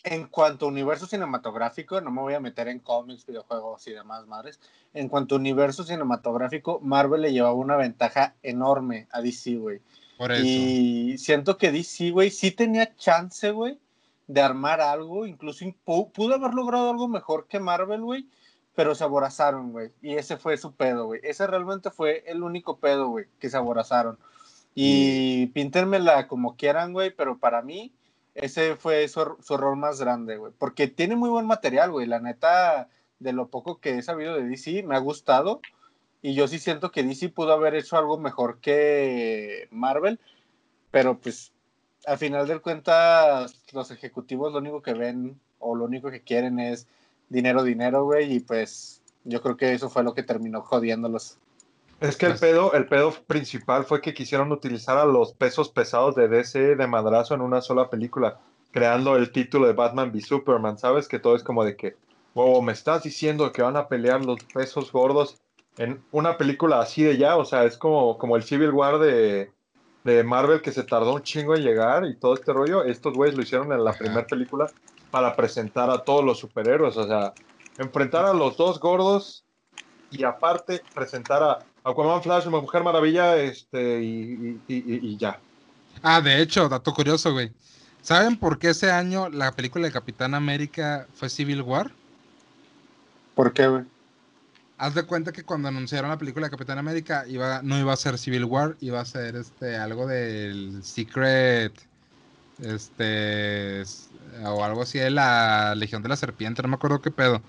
en 0.02 0.26
cuanto 0.26 0.66
a 0.66 0.68
universo 0.68 1.06
cinematográfico, 1.06 2.00
no 2.00 2.10
me 2.10 2.20
voy 2.20 2.34
a 2.34 2.40
meter 2.40 2.66
en 2.66 2.80
cómics, 2.80 3.24
videojuegos 3.26 3.86
y 3.86 3.92
demás 3.92 4.26
madres. 4.26 4.58
En 4.92 5.08
cuanto 5.08 5.36
a 5.36 5.38
universo 5.38 5.84
cinematográfico, 5.84 6.80
Marvel 6.82 7.22
le 7.22 7.32
llevaba 7.32 7.54
una 7.54 7.76
ventaja 7.76 8.34
enorme 8.42 9.06
a 9.12 9.20
DC, 9.20 9.54
güey. 9.54 9.80
Por 10.16 10.32
eso. 10.32 10.42
Y 10.44 11.16
siento 11.18 11.56
que 11.58 11.70
DC, 11.70 12.10
güey, 12.10 12.30
sí 12.30 12.50
tenía 12.50 12.96
chance, 12.96 13.52
güey, 13.52 13.78
de 14.28 14.40
armar 14.40 14.80
algo. 14.80 15.26
Incluso 15.26 15.64
pu- 15.84 16.12
pudo 16.12 16.36
haber 16.36 16.54
logrado 16.54 16.90
algo 16.90 17.08
mejor 17.08 17.48
que 17.48 17.58
Marvel, 17.58 18.02
güey. 18.02 18.28
Pero 18.76 18.94
se 18.94 19.02
aborazaron, 19.02 19.72
güey. 19.72 19.90
Y 20.00 20.14
ese 20.14 20.36
fue 20.36 20.56
su 20.56 20.72
pedo, 20.72 21.06
güey. 21.06 21.20
Ese 21.24 21.44
realmente 21.48 21.90
fue 21.90 22.22
el 22.28 22.44
único 22.44 22.78
pedo, 22.78 23.08
güey, 23.08 23.26
que 23.40 23.50
se 23.50 23.56
aborazaron. 23.56 24.16
Y 24.74 25.46
píntenmela 25.48 26.28
como 26.28 26.54
quieran, 26.56 26.92
güey. 26.92 27.10
Pero 27.10 27.38
para 27.38 27.60
mí, 27.62 27.92
ese 28.34 28.76
fue 28.76 29.08
su, 29.08 29.36
su 29.40 29.54
error 29.54 29.74
más 29.76 30.00
grande, 30.00 30.36
güey. 30.36 30.52
Porque 30.56 30.86
tiene 30.86 31.16
muy 31.16 31.28
buen 31.30 31.46
material, 31.46 31.90
güey. 31.90 32.06
La 32.06 32.20
neta, 32.20 32.88
de 33.18 33.32
lo 33.32 33.48
poco 33.48 33.80
que 33.80 33.98
he 33.98 34.02
sabido 34.02 34.36
de 34.36 34.44
DC, 34.46 34.84
me 34.84 34.94
ha 34.94 35.00
gustado. 35.00 35.60
Y 36.22 36.34
yo 36.34 36.46
sí 36.46 36.58
siento 36.60 36.90
que 36.92 37.02
DC 37.02 37.28
pudo 37.30 37.52
haber 37.52 37.74
hecho 37.74 37.96
algo 37.96 38.18
mejor 38.18 38.60
que 38.60 39.68
Marvel, 39.70 40.20
pero 40.90 41.18
pues 41.18 41.52
al 42.08 42.18
final 42.18 42.46
de 42.46 42.58
cuentas 42.60 43.54
los 43.72 43.90
ejecutivos 43.90 44.52
lo 44.52 44.58
único 44.58 44.82
que 44.82 44.94
ven 44.94 45.38
o 45.58 45.74
lo 45.74 45.84
único 45.84 46.10
que 46.10 46.22
quieren 46.22 46.58
es 46.58 46.86
dinero, 47.28 47.62
dinero, 47.62 48.04
güey, 48.04 48.32
y 48.36 48.40
pues 48.40 49.02
yo 49.24 49.42
creo 49.42 49.56
que 49.56 49.74
eso 49.74 49.90
fue 49.90 50.02
lo 50.02 50.14
que 50.14 50.22
terminó 50.22 50.62
jodiéndolos. 50.62 51.36
Es 52.00 52.16
que 52.16 52.26
el 52.26 52.32
Pues- 52.32 52.40
pedo, 52.40 52.72
el 52.74 52.86
pedo 52.86 53.12
principal 53.26 53.84
fue 53.84 54.00
que 54.00 54.14
quisieron 54.14 54.52
utilizar 54.52 54.96
a 54.96 55.04
los 55.04 55.32
pesos 55.32 55.68
pesados 55.68 56.14
de 56.14 56.28
DC 56.28 56.76
de 56.76 56.86
madrazo 56.86 57.34
en 57.34 57.40
una 57.42 57.60
sola 57.60 57.90
película, 57.90 58.38
creando 58.70 59.16
el 59.16 59.30
título 59.32 59.66
de 59.66 59.72
Batman 59.72 60.10
v 60.12 60.20
Superman, 60.20 60.78
¿sabes? 60.78 61.08
Que 61.08 61.18
todo 61.18 61.34
es 61.36 61.42
como 61.42 61.64
de 61.64 61.76
que, 61.76 61.96
wow, 62.34 62.62
me 62.62 62.72
estás 62.72 63.02
diciendo 63.02 63.52
que 63.52 63.62
van 63.62 63.76
a 63.76 63.88
pelear 63.88 64.24
los 64.24 64.42
pesos 64.44 64.92
gordos 64.92 65.38
en 65.76 66.02
una 66.12 66.38
película 66.38 66.80
así 66.80 67.02
de 67.02 67.18
ya, 67.18 67.36
o 67.36 67.44
sea, 67.44 67.64
es 67.64 67.76
como, 67.76 68.16
como 68.16 68.36
el 68.36 68.42
Civil 68.44 68.70
War 68.70 68.98
de, 68.98 69.50
de 70.16 70.24
Marvel 70.24 70.62
que 70.62 70.72
se 70.72 70.84
tardó 70.84 71.14
un 71.14 71.22
chingo 71.22 71.54
en 71.56 71.62
llegar 71.62 72.04
y 72.06 72.18
todo 72.18 72.34
este 72.34 72.52
rollo, 72.52 72.84
estos 72.84 73.14
güeyes 73.14 73.36
lo 73.36 73.42
hicieron 73.42 73.72
en 73.72 73.84
la 73.84 73.96
primera 73.98 74.28
película 74.28 74.72
para 75.10 75.36
presentar 75.36 75.90
a 75.90 76.04
todos 76.04 76.24
los 76.24 76.38
superhéroes, 76.38 76.96
o 76.96 77.06
sea, 77.06 77.36
enfrentar 77.76 78.24
a 78.26 78.34
los 78.34 78.56
dos 78.56 78.80
gordos 78.80 79.46
y 80.10 80.24
aparte 80.24 80.86
presentar 80.94 81.42
a 81.42 81.68
Aquaman 81.84 82.22
Flash, 82.22 82.46
Mujer 82.48 82.82
Maravilla, 82.84 83.36
este, 83.38 84.02
y, 84.02 84.56
y- 84.56 84.62
y- 84.68 85.14
y 85.14 85.18
ya. 85.18 85.44
Ah, 86.02 86.20
de 86.20 86.40
hecho, 86.40 86.68
dato 86.68 86.92
curioso, 86.94 87.32
güey. 87.32 87.52
¿Saben 88.00 88.38
por 88.38 88.58
qué 88.58 88.70
ese 88.70 88.90
año 88.90 89.28
la 89.28 89.54
película 89.56 89.86
de 89.86 89.92
Capitán 89.92 90.34
América 90.34 91.08
fue 91.12 91.28
Civil 91.28 91.62
War? 91.62 91.96
¿Por 93.34 93.52
qué, 93.52 93.66
güey? 93.68 93.84
Haz 94.78 94.94
de 94.94 95.02
cuenta 95.02 95.32
que 95.32 95.42
cuando 95.42 95.68
anunciaron 95.68 96.08
la 96.08 96.18
película 96.18 96.46
de 96.46 96.52
Capitán 96.52 96.78
América 96.78 97.24
iba, 97.26 97.62
no 97.62 97.76
iba 97.78 97.92
a 97.92 97.96
ser 97.96 98.16
Civil 98.16 98.44
War, 98.44 98.76
iba 98.80 99.00
a 99.00 99.04
ser 99.04 99.34
este 99.34 99.76
algo 99.76 100.06
del 100.06 100.84
Secret, 100.84 101.72
este, 102.60 103.82
o 104.44 104.64
algo 104.64 104.82
así 104.82 104.98
de 104.98 105.10
la 105.10 105.74
Legión 105.74 106.02
de 106.02 106.08
la 106.08 106.16
Serpiente, 106.16 106.62
no 106.62 106.68
me 106.68 106.76
acuerdo 106.76 107.02
qué 107.02 107.10
pedo. 107.10 107.42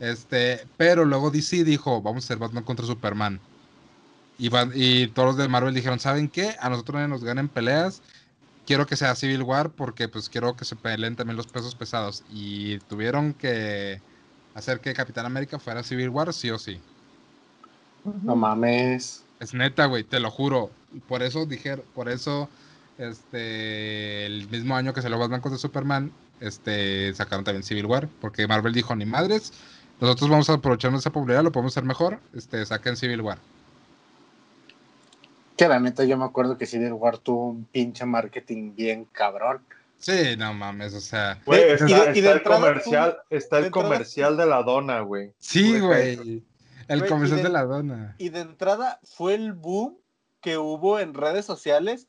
Este, 0.00 0.66
pero 0.76 1.04
luego 1.04 1.30
DC 1.30 1.62
dijo, 1.64 2.00
vamos 2.00 2.24
a 2.24 2.26
hacer 2.26 2.38
Batman 2.38 2.64
contra 2.64 2.86
Superman. 2.86 3.40
Y, 4.38 5.08
todos 5.08 5.26
los 5.30 5.36
de 5.36 5.48
Marvel 5.48 5.74
dijeron, 5.74 5.98
¿saben 5.98 6.28
qué? 6.28 6.56
A 6.60 6.70
nosotros 6.70 7.00
no 7.00 7.08
nos 7.08 7.24
ganen 7.24 7.48
peleas. 7.48 8.02
Quiero 8.66 8.86
que 8.86 8.96
sea 8.96 9.14
Civil 9.16 9.42
War 9.42 9.70
porque 9.70 10.08
pues 10.08 10.28
quiero 10.28 10.56
que 10.56 10.64
se 10.64 10.76
peleen 10.76 11.16
también 11.16 11.36
los 11.36 11.48
pesos 11.48 11.74
pesados. 11.74 12.22
Y 12.30 12.78
tuvieron 12.80 13.34
que 13.34 14.00
hacer 14.58 14.80
que 14.80 14.92
Capitán 14.92 15.26
América 15.26 15.58
fuera 15.58 15.82
Civil 15.82 16.08
War, 16.08 16.32
sí 16.32 16.50
o 16.50 16.58
sí. 16.58 16.80
No 18.22 18.36
mames. 18.36 19.24
Es 19.40 19.54
neta, 19.54 19.86
güey, 19.86 20.04
te 20.04 20.20
lo 20.20 20.30
juro. 20.30 20.70
Por 21.06 21.22
eso 21.22 21.46
dijeron, 21.46 21.84
por 21.94 22.08
eso, 22.08 22.48
este, 22.98 24.26
el 24.26 24.48
mismo 24.48 24.76
año 24.76 24.92
que 24.92 25.02
salió 25.02 25.18
Batman 25.18 25.40
contra 25.40 25.58
Superman, 25.58 26.12
este, 26.40 27.12
sacaron 27.14 27.44
también 27.44 27.62
Civil 27.62 27.86
War, 27.86 28.08
porque 28.20 28.46
Marvel 28.46 28.72
dijo, 28.72 28.94
ni 28.96 29.04
madres, 29.04 29.52
nosotros 30.00 30.30
vamos 30.30 30.48
a 30.50 30.54
aprovecharnos 30.54 31.00
esa 31.00 31.10
popularidad, 31.10 31.44
lo 31.44 31.52
podemos 31.52 31.72
hacer 31.72 31.84
mejor, 31.84 32.18
este, 32.34 32.64
saquen 32.64 32.96
Civil 32.96 33.20
War. 33.20 33.38
Que 35.56 35.68
la 35.68 35.80
neta 35.80 36.04
yo 36.04 36.16
me 36.16 36.24
acuerdo 36.24 36.56
que 36.56 36.66
Civil 36.66 36.92
War 36.92 37.18
tuvo 37.18 37.48
un 37.48 37.64
pinche 37.64 38.06
marketing 38.06 38.74
bien 38.76 39.06
cabrón. 39.12 39.60
Sí, 39.98 40.36
no 40.36 40.54
mames, 40.54 40.94
o 40.94 41.00
sea, 41.00 41.40
Güey, 41.44 41.72
está, 41.72 41.88
y 41.88 41.92
de- 41.92 41.98
y 41.98 42.04
de 42.04 42.08
está 42.20 42.30
el 42.30 42.36
entrada, 42.38 42.60
comercial, 42.60 43.18
está 43.30 43.58
el 43.58 43.64
de 43.64 43.70
comercial 43.72 44.36
de 44.36 44.46
la 44.46 44.62
dona, 44.62 45.00
güey. 45.00 45.32
sí, 45.38 45.78
güey, 45.80 46.42
el 46.88 46.98
Güey, 47.00 47.10
comercial 47.10 47.38
de- 47.38 47.42
de 47.44 47.48
la 47.50 47.64
dona. 47.64 48.14
Y 48.18 48.28
de 48.28 48.40
entrada 48.40 49.00
fue 49.02 49.34
el 49.34 49.52
boom 49.52 49.98
que 50.40 50.56
hubo 50.56 51.00
en 51.00 51.14
redes 51.14 51.44
sociales, 51.44 52.06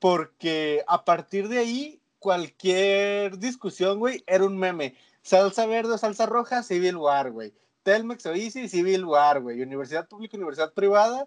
porque 0.00 0.82
a 0.88 1.04
partir 1.04 1.48
de 1.48 1.58
ahí, 1.58 2.00
cualquier 2.18 3.38
discusión, 3.38 3.98
güey, 3.98 4.22
era 4.26 4.44
un 4.44 4.58
meme. 4.58 4.96
Salsa 5.22 5.66
verde 5.66 5.92
o 5.94 5.98
salsa 5.98 6.26
roja, 6.26 6.62
Civil 6.62 6.96
War, 6.96 7.30
güey. 7.30 7.52
Telmex 7.84 8.26
o 8.26 8.32
Easy, 8.34 8.68
Civil 8.68 9.04
War, 9.04 9.40
güey. 9.40 9.62
Universidad 9.62 10.08
pública, 10.08 10.36
universidad 10.36 10.72
privada, 10.74 11.26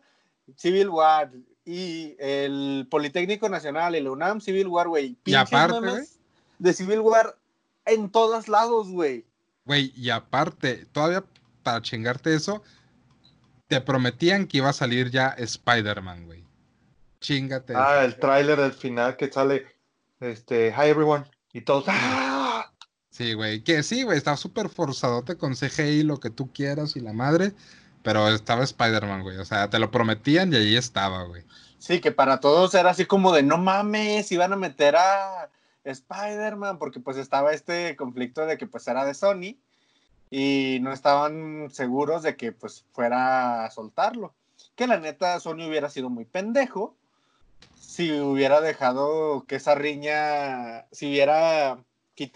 Civil 0.58 0.90
War. 0.90 1.32
Y 1.72 2.18
el 2.20 2.86
Politécnico 2.92 3.48
Nacional 3.48 3.96
y 3.96 4.02
la 4.02 4.12
UNAM, 4.12 4.42
Civil 4.42 4.68
War, 4.68 4.90
güey. 4.90 5.16
Pinches 5.24 5.54
aparte, 5.54 5.80
güey. 5.80 6.04
de 6.60 6.74
Civil 6.74 7.00
War 7.00 7.38
en 7.86 8.10
todos 8.10 8.50
lados, 8.50 8.90
güey. 8.90 9.26
Güey, 9.64 9.94
y 9.96 10.10
aparte, 10.10 10.86
todavía 10.92 11.24
para 11.64 11.82
chingarte 11.82 12.36
eso, 12.36 12.62
te 13.68 13.80
prometían 13.80 14.48
que 14.48 14.58
iba 14.58 14.68
a 14.68 14.74
salir 14.74 15.12
ya 15.12 15.30
Spider-Man, 15.30 16.26
güey. 16.26 16.44
Chingate. 17.22 17.74
Ah, 17.74 18.04
el 18.04 18.18
tráiler 18.18 18.60
del 18.60 18.74
final 18.74 19.16
que 19.16 19.32
sale, 19.32 19.66
este, 20.20 20.74
hi 20.76 20.90
everyone, 20.90 21.24
y 21.54 21.62
todos, 21.62 21.86
¡ah! 21.88 22.70
Sí, 23.12 23.34
güey. 23.34 23.64
Que 23.64 23.82
sí, 23.82 24.04
güey, 24.04 24.18
estaba 24.18 24.36
súper 24.36 24.68
forzadote 24.68 25.38
con 25.38 25.56
CGI, 25.56 26.04
lo 26.04 26.20
que 26.20 26.32
tú 26.32 26.52
quieras 26.52 26.98
y 26.98 27.00
la 27.00 27.14
madre. 27.14 27.54
Pero 28.04 28.28
estaba 28.30 28.64
Spider-Man, 28.64 29.24
güey. 29.24 29.38
O 29.38 29.46
sea, 29.46 29.70
te 29.70 29.80
lo 29.80 29.92
prometían 29.92 30.52
y 30.54 30.58
ahí 30.58 30.76
estaba, 30.76 31.24
güey. 31.24 31.44
Sí, 31.78 32.00
que 32.00 32.12
para 32.12 32.40
todos 32.40 32.74
era 32.76 32.92
así 32.92 33.06
como 33.06 33.34
de 33.34 33.44
no 33.44 33.58
mames, 33.58 34.32
iban 34.32 34.54
a 34.54 34.56
meter 34.56 34.96
a 34.96 35.50
Spider-Man, 35.84 36.78
porque 36.78 37.00
pues 37.00 37.18
estaba 37.18 37.54
este 37.54 37.96
conflicto 37.96 38.46
de 38.46 38.58
que 38.58 38.68
pues 38.68 38.88
era 38.88 39.06
de 39.06 39.14
Sony 39.14 39.58
y 40.30 40.80
no 40.82 40.94
estaban 40.94 41.70
seguros 41.72 42.24
de 42.24 42.36
que 42.36 42.52
pues 42.52 42.86
fuera 42.92 43.66
a 43.66 43.72
soltarlo. 43.72 44.34
Que 44.76 44.88
la 44.88 45.00
neta 45.00 45.40
Sony 45.40 45.68
hubiera 45.68 45.90
sido 45.90 46.10
muy 46.10 46.26
pendejo 46.26 46.96
si 47.92 48.12
hubiera 48.22 48.62
dejado 48.62 49.46
que 49.48 49.56
esa 49.58 49.76
riña, 49.76 50.86
si 50.92 51.10
hubiera, 51.10 51.78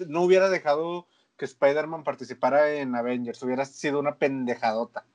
no 0.08 0.22
hubiera 0.24 0.50
dejado 0.50 1.08
que 1.38 1.46
Spider-Man 1.46 2.04
participara 2.04 2.74
en 2.74 2.94
Avengers, 2.94 3.42
hubiera 3.42 3.64
sido 3.64 4.00
una 4.00 4.16
pendejadota. 4.16 5.06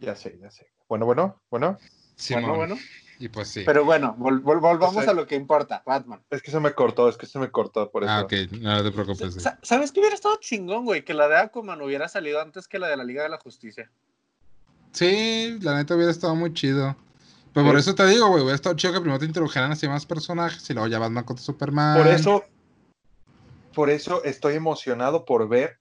Ya 0.00 0.14
sé, 0.14 0.38
ya 0.40 0.50
sé. 0.50 0.66
Bueno, 0.88 1.06
bueno, 1.06 1.40
bueno. 1.50 1.78
Sí, 2.16 2.34
bueno, 2.34 2.54
bueno. 2.56 2.76
Y 3.20 3.28
pues 3.28 3.48
sí. 3.48 3.62
Pero 3.66 3.84
bueno, 3.84 4.14
vol 4.16 4.40
vol 4.40 4.60
volvamos 4.60 4.96
O 4.96 5.02
sea, 5.02 5.10
a 5.10 5.14
lo 5.14 5.26
que 5.26 5.34
importa, 5.34 5.82
Batman. 5.84 6.22
Es 6.30 6.40
que 6.40 6.50
se 6.50 6.60
me 6.60 6.72
cortó, 6.72 7.08
es 7.08 7.16
que 7.16 7.26
se 7.26 7.38
me 7.38 7.50
cortó 7.50 7.90
por 7.90 8.04
eso. 8.04 8.12
Ah, 8.12 8.22
ok, 8.22 8.32
no 8.60 8.82
te 8.82 8.92
preocupes. 8.92 9.36
¿Sabes 9.62 9.92
qué 9.92 10.00
hubiera 10.00 10.14
estado 10.14 10.36
chingón, 10.40 10.84
güey? 10.84 11.04
Que 11.04 11.14
la 11.14 11.28
de 11.28 11.36
Aquaman 11.36 11.82
hubiera 11.82 12.08
salido 12.08 12.40
antes 12.40 12.68
que 12.68 12.78
la 12.78 12.88
de 12.88 12.96
la 12.96 13.04
Liga 13.04 13.24
de 13.24 13.28
la 13.28 13.38
Justicia. 13.38 13.90
Sí, 14.92 15.58
la 15.60 15.76
neta 15.76 15.96
hubiera 15.96 16.12
estado 16.12 16.34
muy 16.34 16.52
chido. 16.52 16.96
Pues 17.52 17.66
por 17.66 17.76
eso 17.76 17.94
te 17.94 18.06
digo, 18.06 18.28
güey, 18.28 18.42
hubiera 18.42 18.54
estado 18.54 18.76
chido 18.76 18.92
que 18.92 19.00
primero 19.00 19.18
te 19.18 19.24
introdujeran 19.24 19.72
así 19.72 19.88
más 19.88 20.06
personajes 20.06 20.68
y 20.70 20.74
luego 20.74 20.88
ya 20.88 21.00
Batman 21.00 21.24
contra 21.24 21.44
Superman. 21.44 21.98
Por 21.98 22.06
eso, 22.06 22.44
por 23.74 23.90
eso 23.90 24.22
estoy 24.22 24.54
emocionado 24.54 25.24
por 25.24 25.48
ver 25.48 25.80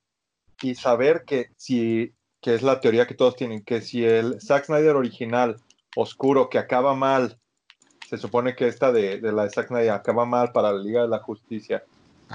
y 0.62 0.74
saber 0.74 1.24
que 1.26 1.52
si, 1.56 2.16
que 2.48 2.56
es 2.56 2.64
la 2.64 2.80
teoría 2.80 3.06
que 3.06 3.14
todos 3.14 3.36
tienen, 3.36 3.62
que 3.62 3.82
si 3.82 4.06
el 4.06 4.40
Zack 4.40 4.68
Snyder 4.68 4.96
original, 4.96 5.58
oscuro, 5.98 6.50
que 6.50 6.58
acaba 6.58 6.96
mal, 6.96 7.38
se 8.10 8.18
supone 8.18 8.56
que 8.56 8.70
esta 8.70 8.94
de, 8.94 9.20
de 9.20 9.34
la 9.34 9.44
de 9.44 9.50
Zack 9.50 9.68
Snyder 9.68 9.92
acaba 9.92 10.26
mal 10.26 10.54
para 10.54 10.72
la 10.72 10.82
Liga 10.82 11.02
de 11.02 11.10
la 11.10 11.20
Justicia 11.20 11.84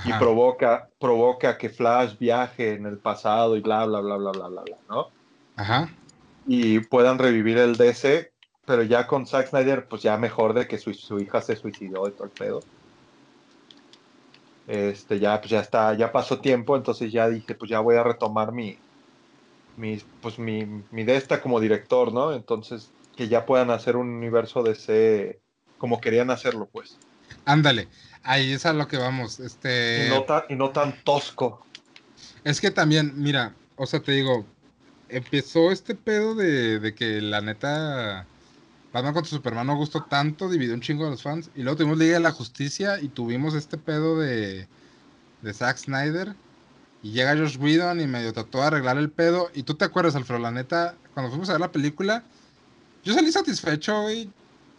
y 0.04 0.12
provoca, 0.18 0.90
provoca 0.98 1.56
que 1.56 1.70
Flash 1.70 2.18
viaje 2.18 2.74
en 2.74 2.84
el 2.84 2.98
pasado 2.98 3.56
y 3.56 3.62
bla, 3.62 3.86
bla, 3.86 4.00
bla, 4.00 4.18
bla, 4.18 4.32
bla, 4.32 4.48
bla, 4.48 4.60
bla, 4.60 4.76
¿no? 4.86 5.08
Ajá. 5.56 5.88
y 6.46 6.80
puedan 6.80 7.18
revivir 7.18 7.56
el 7.56 7.76
DC, 7.76 8.32
pero 8.66 8.82
ya 8.82 9.06
con 9.06 9.26
Zack 9.26 9.48
Snyder, 9.48 9.88
pues 9.88 10.02
ya 10.02 10.18
mejor 10.18 10.52
de 10.52 10.68
que 10.68 10.76
su, 10.76 10.92
su 10.92 11.20
hija 11.20 11.40
se 11.40 11.56
suicidó 11.56 12.06
y 12.06 12.12
todo 12.12 12.24
el 12.24 12.32
pedo. 12.32 12.60
Este, 14.66 15.18
ya, 15.18 15.40
pues 15.40 15.52
ya 15.52 15.60
está, 15.60 15.94
ya 15.94 16.12
pasó 16.12 16.38
tiempo, 16.38 16.76
entonces 16.76 17.10
ya 17.10 17.30
dije, 17.30 17.54
pues 17.54 17.70
ya 17.70 17.80
voy 17.80 17.96
a 17.96 18.02
retomar 18.02 18.52
mi, 18.52 18.78
mi, 19.76 20.00
pues 20.20 20.38
mi, 20.38 20.66
mi 20.90 21.04
de 21.04 21.16
esta 21.16 21.40
como 21.40 21.60
director, 21.60 22.12
¿no? 22.12 22.32
Entonces, 22.32 22.90
que 23.16 23.28
ya 23.28 23.46
puedan 23.46 23.70
hacer 23.70 23.96
un 23.96 24.08
universo 24.08 24.62
DC 24.62 25.40
como 25.78 26.00
querían 26.00 26.30
hacerlo, 26.30 26.68
pues. 26.70 26.96
Ándale, 27.44 27.88
ahí 28.22 28.52
es 28.52 28.66
a 28.66 28.72
lo 28.72 28.86
que 28.86 28.96
vamos. 28.96 29.40
Y, 29.40 29.46
Este, 29.46 30.08
no 30.10 30.22
tan, 30.24 30.42
y 30.48 30.54
no 30.54 30.70
tan 30.70 31.02
tosco. 31.04 31.64
es 32.44 32.60
que 32.60 32.70
también, 32.70 33.12
mira, 33.16 33.54
o 33.76 33.86
sea, 33.86 34.00
te 34.00 34.12
digo, 34.12 34.46
empezó 35.08 35.72
este 35.72 35.94
pedo 35.94 36.34
de, 36.34 36.78
de 36.78 36.94
que 36.94 37.20
la 37.20 37.40
neta 37.40 38.26
Batman 38.92 39.14
contra 39.14 39.30
Superman 39.30 39.66
no 39.66 39.76
gustó 39.76 40.02
tanto, 40.04 40.50
dividió 40.50 40.74
un 40.74 40.82
chingo 40.82 41.06
a 41.06 41.10
los 41.10 41.22
fans. 41.22 41.50
Y 41.54 41.62
luego 41.62 41.78
tuvimos 41.78 41.98
Liga 41.98 42.14
de 42.14 42.20
la 42.20 42.30
Justicia 42.30 43.00
y 43.00 43.08
tuvimos 43.08 43.54
este 43.54 43.78
pedo 43.78 44.18
de, 44.18 44.68
de 45.40 45.54
Zack 45.54 45.78
Snyder. 45.78 46.34
Y 47.02 47.10
llega 47.10 47.36
Josh 47.36 47.58
Whedon 47.58 48.00
y 48.00 48.06
medio 48.06 48.32
trató 48.32 48.58
de 48.58 48.64
arreglar 48.64 48.96
el 48.96 49.10
pedo. 49.10 49.50
Y 49.54 49.64
tú 49.64 49.74
te 49.74 49.84
acuerdas, 49.84 50.14
Alfredo, 50.14 50.40
la 50.40 50.50
neta, 50.50 50.94
cuando 51.14 51.30
fuimos 51.30 51.48
a 51.48 51.52
ver 51.52 51.60
la 51.60 51.72
película, 51.72 52.22
yo 53.04 53.12
salí 53.12 53.32
satisfecho, 53.32 54.02
güey. 54.02 54.30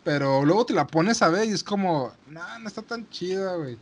Pero 0.03 0.43
luego 0.43 0.65
te 0.65 0.74
la 0.74 0.88
pones 0.88 1.21
a 1.21 1.30
ver 1.30 1.47
y 1.47 1.51
es 1.51 1.63
como, 1.63 2.11
no, 2.28 2.59
no 2.59 2.67
está 2.67 2.82
tan 2.82 3.09
chida, 3.09 3.55
güey. 3.55 3.78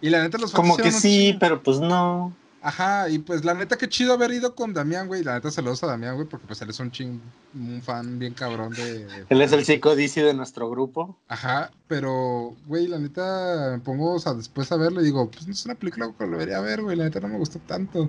Y 0.00 0.10
la 0.10 0.22
neta 0.22 0.38
los 0.38 0.52
fans 0.52 0.60
Como 0.60 0.76
que 0.76 0.92
sí, 0.92 1.36
pero 1.40 1.62
pues 1.62 1.80
no. 1.80 2.32
Ajá, 2.66 3.10
y 3.10 3.18
pues 3.18 3.44
la 3.44 3.52
neta, 3.52 3.76
qué 3.76 3.90
chido 3.90 4.14
haber 4.14 4.30
ido 4.32 4.54
con 4.54 4.72
Damián, 4.72 5.06
güey. 5.06 5.22
La 5.22 5.34
neta, 5.34 5.50
saludos 5.50 5.84
a 5.84 5.86
Damián, 5.86 6.14
güey, 6.14 6.26
porque 6.26 6.46
pues 6.46 6.62
él 6.62 6.70
es 6.70 6.80
un 6.80 6.90
ching, 6.90 7.20
un 7.54 7.82
fan 7.82 8.18
bien 8.18 8.32
cabrón 8.32 8.72
de. 8.72 9.04
de- 9.04 9.26
Él 9.28 9.42
es 9.42 9.52
el 9.52 9.66
chico 9.66 9.94
DC 9.94 10.22
de 10.22 10.32
nuestro 10.32 10.70
grupo. 10.70 11.18
Ajá, 11.28 11.70
pero, 11.88 12.56
güey, 12.66 12.86
la 12.88 12.98
neta, 12.98 13.68
me 13.72 13.80
pongo, 13.80 14.14
o 14.14 14.18
sea, 14.18 14.32
después 14.32 14.72
a 14.72 14.76
verlo 14.76 15.02
y 15.02 15.04
digo, 15.04 15.30
pues 15.30 15.46
no 15.46 15.52
es 15.52 15.62
una 15.66 15.74
película 15.74 16.10
que 16.18 16.24
debería 16.26 16.60
ver, 16.60 16.80
güey. 16.80 16.96
La 16.96 17.04
neta 17.04 17.20
no 17.20 17.28
me 17.28 17.36
gustó 17.36 17.58
tanto. 17.58 18.08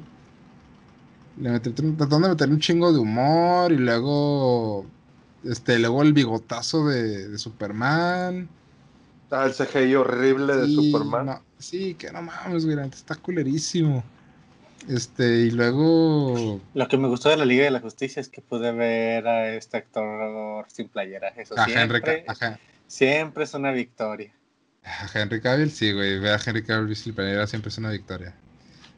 Le 1.37 1.49
metí, 1.49 1.71
trataron 1.71 2.21
de 2.21 2.29
meter 2.29 2.49
un 2.49 2.59
chingo 2.59 2.93
de 2.93 2.99
humor 2.99 3.73
y 3.73 3.77
luego, 3.77 4.85
este, 5.43 5.79
luego 5.79 6.01
el 6.01 6.13
bigotazo 6.13 6.87
de, 6.87 7.27
de 7.27 7.37
Superman. 7.37 8.47
Ah, 9.31 9.47
el 9.47 9.53
CGI 9.53 9.95
horrible 9.95 10.55
de 10.55 10.65
Sí, 10.67 10.91
Superman. 10.93 11.25
no, 11.25 11.41
sí, 11.59 11.95
que 11.95 12.09
no 12.13 12.21
mames, 12.21 12.63
güey, 12.63 12.77
la 12.77 12.83
neta 12.83 12.95
está 12.95 13.15
culerísimo. 13.15 14.01
Este, 14.87 15.41
y 15.41 15.51
luego. 15.51 16.61
Lo 16.73 16.87
que 16.87 16.97
me 16.97 17.07
gustó 17.07 17.29
de 17.29 17.37
la 17.37 17.45
Liga 17.45 17.63
de 17.63 17.71
la 17.71 17.79
Justicia 17.79 18.19
es 18.19 18.29
que 18.29 18.41
pude 18.41 18.71
ver 18.71 19.27
a 19.27 19.53
este 19.55 19.77
actor 19.77 20.65
sin 20.67 20.89
playera. 20.89 21.29
Eso 21.29 21.57
A 21.57 21.63
Henry, 21.63 22.01
siempre, 22.01 22.25
ajá, 22.27 22.59
siempre 22.87 23.43
es 23.43 23.53
una 23.53 23.71
victoria. 23.71 24.31
a 24.83 25.09
Henry 25.13 25.41
Cavill, 25.41 25.71
sí, 25.71 25.91
güey. 25.91 26.19
Ver 26.19 26.33
a 26.33 26.41
Henry 26.43 26.63
Cavill 26.63 26.95
sin 26.95 27.15
playera 27.15 27.47
siempre 27.47 27.69
es 27.69 27.77
una 27.77 27.89
victoria. 27.89 28.35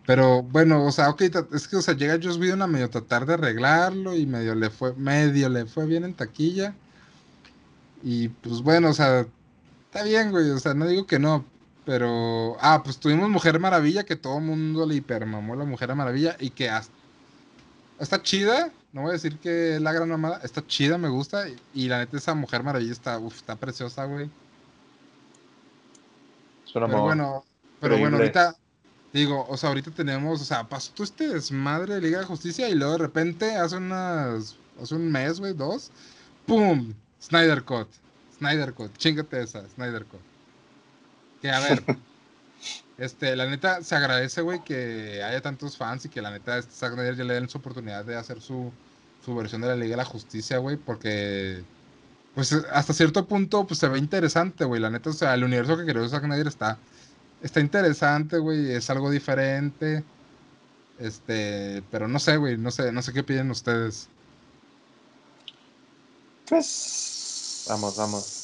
Pero 0.06 0.42
bueno, 0.42 0.86
o 0.86 0.92
sea, 0.92 1.10
ok, 1.10 1.22
es 1.54 1.68
que, 1.68 1.76
o 1.76 1.82
sea, 1.82 1.94
llega 1.94 2.18
Joss 2.22 2.38
Whedon 2.38 2.62
a 2.62 2.68
medio 2.68 2.90
tratar 2.90 3.26
de 3.26 3.34
arreglarlo 3.34 4.16
y 4.16 4.26
medio 4.26 4.56
le 4.56 4.70
fue, 4.70 4.94
medio 4.96 5.50
le 5.50 5.66
fue 5.66 5.86
bien 5.86 6.06
en 6.06 6.14
taquilla. 6.14 6.74
Y 8.04 8.30
pues 8.30 8.62
bueno, 8.62 8.90
o 8.90 8.94
sea, 8.94 9.26
está 9.86 10.04
bien, 10.04 10.32
güey, 10.32 10.50
o 10.50 10.60
sea, 10.60 10.74
no 10.74 10.88
digo 10.88 11.06
que 11.06 11.20
no, 11.20 11.46
pero, 11.88 12.58
ah, 12.60 12.82
pues 12.84 12.98
tuvimos 12.98 13.30
Mujer 13.30 13.62
Maravilla, 13.62 14.04
que 14.04 14.18
todo 14.18 14.40
el 14.40 14.44
mundo 14.44 14.86
le 14.86 14.96
hipermamó 14.96 15.56
la 15.56 15.64
Mujer 15.64 15.96
Maravilla 15.96 16.36
y 16.38 16.50
que 16.50 16.70
hasta, 16.70 16.94
está 17.98 18.22
chida, 18.22 18.74
no 18.92 19.04
voy 19.04 19.12
a 19.12 19.14
decir 19.14 19.38
que 19.38 19.76
es 19.76 19.82
la 19.82 19.94
gran 19.94 20.10
mamada, 20.10 20.42
está 20.44 20.68
chida, 20.68 20.98
me 20.98 21.08
gusta, 21.08 21.46
y, 21.74 21.88
la 21.88 22.00
neta 22.00 22.18
esa 22.18 22.36
Mujer 22.36 22.62
Maravilla 22.62 22.92
está, 22.92 23.18
uf, 23.18 23.38
está 23.38 23.56
preciosa, 23.56 24.04
güey. 24.04 24.26
Un 24.26 24.32
Pero 26.74 26.88
bueno, 26.90 27.46
pero 27.80 27.98
bueno, 27.98 28.18
ahorita, 28.18 28.58
digo, 29.14 29.46
o 29.48 29.56
sea, 29.56 29.70
ahorita 29.70 29.92
tenemos, 29.92 30.42
o 30.42 30.44
sea, 30.44 30.68
pasó 30.68 30.92
todo 30.92 31.06
este 31.06 31.30
desmadre 31.30 31.96
de 31.96 32.02
Liga 32.02 32.20
de 32.20 32.26
Justicia 32.26 32.68
y 32.68 32.76
luego 32.76 32.92
de 32.92 33.00
repente, 33.00 33.56
hace 33.56 33.78
unas, 33.78 34.58
hace 34.84 34.94
un 34.94 35.10
mes, 35.10 35.40
güey, 35.40 35.54
dos, 35.54 35.90
¡pum! 36.46 36.94
Snyder 37.22 37.64
Cut, 37.64 37.88
Snyder 38.38 38.74
Cut, 38.74 38.92
chingate 38.98 39.42
esa, 39.42 39.66
Snyder 39.70 40.04
Cut. 40.04 40.27
Que 41.42 41.52
a 41.52 41.60
ver, 41.60 41.84
este, 42.98 43.36
la 43.36 43.46
neta, 43.48 43.84
se 43.84 43.96
agradece, 43.96 44.42
güey, 44.42 44.64
que 44.64 45.24
haya 45.24 45.42
tantos 45.42 45.78
fans 45.78 46.06
y 46.06 46.10
que 46.10 46.22
la 46.22 46.32
neta, 46.32 46.58
este 46.58 46.74
Zack 46.74 46.94
Snyder 46.94 47.16
ya 47.16 47.24
le 47.24 47.36
den 47.36 47.50
su 47.50 47.58
oportunidad 47.58 48.06
de 48.06 48.16
hacer 48.16 48.42
su, 48.42 48.72
su 49.24 49.36
versión 49.36 49.62
de 49.62 49.68
la 49.68 49.76
Liga 49.76 49.92
de 49.92 49.98
la 49.98 50.06
Justicia, 50.06 50.58
güey, 50.58 50.78
porque, 50.78 51.64
pues, 52.36 52.54
hasta 52.54 52.94
cierto 52.94 53.28
punto, 53.28 53.68
pues, 53.68 53.80
se 53.80 53.88
ve 53.88 54.00
interesante, 54.00 54.66
güey, 54.66 54.82
la 54.82 54.90
neta, 54.90 55.10
o 55.10 55.14
sea, 55.14 55.34
el 55.34 55.44
universo 55.44 55.78
que 55.78 55.86
creó 55.86 56.08
Zack 56.10 56.26
Snyder 56.26 56.48
está, 56.48 56.80
está 57.42 57.60
interesante, 57.60 58.38
güey, 58.40 58.72
es 58.72 58.90
algo 58.90 59.12
diferente, 59.12 60.04
este, 61.00 61.84
pero 61.92 62.08
no 62.08 62.20
sé, 62.20 62.38
güey, 62.38 62.58
no 62.58 62.72
sé, 62.72 62.92
no 62.92 63.02
sé 63.02 63.14
qué 63.14 63.24
piden 63.24 63.52
ustedes. 63.52 64.10
Pues. 66.48 67.66
Vamos, 67.68 67.96
vamos. 67.98 68.37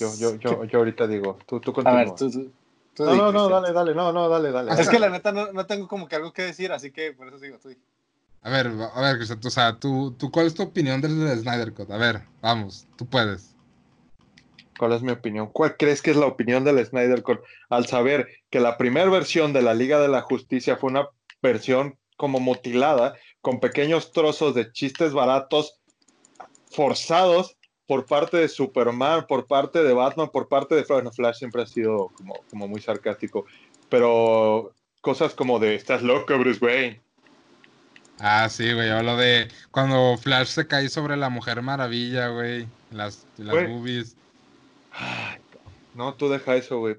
Yo, 0.00 0.14
yo, 0.16 0.34
yo, 0.36 0.64
yo 0.64 0.78
ahorita 0.78 1.06
digo, 1.06 1.38
tú, 1.46 1.60
tú 1.60 1.70
A 1.72 1.74
continúa. 1.74 1.98
ver, 1.98 2.14
tú. 2.14 2.30
tú- 2.30 2.52
tú 2.94 3.04
No, 3.04 3.12
di, 3.12 3.18
no, 3.18 3.32
no, 3.32 3.48
dale, 3.50 3.72
dale, 3.72 3.94
no, 3.94 4.12
no, 4.12 4.28
dale, 4.28 4.50
dale. 4.50 4.72
Es 4.80 4.88
que 4.88 4.98
la 4.98 5.10
neta 5.10 5.30
no, 5.30 5.52
no 5.52 5.66
tengo 5.66 5.86
como 5.86 6.08
que 6.08 6.16
algo 6.16 6.32
que 6.32 6.42
decir, 6.42 6.72
así 6.72 6.90
que 6.90 7.12
por 7.12 7.28
eso 7.28 7.38
digo, 7.38 7.58
tú. 7.58 7.68
A 8.42 8.48
ver, 8.50 8.68
a 8.68 9.00
ver, 9.02 9.16
Cristian, 9.16 9.38
tú, 9.40 9.48
o 9.48 9.50
sea, 9.50 9.78
tú, 9.78 10.16
tú, 10.18 10.30
¿cuál 10.30 10.46
es 10.46 10.54
tu 10.54 10.62
opinión 10.62 11.00
del 11.02 11.10
Snyder 11.38 11.74
Cut? 11.74 11.90
A 11.90 11.98
ver, 11.98 12.22
vamos, 12.40 12.86
tú 12.96 13.06
puedes. 13.06 13.54
¿Cuál 14.78 14.92
es 14.92 15.02
mi 15.02 15.12
opinión? 15.12 15.48
¿Cuál 15.52 15.76
crees 15.76 16.00
que 16.00 16.10
es 16.10 16.16
la 16.16 16.24
opinión 16.24 16.64
del 16.64 16.82
Snyder 16.84 17.22
Cut? 17.22 17.40
Al 17.68 17.86
saber 17.86 18.28
que 18.48 18.60
la 18.60 18.78
primera 18.78 19.10
versión 19.10 19.52
de 19.52 19.60
la 19.60 19.74
Liga 19.74 20.00
de 20.00 20.08
la 20.08 20.22
Justicia 20.22 20.76
fue 20.76 20.88
una 20.90 21.06
versión 21.42 21.98
como 22.16 22.40
mutilada, 22.40 23.14
con 23.42 23.60
pequeños 23.60 24.12
trozos 24.12 24.54
de 24.54 24.72
chistes 24.72 25.12
baratos 25.12 25.80
forzados 26.70 27.56
por 27.90 28.06
parte 28.06 28.36
de 28.36 28.46
Superman, 28.46 29.26
por 29.26 29.46
parte 29.48 29.82
de 29.82 29.92
Batman, 29.92 30.28
por 30.30 30.46
parte 30.46 30.76
de 30.76 30.84
Flash. 30.84 30.98
Bueno, 30.98 31.10
Flash 31.10 31.38
siempre 31.38 31.62
ha 31.62 31.66
sido 31.66 32.06
como, 32.14 32.36
como 32.48 32.68
muy 32.68 32.80
sarcástico, 32.80 33.46
pero 33.88 34.70
cosas 35.00 35.34
como 35.34 35.58
de, 35.58 35.74
estás 35.74 36.00
loco, 36.00 36.38
Bruce 36.38 36.64
Wayne. 36.64 37.00
Ah, 38.20 38.48
sí, 38.48 38.72
güey, 38.72 38.90
hablo 38.90 39.16
de 39.16 39.48
cuando 39.72 40.16
Flash 40.18 40.46
se 40.46 40.68
cae 40.68 40.88
sobre 40.88 41.16
la 41.16 41.30
Mujer 41.30 41.62
Maravilla, 41.62 42.28
güey, 42.28 42.68
las, 42.92 43.26
las 43.38 43.54
Güey. 43.56 43.66
boobies. 43.66 44.14
Ay, 44.92 45.38
No, 45.96 46.14
tú 46.14 46.28
deja 46.28 46.54
eso, 46.54 46.78
güey. 46.78 46.94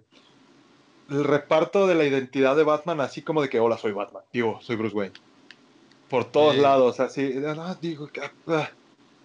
El 1.09 1.23
reparto 1.23 1.87
de 1.87 1.95
la 1.95 2.03
identidad 2.03 2.57
de 2.57 2.63
Batman, 2.65 2.99
así 2.99 3.21
como 3.21 3.41
de 3.41 3.47
que, 3.47 3.61
hola, 3.61 3.77
soy 3.77 3.93
Batman. 3.93 4.23
Digo, 4.33 4.59
soy 4.61 4.75
Bruce 4.75 4.93
Wayne. 4.97 5.13
Por 6.09 6.25
todos 6.25 6.55
Sí. 6.55 6.59
lados, 6.61 6.99
así. 6.99 7.33
ah, 7.47 7.77
digo, 7.81 8.07
que- 8.09 8.29
ah. 8.47 8.69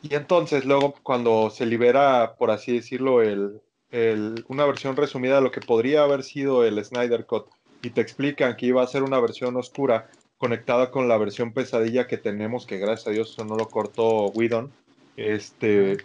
Y 0.01 0.15
entonces, 0.15 0.65
luego, 0.65 0.95
cuando 1.03 1.51
se 1.51 1.67
libera, 1.67 2.37
por 2.39 2.51
así 2.51 2.75
decirlo, 2.77 3.23
el, 3.23 3.63
el- 3.91 4.45
una 4.49 4.65
versión 4.67 4.97
resumida 4.97 5.37
de 5.37 5.41
lo 5.43 5.51
que 5.51 5.61
podría 5.61 6.03
haber 6.03 6.23
sido 6.23 6.65
el 6.65 6.83
Snyder 6.85 7.27
Cut, 7.27 7.49
y 7.83 7.91
te 7.91 8.01
explican 8.01 8.57
que 8.57 8.67
iba 8.67 8.83
a 8.83 8.87
ser 8.87 9.03
una 9.03 9.21
versión 9.21 9.57
oscura 9.57 10.11
conectada 10.37 10.91
con 10.91 11.09
la 11.09 11.17
versión 11.19 11.53
pesadilla 11.53 12.07
que 12.07 12.19
tenemos, 12.19 12.67
que 12.67 12.79
gracias 12.79 13.09
a 13.09 13.11
Dios 13.11 13.31
eso 13.33 13.45
no 13.45 13.57
lo 13.57 13.71
cortó 13.71 14.29
Whedon, 14.31 14.77
este, 15.17 15.97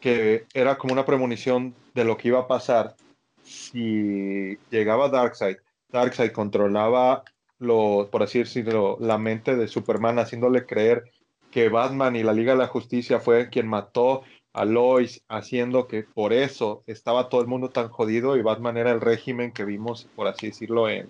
que 0.00 0.46
era 0.52 0.78
como 0.78 0.92
una 0.92 1.04
premonición 1.04 1.76
de 1.94 2.04
lo 2.04 2.16
que 2.16 2.28
iba 2.28 2.40
a 2.40 2.48
pasar 2.48 2.96
si 3.42 4.56
llegaba 4.70 5.08
Darkseid. 5.08 5.56
Darkseid 5.88 6.32
controlaba, 6.32 7.24
lo, 7.58 8.08
por 8.10 8.22
así 8.22 8.38
decirlo, 8.40 8.96
la 9.00 9.18
mente 9.18 9.56
de 9.56 9.68
Superman, 9.68 10.18
haciéndole 10.18 10.66
creer 10.66 11.04
que 11.50 11.68
Batman 11.68 12.16
y 12.16 12.22
la 12.22 12.32
Liga 12.32 12.52
de 12.52 12.58
la 12.58 12.66
Justicia 12.68 13.20
fue 13.20 13.48
quien 13.50 13.66
mató 13.68 14.22
a 14.52 14.64
Lois, 14.64 15.22
haciendo 15.28 15.86
que 15.86 16.02
por 16.04 16.32
eso 16.32 16.82
estaba 16.86 17.28
todo 17.28 17.40
el 17.40 17.46
mundo 17.46 17.70
tan 17.70 17.88
jodido 17.88 18.36
y 18.36 18.42
Batman 18.42 18.76
era 18.76 18.90
el 18.92 19.00
régimen 19.00 19.52
que 19.52 19.64
vimos, 19.64 20.06
por 20.14 20.26
así 20.26 20.48
decirlo, 20.48 20.88
en 20.88 21.08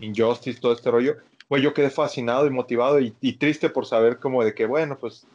Injustice, 0.00 0.60
todo 0.60 0.72
este 0.72 0.90
rollo. 0.90 1.16
Güey, 1.48 1.62
yo 1.62 1.74
quedé 1.74 1.90
fascinado 1.90 2.46
y 2.46 2.50
motivado 2.50 3.00
y, 3.00 3.16
y 3.20 3.34
triste 3.38 3.70
por 3.70 3.86
saber 3.86 4.18
como 4.18 4.44
de 4.44 4.54
que, 4.54 4.66
bueno, 4.66 4.98
pues 4.98 5.26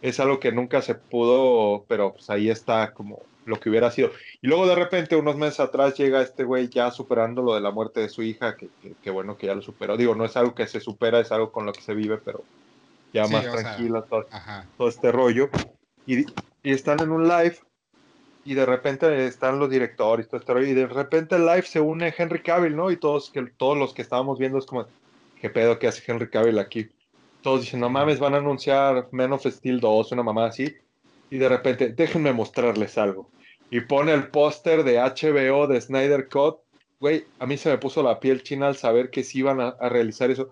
es 0.00 0.20
algo 0.20 0.38
que 0.40 0.52
nunca 0.52 0.82
se 0.82 0.94
pudo, 0.94 1.84
pero 1.88 2.12
pues 2.12 2.30
ahí 2.30 2.48
está 2.50 2.92
como 2.94 3.30
lo 3.44 3.58
que 3.58 3.68
hubiera 3.70 3.90
sido. 3.90 4.10
Y 4.40 4.46
luego 4.48 4.66
de 4.66 4.74
repente, 4.76 5.16
unos 5.16 5.36
meses 5.36 5.60
atrás, 5.60 5.96
llega 5.96 6.22
este 6.22 6.44
güey 6.44 6.68
ya 6.68 6.90
superando 6.90 7.42
lo 7.42 7.54
de 7.54 7.60
la 7.60 7.70
muerte 7.72 8.00
de 8.00 8.08
su 8.08 8.22
hija, 8.22 8.56
que, 8.56 8.70
que- 8.78 8.96
que 9.00 9.10
bueno 9.10 9.36
que 9.36 9.46
ya 9.48 9.54
lo 9.54 9.62
superó. 9.62 9.96
Digo, 9.96 10.14
no 10.14 10.24
es 10.24 10.36
algo 10.36 10.54
que 10.54 10.66
se 10.66 10.80
supera, 10.80 11.20
es 11.20 11.32
algo 11.32 11.50
con 11.52 11.66
lo 11.66 11.72
que 11.72 11.82
se 11.82 11.94
vive, 11.94 12.18
pero 12.18 12.48
ya 13.12 13.24
Sí, 13.24 13.32
más 13.32 13.46
o 13.46 13.52
sea, 13.52 13.60
tranquila 13.60 14.02
todo, 14.02 14.26
todo 14.76 14.88
este 14.88 15.12
rollo. 15.12 15.50
Y, 16.06 16.20
y 16.62 16.72
están 16.72 17.00
en 17.00 17.10
un 17.10 17.28
live 17.28 17.58
y 18.48 18.54
de 18.54 18.64
repente 18.64 19.26
están 19.26 19.58
los 19.58 19.68
directores 19.68 20.24
y 20.24 20.28
todo 20.30 20.40
este 20.40 20.54
rollo. 20.54 20.66
Y 20.66 20.72
de 20.72 20.86
repente 20.86 21.36
el 21.36 21.44
live 21.44 21.62
se 21.62 21.80
une 21.80 22.14
Henry 22.16 22.40
Cavill, 22.40 22.74
¿no? 22.74 22.90
Y 22.90 22.96
todos, 22.96 23.30
que, 23.30 23.42
todos 23.42 23.76
los 23.76 23.92
que 23.92 24.00
estábamos 24.00 24.38
viendo 24.38 24.56
es 24.56 24.64
como, 24.64 24.86
¿qué 25.38 25.50
pedo 25.50 25.78
que 25.78 25.86
hace 25.86 26.02
Henry 26.10 26.30
Cavill 26.30 26.58
aquí? 26.58 26.88
Todos 27.42 27.60
dicen, 27.60 27.80
no 27.80 27.90
mames, 27.90 28.18
van 28.18 28.32
a 28.32 28.38
anunciar 28.38 29.08
Men 29.12 29.34
of 29.34 29.46
Steel 29.46 29.80
2, 29.80 30.12
una 30.12 30.22
mamá 30.22 30.46
así. 30.46 30.74
Y 31.28 31.36
de 31.36 31.46
repente, 31.46 31.90
déjenme 31.90 32.32
mostrarles 32.32 32.96
algo. 32.96 33.30
Y 33.70 33.80
pone 33.80 34.14
el 34.14 34.28
póster 34.28 34.82
de 34.82 34.98
HBO 34.98 35.66
de 35.66 35.80
Snyder 35.82 36.26
Cut. 36.30 36.56
Güey, 37.00 37.26
a 37.38 37.46
mí 37.46 37.58
se 37.58 37.68
me 37.68 37.76
puso 37.76 38.02
la 38.02 38.18
piel 38.18 38.42
china 38.42 38.68
al 38.68 38.76
saber 38.76 39.10
que 39.10 39.24
sí 39.24 39.40
iban 39.40 39.60
a, 39.60 39.68
a 39.78 39.90
realizar 39.90 40.30
eso. 40.30 40.48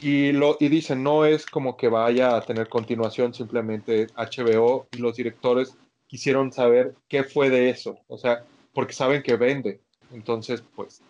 Y, 0.00 0.32
lo, 0.32 0.56
y 0.60 0.68
dicen, 0.68 1.02
no 1.02 1.24
es 1.24 1.44
como 1.46 1.76
que 1.76 1.88
vaya 1.88 2.36
a 2.36 2.40
tener 2.42 2.68
continuación, 2.68 3.34
simplemente 3.34 4.06
HBO 4.16 4.86
y 4.92 4.98
los 4.98 5.16
directores 5.16 5.74
quisieron 6.06 6.52
saber 6.52 6.94
qué 7.08 7.24
fue 7.24 7.50
de 7.50 7.70
eso. 7.70 7.98
O 8.06 8.16
sea, 8.16 8.44
porque 8.72 8.92
saben 8.92 9.22
que 9.22 9.36
vende. 9.36 9.80
Entonces, 10.12 10.62
pues, 10.74 11.00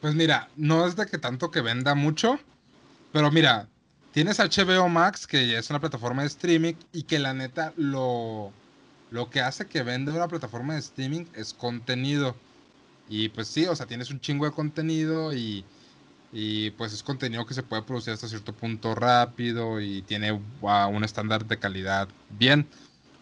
Pues 0.00 0.14
mira, 0.14 0.48
no 0.56 0.86
es 0.86 0.96
de 0.96 1.06
que 1.06 1.18
tanto 1.18 1.50
que 1.50 1.62
venda 1.62 1.94
mucho, 1.94 2.38
pero 3.12 3.30
mira, 3.30 3.68
tienes 4.12 4.38
HBO 4.38 4.88
Max, 4.88 5.26
que 5.26 5.56
es 5.56 5.70
una 5.70 5.80
plataforma 5.80 6.22
de 6.22 6.28
streaming, 6.28 6.74
y 6.92 7.04
que 7.04 7.18
la 7.18 7.34
neta 7.34 7.72
lo, 7.76 8.52
lo 9.10 9.30
que 9.30 9.40
hace 9.40 9.66
que 9.66 9.82
venda 9.82 10.12
una 10.12 10.28
plataforma 10.28 10.74
de 10.74 10.80
streaming 10.80 11.24
es 11.34 11.54
contenido. 11.54 12.36
Y 13.08 13.30
pues 13.30 13.48
sí, 13.48 13.66
o 13.66 13.74
sea, 13.74 13.86
tienes 13.86 14.10
un 14.10 14.20
chingo 14.20 14.44
de 14.44 14.52
contenido 14.52 15.32
y, 15.34 15.64
y 16.38 16.70
pues 16.72 16.92
es 16.92 17.02
contenido 17.02 17.46
que 17.46 17.54
se 17.54 17.62
puede 17.62 17.82
producir 17.82 18.12
hasta 18.12 18.28
cierto 18.28 18.52
punto 18.54 18.94
rápido 18.94 19.80
y 19.80 20.02
tiene 20.02 20.32
un 20.32 21.02
estándar 21.02 21.46
de 21.46 21.58
calidad 21.58 22.08
bien. 22.28 22.68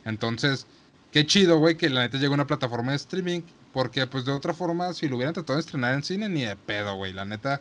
Entonces, 0.05 0.67
qué 1.13 1.25
chido, 1.25 1.59
güey, 1.59 1.77
que 1.77 1.89
la 1.91 2.01
neta 2.01 2.17
llegue 2.17 2.31
a 2.33 2.35
una 2.35 2.49
plataforma 2.49 2.91
de 2.91 2.97
streaming. 2.97 3.43
Porque, 3.73 4.09
pues, 4.09 4.25
de 4.25 4.33
otra 4.33 4.53
forma, 4.53 4.93
si 4.95 5.09
lo 5.09 5.15
hubieran 5.17 5.33
tratado 5.35 5.57
de 5.57 5.61
estrenar 5.61 5.95
en 5.95 6.03
cine, 6.03 6.29
ni 6.29 6.43
de 6.43 6.57
pedo, 6.57 6.97
güey. 6.97 7.13
La 7.13 7.25
neta, 7.25 7.61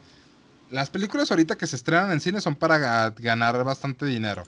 las 0.70 0.90
películas 0.90 1.30
ahorita 1.30 1.56
que 1.56 1.68
se 1.68 1.76
estrenan 1.76 2.12
en 2.12 2.20
cine 2.22 2.42
son 2.42 2.56
para 2.56 2.80
ga- 2.80 3.16
ganar 3.22 3.64
bastante 3.64 4.08
dinero. 4.08 4.44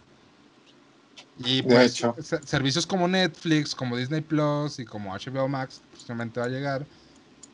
Y 1.38 1.62
pues, 1.64 2.00
servicios 2.46 2.88
como 2.88 3.08
Netflix, 3.08 3.76
como 3.76 3.96
Disney 3.98 4.22
Plus 4.22 4.80
y 4.80 4.86
como 4.86 5.14
HBO 5.14 5.48
Max, 5.48 5.84
posiblemente 5.92 6.40
va 6.40 6.48
a 6.48 6.50
llegar. 6.50 6.88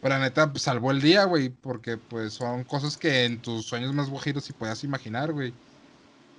Pero 0.02 0.16
la 0.16 0.22
neta, 0.22 0.52
pues, 0.52 0.64
salvó 0.64 0.92
el 0.92 1.02
día, 1.02 1.26
güey, 1.26 1.50
porque 1.50 1.98
pues 1.98 2.34
son 2.34 2.64
cosas 2.64 2.98
que 2.98 3.26
en 3.26 3.40
tus 3.40 3.66
sueños 3.66 3.94
más 3.94 4.10
guajiros 4.10 4.44
sí 4.44 4.54
puedas 4.54 4.84
imaginar, 4.84 5.32
güey. 5.32 5.54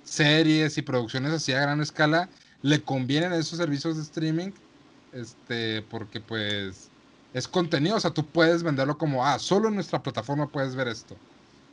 Series 0.03 0.77
y 0.77 0.81
producciones 0.81 1.31
así 1.31 1.53
a 1.53 1.61
gran 1.61 1.81
escala 1.81 2.27
le 2.61 2.81
convienen 2.81 3.31
a 3.31 3.37
esos 3.37 3.57
servicios 3.57 3.95
de 3.95 4.03
streaming, 4.03 4.51
este, 5.13 5.81
porque 5.83 6.19
pues 6.19 6.89
es 7.33 7.47
contenido, 7.47 7.95
o 7.95 7.99
sea, 7.99 8.11
tú 8.11 8.25
puedes 8.25 8.63
venderlo 8.63 8.97
como, 8.97 9.25
ah, 9.25 9.39
solo 9.39 9.69
en 9.69 9.75
nuestra 9.75 10.03
plataforma 10.03 10.47
puedes 10.47 10.75
ver 10.75 10.87
esto. 10.87 11.15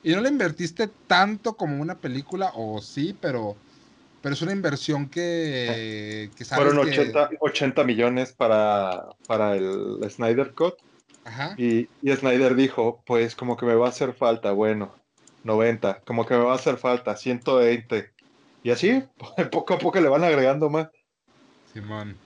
Y 0.03 0.15
no 0.15 0.21
le 0.21 0.29
invertiste 0.29 0.89
tanto 1.07 1.55
como 1.57 1.81
una 1.81 1.97
película, 1.97 2.53
o 2.55 2.81
sí, 2.81 3.17
pero, 3.21 3.57
pero 4.23 4.35
es 4.35 4.43
una 4.43 4.53
inversión 4.53 5.09
que, 5.09 6.31
que 6.37 6.45
sabes 6.45 6.73
fueron 6.73 6.89
que- 6.89 7.01
80, 7.01 7.31
80 7.41 7.85
millones 7.85 8.33
para, 8.33 9.09
para 9.27 9.57
el 9.57 9.99
Snyder 10.09 10.55
Cut. 10.55 10.75
Ajá. 11.25 11.55
Y, 11.57 11.89
y 12.03 12.17
Snyder 12.17 12.55
dijo, 12.55 13.03
pues 13.07 13.35
como 13.35 13.57
que 13.57 13.67
me 13.67 13.75
va 13.75 13.87
a 13.87 13.91
hacer 13.91 14.15
falta, 14.15 14.53
bueno, 14.53 14.95
90, 15.45 16.01
como 16.07 16.27
que 16.27 16.35
me 16.35 16.45
va 16.45 16.53
a 16.53 16.57
hacer 16.57 16.77
falta, 16.77 17.17
120. 17.17 18.11
Y 18.63 18.71
así, 18.71 19.03
poco 19.51 19.75
a 19.75 19.79
poco 19.79 20.01
le 20.01 20.09
van 20.09 20.25
agregando 20.25 20.71
más. 20.71 20.89
Simón. 21.73 22.17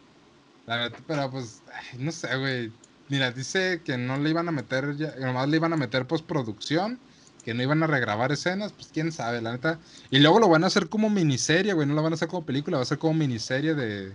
La 0.67 0.77
verdad, 0.77 0.99
pero 1.07 1.31
pues, 1.31 1.63
ay, 1.73 1.99
no 1.99 2.11
sé, 2.11 2.37
güey. 2.37 2.73
Mira, 3.09 3.31
dice 3.31 3.83
que 3.85 3.99
no 3.99 4.17
le 4.17 4.31
iban 4.31 4.49
a 4.49 4.53
meter, 4.53 4.97
ya, 4.97 5.15
nomás 5.21 5.49
le 5.49 5.59
iban 5.59 5.75
a 5.75 5.77
meter 5.77 6.07
postproducción, 6.07 6.99
que 7.45 7.53
no 7.53 7.63
iban 7.63 7.83
a 7.83 7.87
regrabar 7.87 8.33
escenas, 8.33 8.73
pues 8.73 8.89
quién 8.93 9.13
sabe, 9.13 9.43
la 9.43 9.53
neta. 9.53 9.79
Y 10.11 10.21
luego 10.21 10.41
lo 10.41 10.49
van 10.49 10.65
a 10.65 10.69
hacer 10.69 10.89
como 10.89 11.11
miniserie, 11.11 11.75
güey, 11.75 11.87
no 11.87 11.95
lo 11.95 12.03
van 12.03 12.13
a 12.13 12.17
hacer 12.17 12.29
como 12.29 12.47
película, 12.47 12.79
va 12.79 12.83
a 12.83 12.87
ser 12.87 12.97
como 12.99 13.13
miniserie 13.13 13.75
de, 13.75 14.15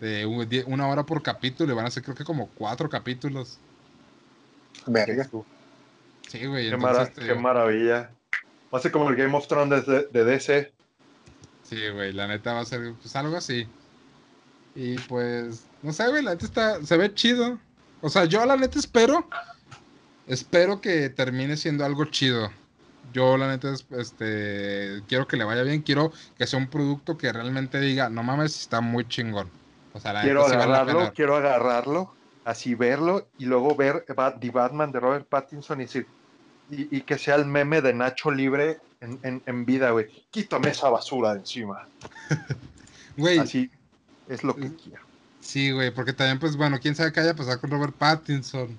de 0.00 0.46
die- 0.48 0.64
una 0.66 0.86
hora 0.88 1.04
por 1.04 1.22
capítulo, 1.22 1.72
y 1.72 1.76
van 1.76 1.86
a 1.86 1.90
ser 1.90 2.02
creo 2.02 2.14
que 2.14 2.24
como 2.24 2.48
cuatro 2.48 2.88
capítulos. 2.88 3.58
Verga. 4.86 5.28
Sí, 6.28 6.44
güey, 6.46 6.68
Qué, 6.68 6.74
entonces, 6.74 6.80
mara- 6.80 7.02
este, 7.04 7.26
qué 7.26 7.34
maravilla. 7.34 8.10
Va 8.72 8.78
a 8.78 8.82
ser 8.82 8.92
como 8.92 9.08
el 9.08 9.16
Game 9.16 9.36
of 9.36 9.46
Thrones 9.48 9.86
de, 9.86 10.06
de 10.12 10.24
DC. 10.24 10.72
Sí, 11.62 11.88
güey, 11.88 12.12
la 12.12 12.26
neta 12.26 12.52
va 12.54 12.60
a 12.60 12.64
ser 12.64 12.94
pues 13.00 13.14
algo 13.16 13.36
así. 13.36 13.66
Y 14.74 14.96
pues, 15.00 15.64
no 15.82 15.92
sé, 15.92 16.08
güey, 16.08 16.22
la 16.22 16.32
neta 16.32 16.44
está, 16.46 16.84
se 16.84 16.96
ve 16.96 17.12
chido. 17.14 17.58
O 18.00 18.08
sea, 18.10 18.26
yo 18.26 18.44
la 18.46 18.56
neta 18.56 18.78
espero, 18.78 19.28
espero 20.26 20.80
que 20.80 21.08
termine 21.10 21.56
siendo 21.56 21.84
algo 21.84 22.04
chido. 22.04 22.50
Yo 23.12 23.36
la 23.38 23.48
neta, 23.48 23.72
es- 23.72 23.86
este, 23.90 25.02
quiero 25.08 25.26
que 25.26 25.36
le 25.38 25.44
vaya 25.44 25.62
bien, 25.62 25.82
quiero 25.82 26.12
que 26.36 26.46
sea 26.46 26.58
un 26.58 26.68
producto 26.68 27.16
que 27.16 27.32
realmente 27.32 27.80
diga, 27.80 28.08
no 28.10 28.22
mames, 28.22 28.60
está 28.60 28.80
muy 28.80 29.08
chingón. 29.08 29.50
O 29.98 30.00
sea, 30.00 30.12
la 30.12 30.22
Quiero 30.22 30.46
sí 30.48 30.54
agarrarlo, 30.54 31.12
quiero 31.12 31.36
agarrarlo, 31.36 32.14
así 32.44 32.74
verlo 32.74 33.28
y 33.38 33.44
luego 33.44 33.74
ver 33.76 34.04
The 34.06 34.50
Batman 34.50 34.90
de 34.92 35.00
Robert 35.00 35.28
Pattinson 35.28 35.80
y 35.80 35.84
decir, 35.84 36.06
y, 36.70 36.96
y 36.96 37.00
que 37.02 37.18
sea 37.18 37.34
el 37.34 37.44
meme 37.46 37.82
de 37.82 37.92
Nacho 37.94 38.30
libre 38.30 38.78
en, 39.00 39.18
en- 39.22 39.42
en 39.46 39.64
vida, 39.66 39.90
güey. 39.90 40.06
Quítame 40.30 40.70
esa 40.70 40.88
basura 40.88 41.34
de 41.34 41.40
encima. 41.40 41.86
Güey, 43.16 43.38
Así 43.40 43.68
es 44.28 44.44
lo 44.44 44.54
que 44.54 44.72
quiero. 44.76 45.02
Sí, 45.40 45.72
güey, 45.72 45.90
porque 45.90 46.12
también, 46.12 46.38
pues 46.38 46.56
bueno, 46.56 46.78
quién 46.80 46.94
sabe 46.94 47.12
qué 47.12 47.18
haya 47.18 47.34
pasado 47.34 47.60
con 47.60 47.70
Robert 47.70 47.94
Pattinson. 47.94 48.78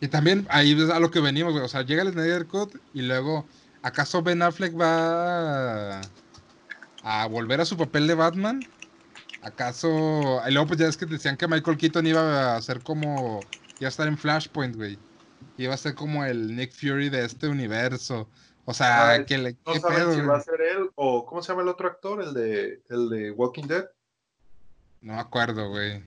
Y 0.00 0.08
también 0.08 0.46
ahí 0.48 0.72
es 0.72 0.88
a 0.88 0.98
lo 0.98 1.10
que 1.10 1.20
venimos, 1.20 1.52
güey. 1.52 1.62
O 1.64 1.68
sea, 1.68 1.82
llega 1.82 2.02
el 2.02 2.12
Snyder 2.12 2.46
Cut 2.46 2.74
y 2.94 3.02
luego, 3.02 3.44
¿acaso 3.82 4.22
Ben 4.22 4.40
Affleck 4.40 4.74
va 4.80 5.98
a, 5.98 6.02
a 7.02 7.26
volver 7.26 7.60
a 7.60 7.64
su 7.66 7.76
papel 7.76 8.06
de 8.06 8.14
Batman? 8.14 8.64
¿Acaso? 9.42 10.40
Y 10.48 10.52
luego, 10.52 10.68
pues 10.68 10.78
ya 10.80 10.86
es 10.86 10.96
que 10.96 11.06
decían 11.06 11.36
que 11.36 11.48
Michael 11.48 11.76
Keaton 11.76 12.06
iba 12.06 12.56
a 12.56 12.62
ser 12.62 12.80
como. 12.82 13.40
iba 13.80 13.88
a 13.88 13.90
estar 13.90 14.06
en 14.06 14.16
Flashpoint, 14.16 14.76
güey. 14.76 14.98
Iba 15.58 15.74
a 15.74 15.76
ser 15.76 15.94
como 15.94 16.24
el 16.24 16.54
Nick 16.54 16.72
Fury 16.72 17.08
de 17.10 17.24
este 17.24 17.48
universo. 17.48 18.28
O 18.64 18.72
sea, 18.72 19.10
Ah, 19.14 19.24
que 19.24 19.36
le. 19.38 19.56
No 19.66 19.72
¿Qué 19.72 19.80
saben 19.80 19.96
pedo, 19.98 20.10
si 20.12 20.16
güey? 20.18 20.28
va 20.28 20.36
a 20.36 20.42
ser 20.42 20.60
él 20.60 20.90
o 20.94 21.26
¿cómo 21.26 21.42
se 21.42 21.48
llama 21.48 21.62
el 21.62 21.68
otro 21.68 21.88
actor? 21.88 22.22
El 22.22 22.32
de, 22.32 22.82
el 22.88 23.08
de 23.10 23.30
Walking 23.32 23.64
Dead. 23.66 23.86
No 25.00 25.14
me 25.14 25.20
acuerdo, 25.20 25.68
güey. 25.68 26.02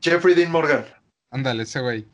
Jeffrey 0.00 0.34
Dean 0.36 0.52
Morgan. 0.52 0.84
Ándale, 1.32 1.64
ese 1.64 1.80
güey. 1.80 2.06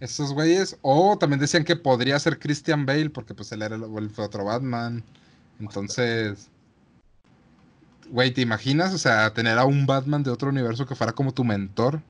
Esos 0.00 0.34
güeyes. 0.34 0.76
O 0.82 1.16
también 1.18 1.40
decían 1.40 1.64
que 1.64 1.74
podría 1.76 2.18
ser 2.18 2.38
Christian 2.38 2.84
Bale, 2.84 3.08
porque 3.08 3.34
pues 3.34 3.50
él 3.52 3.62
era 3.62 3.76
el, 3.76 3.84
el 3.84 4.10
otro 4.18 4.44
Batman. 4.44 5.02
Entonces. 5.58 6.50
Güey, 8.10 8.32
¿te 8.32 8.40
imaginas? 8.40 8.94
O 8.94 8.98
sea, 8.98 9.32
tener 9.34 9.58
a 9.58 9.64
un 9.64 9.86
Batman 9.86 10.22
de 10.22 10.30
otro 10.30 10.48
universo 10.48 10.86
que 10.86 10.94
fuera 10.94 11.12
como 11.12 11.32
tu 11.32 11.44
mentor. 11.44 12.00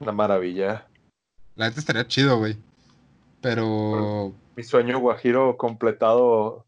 Una 0.00 0.12
maravilla. 0.12 0.86
La 1.56 1.68
neta 1.68 1.80
estaría 1.80 2.06
chido, 2.06 2.38
güey. 2.38 2.56
Pero, 3.40 4.34
Mi 4.56 4.62
sueño 4.62 4.98
guajiro 4.98 5.56
completado 5.56 6.64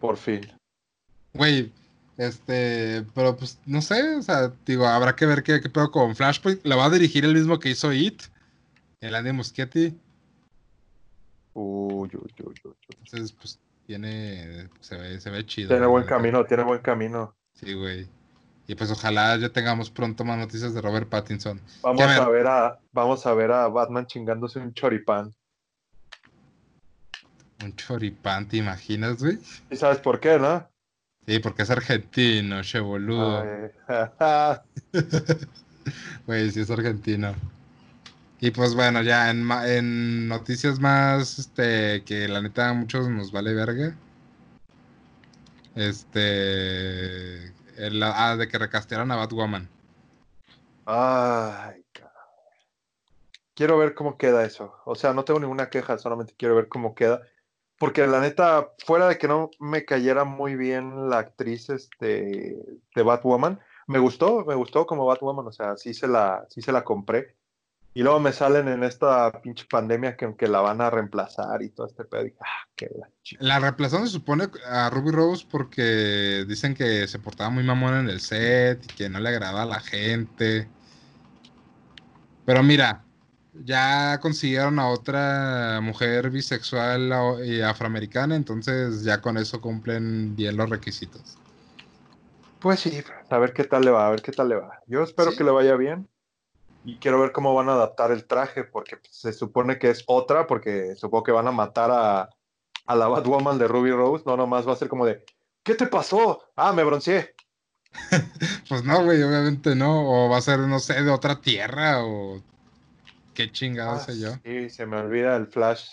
por 0.00 0.16
fin. 0.16 0.40
güey, 1.34 1.72
este, 2.16 3.04
pero 3.14 3.36
pues 3.36 3.58
no 3.66 3.82
sé, 3.82 4.16
o 4.16 4.22
sea, 4.22 4.52
digo, 4.64 4.86
habrá 4.86 5.14
que 5.16 5.26
ver 5.26 5.42
qué, 5.42 5.60
qué 5.60 5.68
pedo 5.68 5.90
con 5.90 6.14
Flashpoint. 6.16 6.64
La 6.64 6.76
va 6.76 6.86
a 6.86 6.90
dirigir 6.90 7.24
el 7.24 7.34
mismo 7.34 7.58
que 7.58 7.70
hizo 7.70 7.92
It, 7.92 8.22
el 9.00 9.14
Andy 9.14 9.32
Muschietti. 9.32 9.98
Uy, 11.54 12.08
uy, 12.12 12.12
uy, 12.14 12.32
uy, 12.46 12.54
uy. 12.64 12.74
Entonces, 13.04 13.32
pues 13.32 13.58
tiene, 13.90 14.68
se 14.78 14.96
ve, 14.96 15.20
se 15.20 15.30
ve 15.30 15.44
chido. 15.44 15.70
Tiene 15.70 15.86
buen 15.86 16.04
camino, 16.04 16.44
tiene 16.46 16.62
buen 16.62 16.78
camino. 16.78 17.34
Sí, 17.54 17.74
güey. 17.74 18.06
Y 18.68 18.76
pues 18.76 18.88
ojalá 18.92 19.36
ya 19.36 19.48
tengamos 19.48 19.90
pronto 19.90 20.24
más 20.24 20.38
noticias 20.38 20.72
de 20.72 20.80
Robert 20.80 21.08
Pattinson. 21.08 21.60
Vamos 21.82 22.00
a 22.00 22.28
ver 22.28 22.46
a, 22.46 22.78
vamos 22.92 23.26
a 23.26 23.34
ver 23.34 23.50
a 23.50 23.66
Batman 23.66 24.06
chingándose 24.06 24.60
un 24.60 24.72
choripán. 24.74 25.34
Un 27.64 27.74
choripán, 27.74 28.46
¿te 28.46 28.58
imaginas, 28.58 29.20
güey? 29.20 29.40
¿Y 29.68 29.74
sabes 29.74 29.98
por 29.98 30.20
qué, 30.20 30.38
no? 30.38 30.70
Sí, 31.26 31.40
porque 31.40 31.62
es 31.62 31.70
argentino, 31.70 32.62
che 32.62 32.78
boludo. 32.78 33.42
Ay, 33.42 34.60
Güey, 36.28 36.48
sí 36.52 36.60
es 36.60 36.70
argentino. 36.70 37.34
Y 38.40 38.50
pues 38.52 38.74
bueno, 38.74 39.02
ya 39.02 39.30
en, 39.30 39.50
en 39.66 40.28
noticias 40.28 40.80
más, 40.80 41.38
este, 41.38 42.02
que 42.04 42.26
la 42.26 42.40
neta 42.40 42.70
a 42.70 42.72
muchos 42.72 43.08
nos 43.08 43.32
vale 43.32 43.52
verga. 43.52 43.94
Este, 45.74 47.52
ah, 48.02 48.36
de 48.36 48.48
que 48.48 48.58
recastearon 48.58 49.10
a 49.12 49.16
Batwoman. 49.16 49.68
Ay, 50.86 51.84
cabrón. 51.92 52.14
Quiero 53.54 53.76
ver 53.76 53.94
cómo 53.94 54.16
queda 54.16 54.44
eso. 54.44 54.74
O 54.86 54.94
sea, 54.94 55.12
no 55.12 55.24
tengo 55.24 55.40
ninguna 55.40 55.68
queja, 55.68 55.98
solamente 55.98 56.34
quiero 56.36 56.56
ver 56.56 56.68
cómo 56.68 56.94
queda. 56.94 57.20
Porque 57.78 58.06
la 58.06 58.20
neta, 58.20 58.72
fuera 58.86 59.08
de 59.08 59.18
que 59.18 59.28
no 59.28 59.50
me 59.58 59.84
cayera 59.84 60.24
muy 60.24 60.56
bien 60.56 61.10
la 61.10 61.18
actriz 61.18 61.68
este, 61.70 62.56
de 62.94 63.02
Batwoman, 63.02 63.60
me 63.86 63.98
gustó, 63.98 64.44
me 64.46 64.54
gustó 64.54 64.86
como 64.86 65.06
Batwoman, 65.06 65.46
o 65.46 65.52
sea, 65.52 65.76
sí 65.76 65.94
se 65.94 66.08
la, 66.08 66.46
sí 66.48 66.62
se 66.62 66.72
la 66.72 66.84
compré. 66.84 67.36
Y 67.92 68.02
luego 68.02 68.20
me 68.20 68.32
salen 68.32 68.68
en 68.68 68.84
esta 68.84 69.40
pinche 69.42 69.66
pandemia 69.68 70.16
que 70.16 70.24
aunque 70.24 70.46
la 70.48 70.60
van 70.60 70.80
a 70.80 70.90
reemplazar 70.90 71.62
y 71.62 71.70
todo 71.70 71.86
este 71.88 72.04
pedo, 72.04 72.26
y, 72.26 72.34
ah, 72.40 72.68
qué 72.76 72.88
la 72.94 73.10
La 73.40 73.58
reemplazaron 73.58 74.06
se 74.06 74.12
supone 74.12 74.48
a 74.66 74.90
Ruby 74.90 75.10
Rose 75.10 75.46
porque 75.50 76.44
dicen 76.46 76.74
que 76.74 77.06
se 77.08 77.18
portaba 77.18 77.50
muy 77.50 77.64
mamón 77.64 77.94
en 77.94 78.08
el 78.08 78.20
set 78.20 78.84
y 78.84 78.88
que 78.94 79.08
no 79.08 79.18
le 79.20 79.28
agradaba 79.28 79.62
a 79.62 79.66
la 79.66 79.80
gente. 79.80 80.68
Pero 82.44 82.62
mira, 82.62 83.04
ya 83.52 84.18
consiguieron 84.20 84.78
a 84.78 84.88
otra 84.88 85.80
mujer 85.82 86.30
bisexual 86.30 87.12
y 87.44 87.60
afroamericana, 87.60 88.36
entonces 88.36 89.04
ya 89.04 89.20
con 89.20 89.36
eso 89.36 89.60
cumplen 89.60 90.34
bien 90.36 90.56
los 90.56 90.68
requisitos. 90.68 91.38
Pues 92.58 92.80
sí, 92.80 93.02
a 93.30 93.38
ver 93.38 93.52
qué 93.54 93.64
tal 93.64 93.84
le 93.84 93.90
va, 93.90 94.06
a 94.06 94.10
ver 94.10 94.22
qué 94.22 94.32
tal 94.32 94.48
le 94.48 94.56
va. 94.56 94.80
Yo 94.86 95.02
espero 95.02 95.30
Sí. 95.30 95.36
que 95.36 95.44
le 95.44 95.50
vaya 95.50 95.76
bien 95.76 96.08
y 96.84 96.98
quiero 96.98 97.20
ver 97.20 97.32
cómo 97.32 97.54
van 97.54 97.68
a 97.68 97.72
adaptar 97.74 98.10
el 98.12 98.26
traje, 98.26 98.64
porque 98.64 98.98
se 99.10 99.32
supone 99.32 99.78
que 99.78 99.90
es 99.90 100.04
otra, 100.06 100.46
porque 100.46 100.94
supongo 100.96 101.24
que 101.24 101.32
van 101.32 101.48
a 101.48 101.52
matar 101.52 101.90
a, 101.90 102.28
a 102.86 102.96
la 102.96 103.08
Batwoman 103.08 103.58
de 103.58 103.68
Ruby 103.68 103.90
Rose, 103.92 104.24
no 104.26 104.36
nomás 104.36 104.66
va 104.66 104.72
a 104.72 104.76
ser 104.76 104.88
como 104.88 105.04
de, 105.06 105.24
¿qué 105.62 105.74
te 105.74 105.86
pasó? 105.86 106.42
Ah, 106.56 106.72
me 106.72 106.84
bronceé. 106.84 107.34
Pues 108.68 108.84
no, 108.84 109.02
güey, 109.04 109.20
obviamente 109.22 109.74
no. 109.74 110.26
O 110.26 110.28
va 110.28 110.38
a 110.38 110.40
ser, 110.42 110.60
no 110.60 110.78
sé, 110.78 111.02
de 111.02 111.10
otra 111.10 111.40
tierra 111.40 112.04
o 112.04 112.40
qué 113.34 113.50
chingado 113.50 113.96
Ah, 113.96 113.98
sé 113.98 114.18
yo. 114.20 114.30
Sí, 114.44 114.70
se 114.70 114.86
me 114.86 114.96
olvida 114.98 115.36
el 115.36 115.48
Flash, 115.48 115.88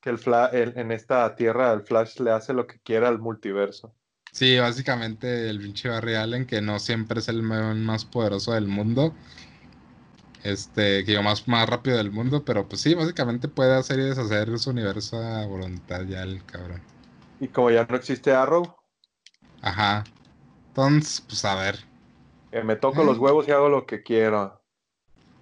que 0.00 0.10
el 0.10 0.18
Fla- 0.18 0.50
el- 0.52 0.76
en 0.78 0.92
esta 0.92 1.34
tierra 1.36 1.72
el 1.72 1.82
Flash 1.82 2.20
le 2.20 2.30
hace 2.30 2.54
lo 2.54 2.66
que 2.66 2.80
quiera 2.80 3.08
al 3.08 3.18
multiverso. 3.18 3.94
Sí, 4.32 4.58
básicamente 4.58 5.48
el 5.48 5.60
pinche 5.60 5.88
Barry 5.88 6.14
Allen, 6.14 6.46
que 6.46 6.60
no 6.60 6.78
siempre 6.78 7.20
es 7.20 7.28
el 7.28 7.42
más 7.42 8.04
poderoso 8.04 8.52
del 8.52 8.66
mundo. 8.66 9.14
Este, 10.46 11.04
que 11.04 11.12
yo 11.12 11.22
más, 11.24 11.48
más 11.48 11.68
rápido 11.68 11.96
del 11.96 12.12
mundo, 12.12 12.44
pero 12.44 12.68
pues 12.68 12.80
sí, 12.80 12.94
básicamente 12.94 13.48
puede 13.48 13.74
hacer 13.74 13.98
y 13.98 14.04
deshacer 14.04 14.56
su 14.60 14.70
universo 14.70 15.18
a 15.18 15.44
voluntad 15.46 16.02
ya 16.02 16.22
el 16.22 16.44
cabrón. 16.44 16.80
Y 17.40 17.48
como 17.48 17.70
ya 17.70 17.84
no 17.88 17.96
existe 17.96 18.32
Arrow, 18.32 18.76
Ajá. 19.60 20.04
Entonces, 20.68 21.20
pues 21.26 21.44
a 21.44 21.54
ver. 21.56 21.78
eh, 22.52 22.62
me 22.62 22.76
toco 22.76 23.02
Eh. 23.02 23.04
los 23.06 23.18
huevos 23.18 23.48
y 23.48 23.50
hago 23.50 23.68
lo 23.68 23.86
que 23.86 24.02
quiero. 24.04 24.62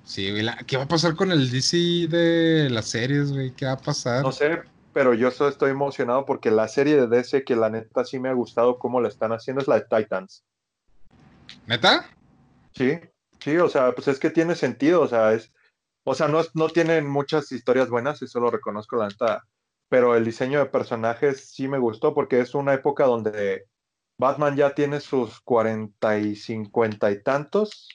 Sí, 0.05 0.31
güey, 0.31 0.43
la- 0.43 0.57
¿qué 0.67 0.77
va 0.79 0.85
a 0.85 0.89
pasar 0.89 1.15
con 1.17 1.31
el 1.33 1.51
DC 1.51 2.07
de 2.09 2.69
las 2.71 2.87
series, 2.87 3.33
güey? 3.33 3.51
¿Qué 3.53 3.67
va 3.67 3.73
a 3.73 3.77
pasar? 3.79 4.23
No 4.23 4.33
sé, 4.33 4.63
pero 4.95 5.13
yo 5.13 5.31
solo 5.31 5.51
estoy 5.51 5.71
emocionado 5.73 6.25
porque 6.25 6.51
la 6.51 6.67
serie 6.69 6.97
de 6.97 7.09
DC 7.09 7.45
que 7.45 7.57
la 7.57 7.69
neta 7.69 8.05
sí 8.05 8.19
me 8.19 8.29
ha 8.31 8.33
gustado 8.33 8.79
cómo 8.79 9.01
la 9.03 9.09
están 9.09 9.33
haciendo 9.33 9.61
es 9.61 9.69
la 9.69 9.81
de 9.81 9.87
Titans. 9.91 10.45
¿Neta? 11.67 12.09
Sí, 12.73 12.99
sí, 13.45 13.57
o 13.59 13.69
sea, 13.69 13.93
pues 13.93 14.09
es 14.09 14.19
que 14.19 14.31
tiene 14.31 14.55
sentido, 14.55 15.03
o 15.03 15.07
sea, 15.09 15.33
es, 15.35 15.53
o 16.05 16.15
sea, 16.15 16.29
no, 16.29 16.41
es- 16.41 16.51
no 16.55 16.69
tienen 16.69 17.07
muchas 17.09 17.53
historias 17.53 17.89
buenas, 17.91 18.23
eso 18.23 18.41
lo 18.41 18.51
reconozco 18.51 18.97
la 18.97 19.09
neta, 19.09 19.45
pero 19.89 20.17
el 20.17 20.25
diseño 20.25 20.59
de 20.59 20.67
personajes 20.67 21.51
sí 21.53 21.69
me 21.69 21.79
gustó 21.79 22.15
porque 22.15 22.41
es 22.41 22.55
una 22.55 22.75
época 22.75 23.05
donde 23.05 23.67
Batman 24.19 24.57
ya 24.57 24.75
tiene 24.75 25.01
sus 25.01 25.41
cuarenta 25.41 26.19
y 26.19 26.37
cincuenta 26.37 27.11
y 27.11 27.23
tantos 27.23 27.89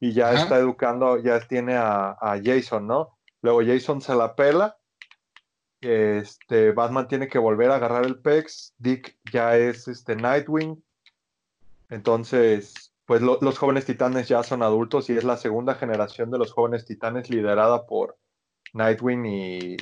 y 0.00 0.12
ya 0.12 0.30
Ajá. 0.30 0.42
está 0.42 0.58
educando, 0.58 1.18
ya 1.18 1.40
tiene 1.40 1.76
a, 1.76 2.10
a 2.20 2.40
Jason, 2.42 2.86
¿no? 2.86 3.18
Luego 3.42 3.60
Jason 3.64 4.00
se 4.00 4.14
la 4.14 4.34
pela, 4.34 4.76
este, 5.80 6.72
Batman 6.72 7.08
tiene 7.08 7.28
que 7.28 7.38
volver 7.38 7.70
a 7.70 7.76
agarrar 7.76 8.04
el 8.04 8.20
pex, 8.20 8.74
Dick 8.78 9.18
ya 9.32 9.56
es 9.56 9.88
este 9.88 10.16
Nightwing, 10.16 10.82
entonces, 11.88 12.89
pues 13.10 13.22
lo- 13.22 13.38
los 13.40 13.58
jóvenes 13.58 13.86
titanes 13.86 14.28
ya 14.28 14.44
son 14.44 14.62
adultos 14.62 15.10
y 15.10 15.16
es 15.16 15.24
la 15.24 15.36
segunda 15.36 15.74
generación 15.74 16.30
de 16.30 16.38
los 16.38 16.52
jóvenes 16.52 16.84
titanes 16.84 17.28
liderada 17.28 17.84
por 17.84 18.16
Nightwing 18.72 19.26
y, 19.26 19.76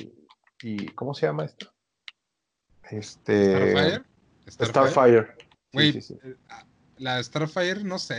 y 0.63 0.87
¿cómo 0.95 1.13
se 1.13 1.27
llama 1.27 1.45
esto? 1.45 1.71
Este 2.89 3.53
¿Starfire? 3.53 4.03
Starfire. 4.49 5.35
Sí, 5.71 6.01
sí. 6.01 6.19
eh, 6.23 6.35
la 6.97 7.21
Starfire, 7.21 7.83
no 7.83 7.99
sé, 7.99 8.15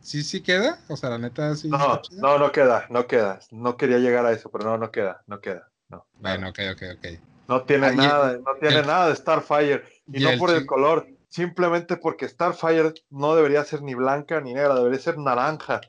¿sí, 0.00 0.24
sí 0.24 0.42
queda? 0.42 0.80
O 0.88 0.96
sea, 0.96 1.10
la 1.10 1.18
neta, 1.18 1.54
sí. 1.54 1.68
No, 1.68 2.02
no, 2.10 2.36
no 2.36 2.50
queda, 2.50 2.86
no 2.90 3.06
queda. 3.06 3.38
No 3.52 3.76
quería 3.76 3.98
llegar 3.98 4.26
a 4.26 4.32
eso, 4.32 4.50
pero 4.50 4.64
no, 4.64 4.78
no 4.78 4.90
queda, 4.90 5.22
no 5.28 5.40
queda. 5.40 5.70
No, 5.88 6.08
Bueno, 6.18 6.48
ok, 6.48 6.58
ok, 6.72 6.82
ok. 6.96 7.20
no 7.46 7.62
tiene 7.62 7.86
Ah, 7.86 7.92
nada, 7.92 8.32
no 8.38 8.56
tiene 8.60 8.80
el- 8.80 8.86
nada 8.88 9.10
de 9.10 9.14
Starfire. 9.14 9.84
Y, 10.08 10.18
y 10.18 10.24
no 10.24 10.36
por 10.40 10.50
el 10.50 10.66
color, 10.66 11.06
simplemente 11.34 11.96
porque 11.96 12.28
Starfire 12.28 12.94
no 13.10 13.34
debería 13.34 13.64
ser 13.64 13.82
ni 13.82 13.94
blanca 13.94 14.40
ni 14.40 14.54
negra, 14.54 14.76
debería 14.76 15.00
ser 15.00 15.18
naranja. 15.18 15.80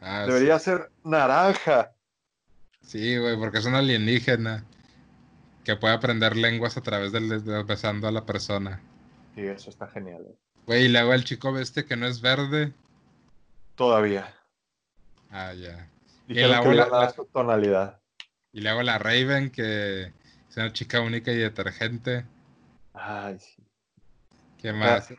Ah, 0.00 0.24
Debería 0.26 0.58
ser 0.58 0.90
naranja. 1.04 1.92
Sí, 2.80 3.18
güey, 3.18 3.36
porque 3.38 3.58
es 3.58 3.66
un 3.66 3.74
alienígena 3.74 4.64
que 5.64 5.76
puede 5.76 5.92
aprender 5.92 6.34
lenguas 6.36 6.78
a 6.78 6.80
través 6.80 7.12
del 7.12 7.44
de- 7.44 7.62
besando 7.62 8.08
a 8.08 8.10
la 8.10 8.24
persona. 8.24 8.80
Sí, 9.34 9.42
eso 9.42 9.68
está 9.68 9.86
genial. 9.88 10.24
eh. 10.30 10.34
Güey, 10.66 10.84
y 10.84 10.88
luego 10.88 11.12
el 11.12 11.24
chico 11.24 11.58
este 11.58 11.84
que 11.84 11.96
no 11.96 12.06
es 12.06 12.22
verde. 12.22 12.72
Todavía. 13.74 14.34
Ah, 15.30 15.52
ya. 15.52 15.90
La 16.28 16.34
que 16.34 16.34
le 16.48 16.58
bola- 16.58 16.86
iban 16.86 16.94
a 16.94 16.98
dar 17.00 17.14
su 17.14 17.26
tonalidad. 17.26 18.00
Y 18.52 18.62
luego 18.62 18.82
la 18.82 18.96
Raven, 18.96 19.50
que 19.50 20.04
es 20.48 20.56
una 20.56 20.72
chica 20.72 21.00
única 21.02 21.32
y 21.32 21.36
detergente. 21.36 22.24
Ay, 22.94 23.38
sí. 23.40 23.53
¿Qué 24.64 24.72
más? 24.72 25.10
Y 25.10 25.14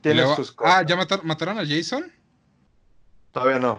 Tiene 0.00 0.22
luego- 0.22 0.34
sus 0.34 0.50
cosas. 0.50 0.74
ah, 0.74 0.82
¿ya 0.84 0.96
matar- 0.96 1.22
mataron 1.22 1.60
a 1.60 1.64
Jason? 1.64 2.10
Todavía 3.30 3.60
no. 3.60 3.78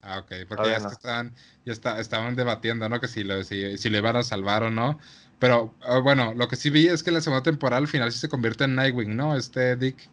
Ah, 0.00 0.20
ok, 0.20 0.28
porque 0.48 0.56
Todavía 0.56 0.72
ya 0.72 0.76
es 0.78 0.82
no. 0.84 0.88
que 0.88 0.94
estaban, 0.94 1.34
ya 1.66 1.72
está- 1.74 2.00
estaban 2.00 2.36
debatiendo, 2.36 2.88
¿no? 2.88 2.98
Que 3.00 3.06
si 3.08 3.22
lo, 3.22 3.44
si, 3.44 3.76
si 3.76 3.90
lo 3.90 3.98
iban 3.98 4.16
a 4.16 4.22
salvar 4.22 4.62
o 4.62 4.70
no. 4.70 4.98
Pero 5.38 5.74
ah, 5.82 5.98
bueno, 5.98 6.32
lo 6.32 6.48
que 6.48 6.56
sí 6.56 6.70
vi 6.70 6.88
es 6.88 7.02
que 7.02 7.10
la 7.10 7.20
segunda 7.20 7.42
temporada 7.42 7.76
al 7.76 7.86
final 7.88 8.10
sí 8.12 8.18
se 8.18 8.30
convierte 8.30 8.64
en 8.64 8.76
Nightwing, 8.76 9.14
¿no? 9.14 9.36
Este 9.36 9.76
Dick. 9.76 10.08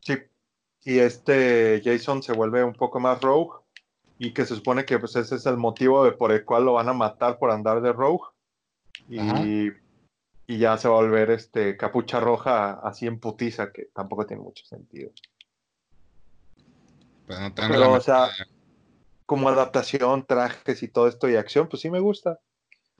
Sí. 0.00 0.18
Y 0.82 0.98
este 0.98 1.80
Jason 1.84 2.24
se 2.24 2.32
vuelve 2.32 2.64
un 2.64 2.74
poco 2.74 2.98
más 2.98 3.20
rogue. 3.20 3.56
Y 4.18 4.32
que 4.32 4.44
se 4.44 4.56
supone 4.56 4.84
que 4.84 4.98
pues, 4.98 5.14
ese 5.14 5.36
es 5.36 5.46
el 5.46 5.56
motivo 5.58 6.04
de, 6.04 6.10
por 6.12 6.32
el 6.32 6.44
cual 6.44 6.64
lo 6.64 6.72
van 6.72 6.88
a 6.88 6.92
matar 6.92 7.38
por 7.38 7.52
andar 7.52 7.80
de 7.80 7.92
rogue. 7.92 8.24
Ajá. 9.16 9.42
Y, 10.50 10.58
ya 10.58 10.76
se 10.76 10.88
va 10.88 10.94
a 10.94 11.02
volver 11.02 11.30
este 11.30 11.76
capucha 11.76 12.18
roja 12.18 12.80
así 12.82 13.06
en 13.06 13.20
putiza, 13.20 13.70
que 13.70 13.84
tampoco 13.94 14.26
tiene 14.26 14.42
mucho 14.42 14.64
sentido. 14.66 15.12
Pues 17.24 17.38
no 17.38 17.54
tengo 17.54 17.68
Pero, 17.70 17.92
o 17.92 18.00
sea. 18.00 18.30
Como 19.26 19.48
adaptación, 19.48 20.26
trajes 20.26 20.82
y 20.82 20.88
todo 20.88 21.06
esto 21.06 21.28
y 21.28 21.36
acción, 21.36 21.68
pues 21.68 21.82
sí 21.82 21.88
me 21.88 22.00
gusta. 22.00 22.40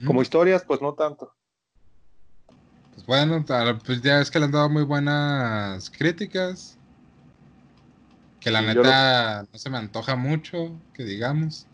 Como 0.05 0.21
historias, 0.21 0.63
pues 0.63 0.81
no 0.81 0.93
tanto. 0.93 1.35
pues 2.93 3.05
bueno, 3.05 3.43
pues 3.85 4.01
ya 4.01 4.21
es 4.21 4.31
que 4.31 4.39
le 4.39 4.45
han 4.45 4.51
dado 4.51 4.69
muy 4.69 4.83
buenas 4.83 5.89
críticas. 5.89 6.77
Que 8.39 8.49
la 8.49 8.61
Sí, 8.61 8.67
neta 8.67 9.43
no 9.51 9.59
se 9.59 9.69
me 9.69 9.77
antoja 9.77 10.15
mucho, 10.15 10.79
que 10.93 11.03
digamos. 11.03 11.67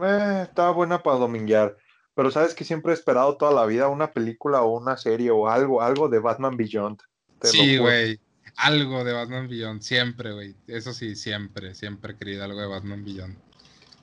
Eh, 0.00 0.42
estaba 0.42 0.72
buena 0.72 1.02
para 1.02 1.16
dominguear. 1.16 1.78
Pero 2.14 2.30
sabes 2.30 2.54
que 2.54 2.64
siempre 2.64 2.92
he 2.92 2.94
esperado 2.94 3.36
toda 3.36 3.52
la 3.52 3.66
vida 3.66 3.88
una 3.88 4.12
película 4.12 4.62
o 4.62 4.78
una 4.78 4.96
serie 4.96 5.30
o 5.30 5.48
algo, 5.48 5.82
algo 5.82 6.08
de 6.08 6.20
Batman 6.20 6.56
Beyond. 6.56 7.00
Te 7.40 7.48
Sí, 7.48 7.76
güey. 7.78 8.20
Algo 8.56 9.02
de 9.02 9.12
Batman 9.12 9.48
Beyond, 9.48 9.82
siempre, 9.82 10.32
güey. 10.32 10.54
Eso 10.68 10.92
sí, 10.92 11.16
siempre, 11.16 11.74
siempre 11.74 12.16
querido 12.16 12.44
algo 12.44 12.60
de 12.60 12.68
Batman 12.68 13.04
Beyond. 13.04 13.36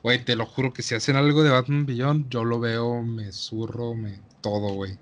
Güey, 0.03 0.25
te 0.25 0.35
lo 0.35 0.45
juro 0.45 0.73
que 0.73 0.81
si 0.81 0.93
hacen 0.95 1.15
algo 1.15 1.43
de 1.43 1.51
Batman 1.51 1.85
Beyond, 1.85 2.29
yo 2.29 2.43
lo 2.43 2.59
veo, 2.59 3.01
me 3.01 3.31
zurro, 3.31 3.93
me 3.93 4.19
todo, 4.41 4.73
güey. 4.73 4.97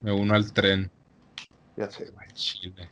Me 0.00 0.12
uno 0.12 0.34
al 0.34 0.52
tren, 0.52 0.90
Ya 1.76 1.90
sé, 1.90 2.10
güey. 2.10 2.28
Chile. 2.34 2.90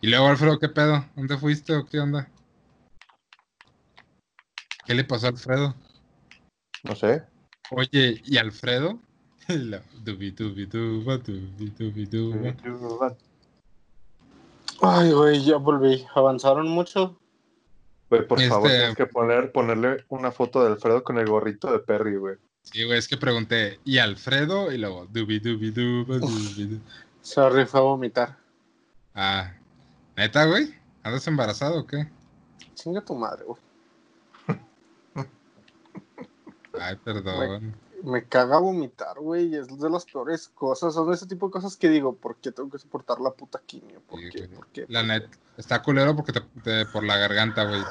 Y 0.00 0.08
luego, 0.08 0.28
Alfredo, 0.28 0.58
¿qué 0.60 0.68
pedo? 0.68 1.04
¿Dónde 1.16 1.36
fuiste 1.36 1.74
o 1.74 1.84
qué 1.84 1.98
onda? 1.98 2.30
¿Qué 4.86 4.94
le 4.94 5.02
pasó 5.04 5.26
a 5.26 5.30
Alfredo? 5.30 5.74
No 6.84 6.94
sé. 6.94 7.22
Oye, 7.70 8.20
¿y 8.24 8.36
Alfredo? 8.38 8.98
La- 9.48 9.82
dubi, 10.02 10.30
dubi, 10.32 10.66
duba, 10.66 11.18
dubi, 11.18 11.70
dubi, 11.78 12.06
duba. 12.06 13.16
Ay, 14.80 15.12
güey, 15.12 15.44
ya 15.44 15.56
volví. 15.56 16.06
¿Avanzaron 16.14 16.68
mucho? 16.68 17.18
Güey, 18.10 18.26
por 18.26 18.40
favor, 18.40 18.66
Este- 18.68 18.78
tienes 18.78 18.96
que 18.96 19.06
poner, 19.06 19.52
ponerle 19.52 20.04
una 20.08 20.30
foto 20.32 20.62
de 20.62 20.68
Alfredo 20.72 21.02
con 21.04 21.18
el 21.18 21.26
gorrito 21.26 21.70
de 21.70 21.78
Perry, 21.80 22.16
güey. 22.16 22.36
Sí, 22.62 22.84
güey, 22.84 22.98
es 22.98 23.08
que 23.08 23.16
pregunté, 23.16 23.80
¿y 23.84 23.98
Alfredo? 23.98 24.70
Y 24.72 24.78
luego, 24.78 25.06
dubi, 25.06 25.40
dubi, 25.40 25.70
duba, 25.70 26.18
dubi, 26.18 26.64
du- 26.66 26.80
Sorry, 27.22 27.66
fue 27.66 27.80
a 27.80 27.82
vomitar. 27.82 28.38
Ah, 29.14 29.52
¿neta, 30.16 30.44
güey? 30.46 30.74
¿Andas 31.02 31.26
embarazado 31.26 31.80
o 31.80 31.86
qué? 31.86 32.08
Chinga 32.74 33.00
tu 33.04 33.14
madre, 33.14 33.44
güey. 33.44 33.60
Ay, 36.80 36.96
perdón. 36.96 37.76
Me 38.04 38.26
caga 38.28 38.58
vomitar, 38.58 39.18
güey. 39.18 39.54
Es 39.54 39.78
de 39.78 39.90
las 39.90 40.04
peores 40.04 40.48
cosas. 40.48 40.94
Son 40.94 41.12
ese 41.12 41.26
tipo 41.26 41.46
de 41.46 41.52
cosas 41.52 41.76
que 41.76 41.88
digo, 41.88 42.14
¿por 42.14 42.36
qué 42.36 42.52
tengo 42.52 42.70
que 42.70 42.78
soportar 42.78 43.20
la 43.20 43.30
puta 43.32 43.60
quimio? 43.66 44.00
¿Por 44.08 44.20
Sí, 44.20 44.30
qué? 44.30 44.48
¿Por 44.48 44.66
qué? 44.68 44.86
La 44.88 45.00
¿Por 45.00 45.08
qué? 45.08 45.20
net, 45.20 45.38
está 45.56 45.82
culero 45.82 46.14
porque 46.14 46.32
te, 46.32 46.40
te- 46.62 46.86
por 46.86 47.02
la 47.04 47.16
garganta, 47.16 47.64
güey. 47.64 47.82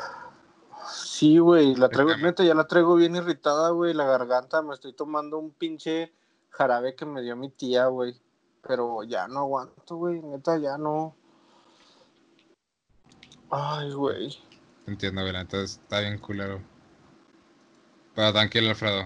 Sí, 0.89 1.37
güey, 1.37 1.75
la 1.75 1.89
traigo, 1.89 2.11
Déjame. 2.11 2.27
neta, 2.29 2.43
ya 2.45 2.53
la 2.55 2.65
traigo 2.67 2.95
bien 2.95 3.15
irritada, 3.17 3.71
güey, 3.71 3.93
la 3.93 4.05
garganta, 4.05 4.61
me 4.61 4.73
estoy 4.73 4.93
tomando 4.93 5.37
un 5.37 5.51
pinche 5.51 6.13
jarabe 6.49 6.95
que 6.95 7.05
me 7.05 7.21
dio 7.21 7.35
mi 7.35 7.49
tía, 7.49 7.87
güey, 7.87 8.15
pero 8.65 9.03
ya 9.03 9.27
no 9.27 9.39
aguanto, 9.39 9.97
güey, 9.97 10.21
neta, 10.21 10.57
ya 10.57 10.77
no. 10.77 11.13
Ay, 13.49 13.91
güey. 13.91 14.37
Entiendo, 14.85 15.21
güey, 15.21 15.35
entonces 15.35 15.79
está 15.83 15.99
bien 15.99 16.17
culero. 16.19 16.61
Pero 18.17 18.33
tranquilo, 18.33 18.69
Alfredo. 18.71 19.05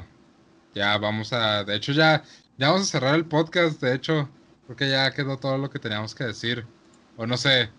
Ya 0.73 0.97
vamos 0.97 1.33
a, 1.33 1.65
de 1.65 1.75
hecho 1.75 1.91
ya, 1.91 2.23
ya 2.57 2.69
vamos 2.69 2.83
a 2.83 2.91
cerrar 2.91 3.15
el 3.15 3.25
podcast, 3.25 3.81
de 3.81 3.93
hecho, 3.93 4.29
porque 4.67 4.89
ya 4.89 5.11
quedó 5.11 5.35
todo 5.37 5.57
lo 5.57 5.69
que 5.69 5.79
teníamos 5.79 6.15
que 6.15 6.23
decir. 6.23 6.65
O 7.17 7.27
no 7.27 7.35
sé. 7.35 7.69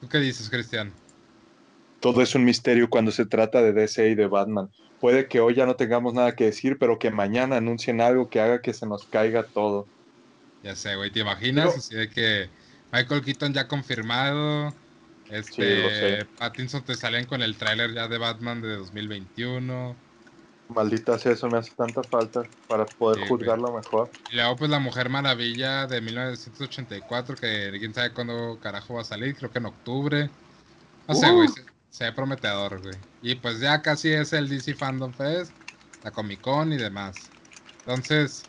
¿Tú 0.00 0.08
qué 0.08 0.16
dices, 0.16 0.48
Cristian? 0.48 0.94
Todo 2.00 2.22
es 2.22 2.34
un 2.34 2.46
misterio 2.46 2.88
cuando 2.88 3.12
se 3.12 3.26
trata 3.26 3.60
de 3.60 3.74
DC 3.74 4.08
y 4.08 4.14
de 4.14 4.26
Batman. 4.28 4.70
Puede 4.98 5.28
que 5.28 5.40
hoy 5.40 5.54
ya 5.56 5.66
no 5.66 5.76
tengamos 5.76 6.14
nada 6.14 6.34
que 6.34 6.44
decir, 6.44 6.78
pero 6.78 6.98
que 6.98 7.10
mañana 7.10 7.58
anuncien 7.58 8.00
algo 8.00 8.30
que 8.30 8.40
haga 8.40 8.62
que 8.62 8.72
se 8.72 8.86
nos 8.86 9.04
caiga 9.04 9.42
todo. 9.42 9.86
Ya 10.62 10.74
sé, 10.74 10.96
güey, 10.96 11.10
¿te 11.10 11.20
imaginas? 11.20 11.66
Pero- 11.66 11.76
Así 11.78 11.94
de 11.96 12.08
que 12.08 12.48
Michael 12.94 13.20
Keaton 13.22 13.52
ya 13.52 13.68
confirmado. 13.68 14.74
Este, 15.28 16.20
Sí. 16.22 16.26
Pattinson 16.38 16.82
te 16.82 16.94
salen 16.94 17.26
con 17.26 17.42
el 17.42 17.56
tráiler 17.56 17.92
ya 17.92 18.08
de 18.08 18.16
Batman 18.16 18.62
de 18.62 18.76
2021. 18.76 20.08
Maldita 20.74 21.18
sea, 21.18 21.32
eso 21.32 21.48
me 21.48 21.58
hace 21.58 21.72
tanta 21.76 22.02
falta 22.02 22.42
para 22.68 22.84
poder 22.84 23.16
Sí, 23.18 23.28
güey. 23.28 23.38
juzgarlo 23.40 23.72
mejor. 23.72 24.10
Y 24.30 24.36
luego, 24.36 24.56
pues, 24.56 24.70
La 24.70 24.78
Mujer 24.78 25.08
Maravilla 25.08 25.86
de 25.86 26.00
1984, 26.00 27.36
que 27.36 27.70
quién 27.78 27.92
sabe 27.92 28.12
cuándo 28.12 28.58
carajo 28.62 28.94
va 28.94 29.00
a 29.02 29.04
salir, 29.04 29.36
creo 29.36 29.50
que 29.50 29.58
en 29.58 29.66
octubre. 29.66 30.30
No 31.08 31.14
sé, 31.14 31.30
güey, 31.30 31.48
se, 31.48 31.64
se 31.90 32.04
ve 32.04 32.12
prometedor, 32.12 32.80
güey. 32.80 32.94
Y 33.22 33.34
pues 33.34 33.60
ya 33.60 33.82
casi 33.82 34.12
es 34.12 34.32
el 34.32 34.48
DC 34.48 34.74
Fandom 34.74 35.12
Fest, 35.12 35.52
la 36.04 36.10
Comic 36.10 36.40
Con 36.40 36.72
y 36.72 36.76
demás. 36.76 37.30
Entonces, 37.80 38.44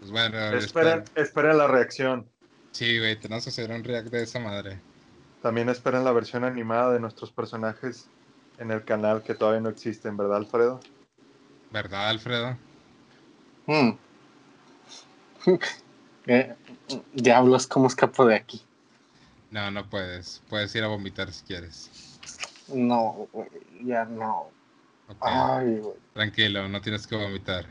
pues 0.00 0.10
bueno, 0.10 0.36
Esperen, 0.56 1.04
esperen 1.14 1.58
la 1.58 1.68
reacción. 1.68 2.26
Sí, 2.72 2.98
güey, 2.98 3.16
tenemos 3.16 3.44
que 3.44 3.50
hacer 3.50 3.70
un 3.70 3.84
react 3.84 4.08
de 4.08 4.24
esa 4.24 4.40
madre. 4.40 4.80
También 5.42 5.68
esperen 5.68 6.04
la 6.04 6.12
versión 6.12 6.44
animada 6.44 6.92
de 6.92 7.00
nuestros 7.00 7.30
personajes 7.30 8.08
en 8.58 8.70
el 8.70 8.84
canal 8.84 9.22
que 9.22 9.34
todavía 9.34 9.60
no 9.60 9.68
existen, 9.68 10.16
¿verdad, 10.16 10.38
Alfredo? 10.38 10.80
¿Verdad, 11.72 12.08
Alfredo? 12.10 12.56
Mm. 13.66 13.90
Eh, 16.28 16.54
Diablos, 17.14 17.66
¿cómo 17.66 17.88
escapo 17.88 18.24
de 18.24 18.36
aquí? 18.36 18.62
No, 19.50 19.72
no 19.72 19.90
puedes. 19.90 20.40
Puedes 20.48 20.72
ir 20.76 20.84
a 20.84 20.86
vomitar 20.86 21.32
si 21.32 21.42
quieres. 21.44 21.90
No, 22.68 23.26
güey, 23.32 23.48
ya 23.82 24.04
no. 24.04 24.52
Ok, 25.08 25.16
Ay, 25.20 25.78
güey. 25.78 25.96
Tranquilo, 26.14 26.68
no 26.68 26.80
tienes 26.80 27.08
que 27.08 27.16
vomitar. 27.16 27.66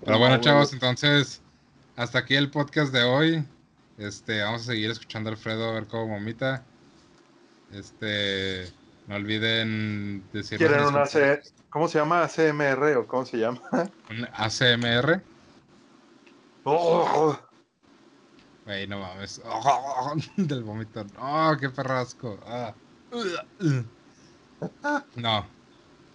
Pero 0.00 0.12
No, 0.12 0.18
bueno, 0.18 0.38
chavos, 0.42 0.74
entonces, 0.74 1.40
hasta 1.96 2.18
aquí 2.18 2.34
el 2.34 2.50
podcast 2.50 2.92
de 2.92 3.04
hoy. 3.04 3.44
Este, 3.96 4.42
vamos 4.42 4.60
a 4.60 4.64
seguir 4.66 4.90
escuchando 4.90 5.30
a 5.30 5.32
Alfredo 5.32 5.70
a 5.70 5.72
ver 5.72 5.86
cómo 5.86 6.08
vomita. 6.08 6.66
Este, 7.72 8.70
no 9.06 9.14
olviden 9.14 10.22
decir 10.34 10.58
¿Quieren 10.58 10.84
una 10.84 11.06
C 11.06 11.40
¿Cómo 11.76 11.88
se 11.88 11.98
llama? 11.98 12.26
¿CMR 12.26 12.96
o 12.96 13.06
cómo 13.06 13.26
se 13.26 13.36
llama? 13.36 13.60
ACMR. 14.32 15.20
Oh, 16.64 17.38
Güey, 18.64 18.86
no 18.86 19.00
mames. 19.00 19.42
del 20.38 20.64
vómito. 20.64 21.04
Oh, 21.20 21.54
qué 21.60 21.68
perrasco. 21.68 22.40
Ah. 22.46 22.72
No. 25.16 25.46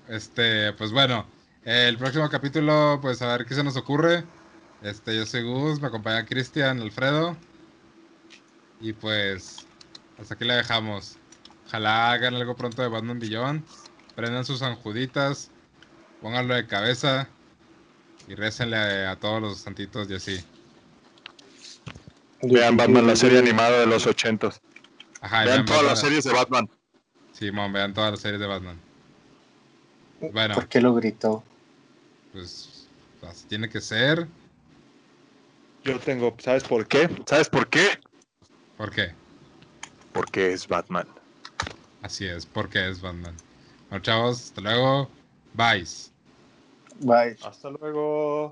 Este, 0.08 0.74
pues 0.74 0.92
bueno. 0.92 1.28
El 1.64 1.96
próximo 2.00 2.28
capítulo, 2.28 2.98
pues 3.00 3.22
a 3.22 3.28
ver 3.28 3.46
qué 3.46 3.54
se 3.54 3.64
nos 3.64 3.78
ocurre. 3.78 4.24
Este, 4.82 5.16
yo 5.16 5.28
soy 5.28 5.44
Gus, 5.44 5.80
me 5.80 5.90
acompaña 5.90 6.26
Cristian, 6.26 6.80
Alfredo. 6.80 7.38
Y 8.80 8.94
pues, 8.94 9.68
hasta 10.18 10.34
aquí 10.34 10.44
la 10.44 10.56
dejamos. 10.56 11.18
Ojalá 11.68 12.14
hagan 12.14 12.34
algo 12.34 12.56
pronto 12.56 12.82
de 12.82 12.88
Batman 12.88 13.20
Beyond. 13.20 13.64
Prendan 14.16 14.44
sus 14.44 14.64
anjuditas. 14.64 15.51
Pónganlo 16.22 16.54
de 16.56 16.68
cabeza. 16.68 17.28
Y 18.28 18.36
récenle 18.36 18.78
a 19.08 19.16
todos 19.18 19.42
los 19.42 19.58
santitos 19.60 20.10
y 20.10 20.16
así. 20.16 20.44
Vean 22.44 22.78
Batman, 22.78 23.08
la 23.08 23.16
serie 23.16 23.40
animada 23.40 23.80
de 23.80 23.86
los 23.88 24.06
ochentos. 24.08 24.62
Ajá, 25.20 25.44
Vean 25.44 25.58
vean 25.58 25.66
todas 25.66 25.84
las 25.84 26.00
series 26.00 26.24
de 26.24 26.32
Batman. 26.32 26.70
Simón, 27.34 27.74
vean 27.74 27.94
todas 27.94 28.12
las 28.12 28.20
series 28.20 28.40
de 28.40 28.48
Batman. 28.48 28.80
Bueno, 30.32 30.54
¿Por 30.54 30.68
qué 30.68 30.82
lo 30.82 30.94
gritó? 30.94 31.44
pues 32.32 32.88
así 33.24 33.46
tiene 33.48 33.68
que 33.70 33.82
ser. 33.82 34.28
Yo 35.84 36.00
tengo, 36.00 36.36
¿sabes 36.40 36.64
por 36.64 36.88
qué? 36.88 37.10
¿Sabes 37.26 37.50
por 37.50 37.68
qué? 37.68 38.00
¿Por 38.78 38.92
qué? 38.92 39.14
Porque 40.14 40.54
es 40.54 40.68
Batman. 40.68 41.08
Así 42.02 42.26
es, 42.26 42.46
porque 42.46 42.88
es 42.90 43.02
Batman. 43.02 43.36
Bueno, 43.90 44.04
chavos, 44.04 44.42
hasta 44.44 44.62
luego. 44.62 45.10
Bye. 45.54 45.86
Bye. 47.02 47.38
Hasta 47.42 47.70
luego. 47.72 48.52